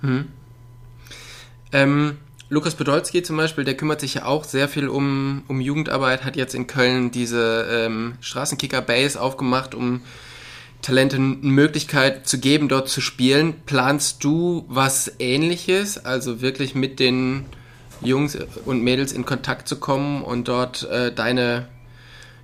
Hm. 0.00 0.28
Ähm, 1.72 2.18
Lukas 2.50 2.74
Podolski 2.74 3.22
zum 3.22 3.36
Beispiel, 3.36 3.64
der 3.64 3.76
kümmert 3.76 4.00
sich 4.00 4.14
ja 4.14 4.24
auch 4.24 4.44
sehr 4.44 4.68
viel 4.68 4.88
um, 4.88 5.42
um 5.48 5.60
Jugendarbeit, 5.60 6.24
hat 6.24 6.36
jetzt 6.36 6.54
in 6.54 6.66
Köln 6.66 7.10
diese 7.10 7.66
ähm, 7.70 8.14
Straßenkicker 8.20 8.80
Base 8.80 9.20
aufgemacht, 9.20 9.74
um 9.74 10.00
Talenten 10.80 11.40
eine 11.42 11.52
Möglichkeit 11.52 12.26
zu 12.26 12.38
geben, 12.38 12.68
dort 12.68 12.88
zu 12.88 13.00
spielen. 13.00 13.54
Planst 13.66 14.24
du 14.24 14.64
was 14.68 15.12
ähnliches, 15.18 16.04
also 16.04 16.40
wirklich 16.40 16.74
mit 16.74 17.00
den 17.00 17.44
Jungs 18.00 18.38
und 18.64 18.82
Mädels 18.82 19.12
in 19.12 19.26
Kontakt 19.26 19.68
zu 19.68 19.76
kommen 19.76 20.22
und 20.22 20.48
dort 20.48 20.88
äh, 20.88 21.12
deine, 21.12 21.68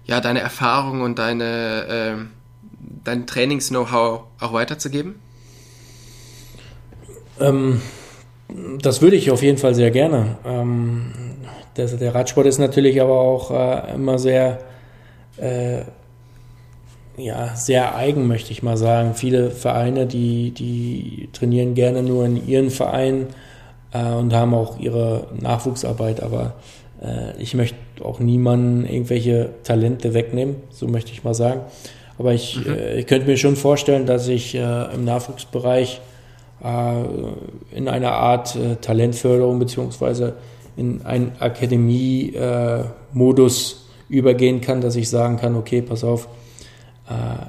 ja, 0.07 0.21
deine 0.21 0.41
Erfahrung 0.41 1.03
und 1.03 1.19
deine, 1.19 2.19
äh, 2.19 2.25
dein 3.05 3.27
Trainings-Know-how 3.27 4.23
auch 4.41 4.53
weiterzugeben? 4.53 5.17
Ähm, 7.41 7.81
das 8.81 9.03
würde 9.03 9.17
ich 9.17 9.31
auf 9.31 9.43
jeden 9.43 9.59
Fall 9.59 9.75
sehr 9.75 9.91
gerne. 9.91 10.37
Ähm, 10.45 11.13
der, 11.77 11.87
der, 11.87 12.15
Radsport 12.15 12.47
ist 12.47 12.59
natürlich 12.59 13.01
aber 13.01 13.19
auch 13.19 13.51
äh, 13.51 13.95
immer 13.95 14.19
sehr 14.19 14.61
äh, 15.39 15.83
ja, 17.17 17.55
sehr 17.55 17.95
eigen, 17.97 18.27
möchte 18.27 18.53
ich 18.53 18.63
mal 18.63 18.77
sagen. 18.77 19.15
Viele 19.15 19.51
Vereine, 19.51 20.07
die, 20.07 20.51
die 20.51 21.29
trainieren 21.33 21.75
gerne 21.75 22.03
nur 22.03 22.25
in 22.27 22.47
ihren 22.47 22.71
Vereinen 22.71 23.29
äh, 23.93 24.05
und 24.05 24.33
haben 24.35 24.55
auch 24.55 24.79
ihre 24.79 25.29
Nachwuchsarbeit, 25.39 26.23
aber 26.23 26.55
äh, 27.05 27.37
ich 27.39 27.55
möchte 27.55 27.77
auch 28.03 28.19
niemanden 28.21 28.87
irgendwelche 28.87 29.51
Talente 29.63 30.15
wegnehmen, 30.15 30.57
so 30.71 30.89
möchte 30.89 31.13
ich 31.13 31.23
mal 31.25 31.35
sagen. 31.35 31.61
Aber 32.19 32.33
ich, 32.33 32.65
mhm. 32.65 32.73
äh, 32.73 33.01
ich 33.01 33.07
könnte 33.07 33.27
mir 33.27 33.37
schon 33.37 33.57
vorstellen, 33.57 34.07
dass 34.07 34.29
ich 34.29 34.55
äh, 34.55 34.95
im 34.95 35.05
Nachwuchsbereich 35.05 36.01
in 37.73 37.89
einer 37.89 38.13
Art 38.13 38.57
Talentförderung 38.81 39.59
beziehungsweise 39.59 40.33
in 40.79 41.05
einen 41.05 41.33
Akademie-Modus 41.39 43.87
übergehen 44.09 44.63
kann, 44.63 44.81
dass 44.81 44.97
ich 44.97 45.11
sagen 45.11 45.37
kann, 45.37 45.57
okay, 45.57 45.83
pass 45.83 46.05
auf, 46.05 46.27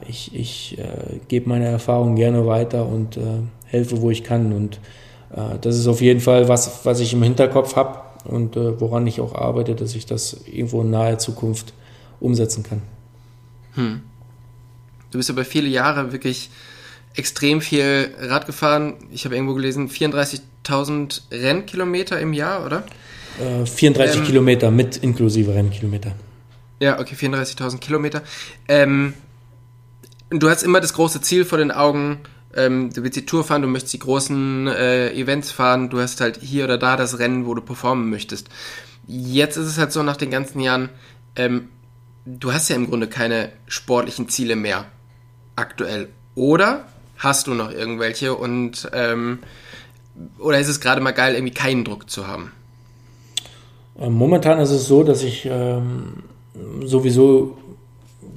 ich, 0.05 0.35
ich 0.35 0.77
äh, 0.79 1.19
gebe 1.29 1.47
meine 1.47 1.67
Erfahrungen 1.67 2.17
gerne 2.17 2.45
weiter 2.45 2.85
und 2.85 3.15
äh, 3.15 3.21
helfe, 3.67 4.01
wo 4.01 4.09
ich 4.09 4.25
kann. 4.25 4.51
Und 4.51 4.81
äh, 5.33 5.59
das 5.61 5.77
ist 5.77 5.87
auf 5.87 6.01
jeden 6.01 6.19
Fall 6.19 6.49
was, 6.49 6.85
was 6.85 6.99
ich 6.99 7.13
im 7.13 7.23
Hinterkopf 7.23 7.77
habe 7.77 7.99
und 8.25 8.55
äh, 8.55 8.79
woran 8.79 9.07
ich 9.07 9.21
auch 9.21 9.35
arbeite, 9.35 9.75
dass 9.75 9.95
ich 9.95 10.05
das 10.05 10.37
irgendwo 10.45 10.81
in 10.81 10.89
naher 10.89 11.17
Zukunft 11.17 11.73
umsetzen 12.19 12.63
kann. 12.63 12.81
Hm. 13.75 14.01
Du 15.11 15.17
bist 15.17 15.29
aber 15.29 15.45
viele 15.45 15.67
Jahre 15.67 16.11
wirklich 16.11 16.49
extrem 17.15 17.61
viel 17.61 18.13
Rad 18.19 18.45
gefahren. 18.45 18.95
Ich 19.11 19.25
habe 19.25 19.35
irgendwo 19.35 19.53
gelesen, 19.53 19.89
34.000 19.89 21.21
Rennkilometer 21.31 22.19
im 22.19 22.33
Jahr, 22.33 22.65
oder? 22.65 22.83
34 23.65 24.19
ähm, 24.19 24.25
Kilometer 24.25 24.71
mit 24.71 24.97
inklusive 24.97 25.53
Rennkilometer. 25.53 26.13
Ja, 26.79 26.99
okay, 26.99 27.15
34.000 27.15 27.79
Kilometer. 27.79 28.21
Ähm, 28.67 29.13
du 30.29 30.49
hast 30.49 30.63
immer 30.63 30.81
das 30.81 30.93
große 30.93 31.21
Ziel 31.21 31.45
vor 31.45 31.57
den 31.57 31.71
Augen, 31.71 32.19
ähm, 32.55 32.91
du 32.93 33.03
willst 33.03 33.17
die 33.17 33.25
Tour 33.25 33.43
fahren, 33.43 33.61
du 33.61 33.67
möchtest 33.67 33.93
die 33.93 33.99
großen 33.99 34.67
äh, 34.67 35.11
Events 35.13 35.51
fahren, 35.51 35.89
du 35.89 35.99
hast 35.99 36.21
halt 36.21 36.39
hier 36.41 36.65
oder 36.65 36.77
da 36.77 36.95
das 36.95 37.19
Rennen, 37.19 37.45
wo 37.45 37.53
du 37.53 37.61
performen 37.61 38.09
möchtest. 38.09 38.49
Jetzt 39.07 39.57
ist 39.57 39.67
es 39.67 39.77
halt 39.77 39.91
so 39.91 40.03
nach 40.03 40.17
den 40.17 40.31
ganzen 40.31 40.59
Jahren, 40.59 40.89
ähm, 41.35 41.69
du 42.25 42.53
hast 42.53 42.69
ja 42.69 42.75
im 42.75 42.89
Grunde 42.89 43.07
keine 43.07 43.51
sportlichen 43.67 44.29
Ziele 44.29 44.55
mehr 44.55 44.85
aktuell. 45.55 46.09
Oder 46.33 46.85
hast 47.17 47.47
du 47.47 47.53
noch 47.53 47.71
irgendwelche 47.71 48.33
und 48.33 48.89
ähm, 48.93 49.39
oder 50.39 50.59
ist 50.59 50.69
es 50.69 50.79
gerade 50.79 51.01
mal 51.01 51.11
geil, 51.11 51.35
irgendwie 51.35 51.53
keinen 51.53 51.83
Druck 51.83 52.09
zu 52.09 52.27
haben? 52.27 52.51
Ähm, 53.99 54.13
momentan 54.13 54.59
ist 54.59 54.71
es 54.71 54.87
so, 54.87 55.03
dass 55.03 55.23
ich 55.23 55.45
ähm, 55.45 56.23
sowieso 56.83 57.57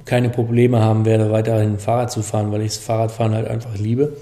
keine 0.09 0.29
Probleme 0.29 0.81
haben 0.81 1.05
werde, 1.05 1.31
weiterhin 1.31 1.77
Fahrrad 1.77 2.11
zu 2.11 2.23
fahren, 2.23 2.51
weil 2.51 2.61
ich 2.61 2.73
das 2.73 2.77
Fahrradfahren 2.77 3.35
halt 3.35 3.47
einfach 3.47 3.77
liebe. 3.77 4.17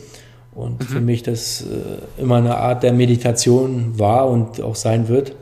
Und 0.53 0.81
mhm. 0.81 0.85
für 0.85 1.01
mich 1.01 1.23
das 1.23 1.61
äh, 1.61 2.21
immer 2.21 2.37
eine 2.37 2.57
Art 2.57 2.83
der 2.83 2.91
Meditation 2.91 3.97
war 3.97 4.29
und 4.29 4.61
auch 4.61 4.75
sein 4.75 5.07
wird. 5.07 5.33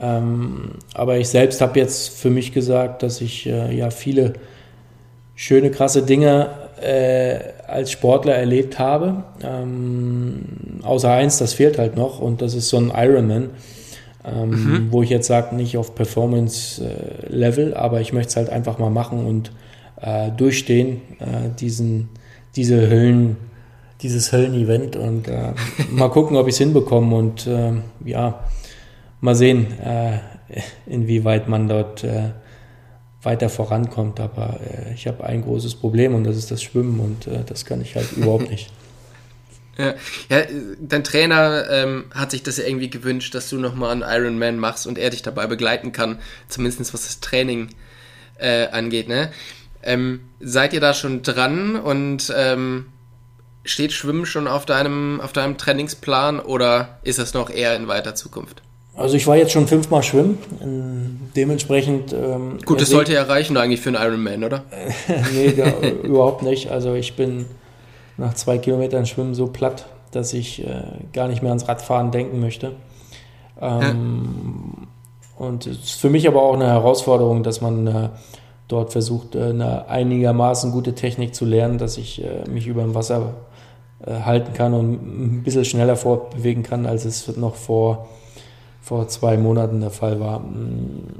Ähm, 0.00 0.72
aber 0.92 1.18
ich 1.18 1.28
selbst 1.28 1.60
habe 1.60 1.78
jetzt 1.78 2.08
für 2.08 2.30
mich 2.30 2.52
gesagt, 2.52 3.02
dass 3.02 3.20
ich 3.20 3.46
äh, 3.46 3.74
ja 3.74 3.90
viele 3.90 4.32
schöne, 5.36 5.70
krasse 5.70 6.02
Dinge 6.02 6.48
äh, 6.82 7.38
als 7.68 7.92
Sportler 7.92 8.34
erlebt 8.34 8.78
habe. 8.78 9.22
Ähm, 9.42 10.80
außer 10.82 11.12
eins, 11.12 11.38
das 11.38 11.54
fehlt 11.54 11.78
halt 11.78 11.96
noch 11.96 12.18
und 12.18 12.42
das 12.42 12.54
ist 12.54 12.68
so 12.68 12.78
ein 12.78 12.92
Ironman, 12.94 13.50
ähm, 14.24 14.50
mhm. 14.50 14.88
wo 14.90 15.02
ich 15.02 15.10
jetzt 15.10 15.28
sage, 15.28 15.54
nicht 15.54 15.76
auf 15.76 15.94
Performance-Level, 15.94 17.72
äh, 17.72 17.74
aber 17.74 18.00
ich 18.00 18.12
möchte 18.12 18.30
es 18.30 18.36
halt 18.36 18.50
einfach 18.50 18.78
mal 18.78 18.90
machen 18.90 19.24
und 19.26 19.52
äh, 20.06 20.30
durchstehen, 20.30 21.02
äh, 21.18 21.50
diesen, 21.58 22.08
diese 22.54 22.88
Höllen, 22.88 23.36
dieses 24.02 24.30
Höllen-Event 24.30 24.94
und 24.94 25.26
äh, 25.26 25.52
mal 25.90 26.10
gucken, 26.10 26.36
ob 26.36 26.46
ich 26.46 26.54
es 26.54 26.58
hinbekomme 26.58 27.16
und 27.16 27.46
äh, 27.48 27.72
ja, 28.04 28.44
mal 29.20 29.34
sehen, 29.34 29.66
äh, 29.80 30.18
inwieweit 30.86 31.48
man 31.48 31.66
dort 31.66 32.04
äh, 32.04 32.30
weiter 33.22 33.48
vorankommt. 33.48 34.20
Aber 34.20 34.60
ich 34.94 35.08
habe 35.08 35.24
ein 35.24 35.42
großes 35.42 35.74
Problem 35.74 36.14
und 36.14 36.22
das 36.22 36.36
ist 36.36 36.52
das 36.52 36.62
Schwimmen 36.62 37.00
und 37.00 37.28
das 37.48 37.64
kann 37.64 37.80
ich 37.80 37.96
halt 37.96 38.12
überhaupt 38.12 38.48
nicht. 38.50 38.70
Ja, 39.78 39.94
ja 40.30 40.42
dein 40.80 41.04
Trainer 41.04 41.66
ähm, 41.68 42.06
hat 42.14 42.30
sich 42.30 42.42
das 42.42 42.56
ja 42.56 42.64
irgendwie 42.64 42.88
gewünscht, 42.88 43.34
dass 43.34 43.50
du 43.50 43.58
nochmal 43.58 43.90
einen 43.90 44.00
Ironman 44.00 44.58
machst 44.58 44.86
und 44.86 44.96
er 44.96 45.10
dich 45.10 45.20
dabei 45.20 45.46
begleiten 45.46 45.92
kann, 45.92 46.18
zumindest 46.48 46.94
was 46.94 47.02
das 47.04 47.20
Training 47.20 47.68
äh, 48.38 48.68
angeht. 48.68 49.08
Ne? 49.08 49.30
Ähm, 49.86 50.20
seid 50.40 50.72
ihr 50.72 50.80
da 50.80 50.92
schon 50.92 51.22
dran 51.22 51.76
und 51.76 52.34
ähm, 52.36 52.86
steht 53.64 53.92
Schwimmen 53.92 54.26
schon 54.26 54.48
auf 54.48 54.66
deinem, 54.66 55.20
auf 55.20 55.32
deinem 55.32 55.56
Trainingsplan 55.56 56.40
oder 56.40 56.98
ist 57.04 57.18
das 57.18 57.34
noch 57.34 57.50
eher 57.50 57.76
in 57.76 57.88
weiter 57.88 58.14
Zukunft? 58.14 58.62
Also 58.96 59.16
ich 59.16 59.26
war 59.26 59.36
jetzt 59.36 59.52
schon 59.52 59.68
fünfmal 59.68 60.02
schwimmen, 60.02 61.30
dementsprechend. 61.36 62.14
Ähm, 62.14 62.58
Gut, 62.64 62.80
das 62.80 62.88
sollte 62.88 63.12
ja 63.12 63.24
reichen 63.24 63.56
eigentlich 63.58 63.82
für 63.82 63.90
einen 63.90 64.02
Ironman, 64.02 64.42
oder? 64.42 64.64
nee, 65.34 65.52
da, 65.52 65.86
überhaupt 66.02 66.42
nicht. 66.42 66.70
Also 66.70 66.94
ich 66.94 67.14
bin 67.14 67.44
nach 68.16 68.32
zwei 68.34 68.56
Kilometern 68.56 69.04
Schwimmen 69.04 69.34
so 69.34 69.48
platt, 69.48 69.86
dass 70.12 70.32
ich 70.32 70.66
äh, 70.66 70.82
gar 71.12 71.28
nicht 71.28 71.42
mehr 71.42 71.50
ans 71.50 71.68
Radfahren 71.68 72.10
denken 72.10 72.40
möchte. 72.40 72.72
Ähm, 73.60 74.72
ja. 74.78 75.44
Und 75.46 75.66
es 75.66 75.78
ist 75.78 76.00
für 76.00 76.08
mich 76.08 76.26
aber 76.26 76.42
auch 76.42 76.54
eine 76.54 76.68
Herausforderung, 76.68 77.42
dass 77.42 77.60
man 77.60 77.86
äh, 77.86 78.08
dort 78.68 78.92
versucht, 78.92 79.34
äh, 79.34 79.50
eine 79.50 79.88
einigermaßen 79.88 80.72
gute 80.72 80.94
Technik 80.94 81.34
zu 81.34 81.44
lernen, 81.44 81.78
dass 81.78 81.96
ich 81.96 82.22
äh, 82.22 82.48
mich 82.48 82.66
über 82.66 82.82
dem 82.82 82.94
Wasser 82.94 83.34
äh, 84.04 84.20
halten 84.20 84.52
kann 84.52 84.74
und 84.74 84.92
ein 84.92 85.42
bisschen 85.42 85.64
schneller 85.64 85.96
fortbewegen 85.96 86.62
kann, 86.62 86.86
als 86.86 87.04
es 87.04 87.36
noch 87.36 87.54
vor 87.54 88.08
vor 88.80 89.08
zwei 89.08 89.36
Monaten 89.36 89.80
der 89.80 89.90
Fall 89.90 90.20
war. 90.20 90.44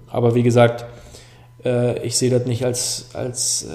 Aber 0.07 0.37
wie 0.37 0.45
gesagt, 0.45 0.85
ich 2.05 2.17
sehe 2.17 2.31
das 2.31 2.47
nicht 2.47 2.65
als, 2.65 3.09
als 3.13 3.67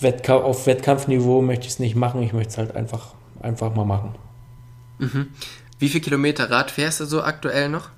Wettkampf, 0.00 0.42
auf 0.42 0.66
Wettkampfniveau 0.66 1.42
möchte 1.42 1.66
ich 1.66 1.72
es 1.72 1.78
nicht 1.80 1.96
machen, 1.96 2.22
ich 2.22 2.32
möchte 2.32 2.52
es 2.52 2.56
halt 2.56 2.74
einfach, 2.74 3.12
einfach 3.42 3.74
mal 3.74 3.84
machen. 3.84 4.14
Mhm. 4.96 5.26
Wie 5.78 5.90
viele 5.90 6.00
Kilometer 6.00 6.50
Rad 6.50 6.70
fährst 6.70 7.00
du 7.00 7.04
so 7.04 7.20
aktuell 7.20 7.68
noch? 7.68 7.90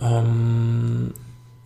Ähm, 0.00 1.12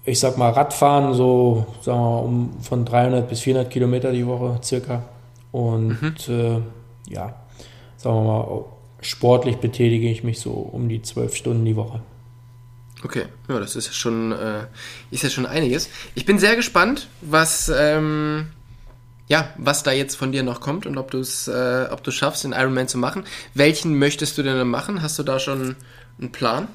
ich 0.05 0.21
sag 0.21 0.37
mal 0.37 0.51
Radfahren 0.51 1.15
so 1.15 1.67
sagen 1.81 1.99
wir 1.99 2.23
um 2.23 2.61
von 2.63 2.85
300 2.85 3.29
bis 3.29 3.41
400 3.41 3.71
Kilometer 3.71 4.13
die 4.13 4.27
Woche 4.27 4.61
circa. 4.63 5.03
Und 5.51 6.03
mhm. 6.03 6.15
äh, 6.29 7.13
ja, 7.13 7.35
sagen 7.97 8.17
wir 8.17 8.23
mal, 8.23 8.65
sportlich 9.01 9.57
betätige 9.59 10.11
ich 10.11 10.25
mich 10.25 10.41
so 10.41 10.53
um 10.53 10.89
die 10.89 11.03
zwölf 11.03 11.37
Stunden 11.37 11.65
die 11.65 11.77
Woche. 11.77 12.01
Okay, 13.03 13.27
ja, 13.49 13.61
das 13.61 13.77
ist 13.77 13.87
ja 13.87 13.93
schon, 13.93 14.33
äh, 14.33 14.67
ist 15.11 15.23
ja 15.23 15.31
schon 15.31 15.45
einiges. 15.45 15.91
Ich 16.15 16.25
bin 16.25 16.39
sehr 16.39 16.57
gespannt, 16.57 17.09
was, 17.21 17.71
ähm, 17.75 18.47
ja, 19.29 19.51
was 19.59 19.83
da 19.83 19.93
jetzt 19.93 20.17
von 20.17 20.33
dir 20.33 20.43
noch 20.43 20.61
kommt 20.61 20.87
und 20.87 20.97
ob 20.97 21.11
du 21.11 21.19
es, 21.19 21.47
äh, 21.47 21.87
ob 21.91 22.03
du 22.03 22.11
schaffst, 22.11 22.45
den 22.45 22.53
Ironman 22.53 22.89
zu 22.89 22.97
machen. 22.97 23.25
Welchen 23.53 23.99
möchtest 23.99 24.39
du 24.39 24.43
denn 24.43 24.67
machen? 24.69 25.03
Hast 25.03 25.19
du 25.19 25.23
da 25.23 25.39
schon 25.39 25.77
einen 26.19 26.33
Plan? 26.33 26.69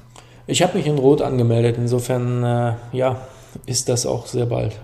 Ich 0.46 0.62
habe 0.62 0.76
mich 0.78 0.86
in 0.86 0.98
Rot 0.98 1.22
angemeldet, 1.22 1.76
insofern, 1.78 2.42
äh, 2.42 2.74
ja, 2.92 3.20
ist 3.66 3.88
das 3.88 4.06
auch 4.06 4.26
sehr 4.26 4.46
bald. 4.46 4.76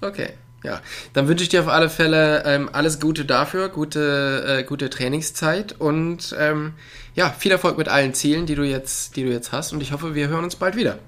Okay. 0.00 0.30
Ja, 0.62 0.80
dann 1.14 1.26
wünsche 1.26 1.42
ich 1.42 1.48
dir 1.48 1.60
auf 1.62 1.68
alle 1.68 1.88
Fälle 1.88 2.44
ähm, 2.44 2.68
alles 2.72 3.00
Gute 3.00 3.24
dafür, 3.24 3.70
gute, 3.70 4.44
äh, 4.46 4.62
gute 4.62 4.90
Trainingszeit 4.90 5.72
und 5.80 6.36
ähm, 6.38 6.74
ja, 7.14 7.30
viel 7.30 7.50
Erfolg 7.50 7.78
mit 7.78 7.88
allen 7.88 8.12
Zielen, 8.12 8.44
die 8.44 8.54
du 8.54 8.62
jetzt, 8.62 9.16
die 9.16 9.24
du 9.24 9.30
jetzt 9.30 9.52
hast. 9.52 9.72
Und 9.72 9.82
ich 9.82 9.92
hoffe, 9.92 10.14
wir 10.14 10.28
hören 10.28 10.44
uns 10.44 10.56
bald 10.56 10.76
wieder. 10.76 10.98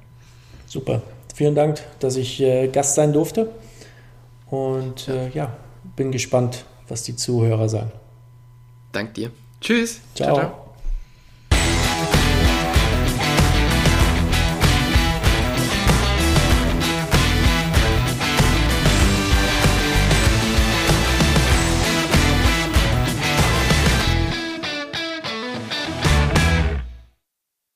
Super. 0.66 1.02
Vielen 1.34 1.54
Dank, 1.54 1.80
dass 2.00 2.16
ich 2.16 2.40
äh, 2.40 2.68
Gast 2.68 2.94
sein 2.94 3.12
durfte. 3.12 3.50
Und 4.46 5.08
äh, 5.08 5.28
ja, 5.30 5.54
bin 5.96 6.12
gespannt, 6.12 6.64
was 6.88 7.02
die 7.02 7.16
Zuhörer 7.16 7.68
sagen. 7.68 7.92
Dank 8.92 9.14
dir. 9.14 9.30
Tschüss. 9.60 10.00
ciao. 10.14 10.34
ciao, 10.34 10.36
ciao. 10.36 10.61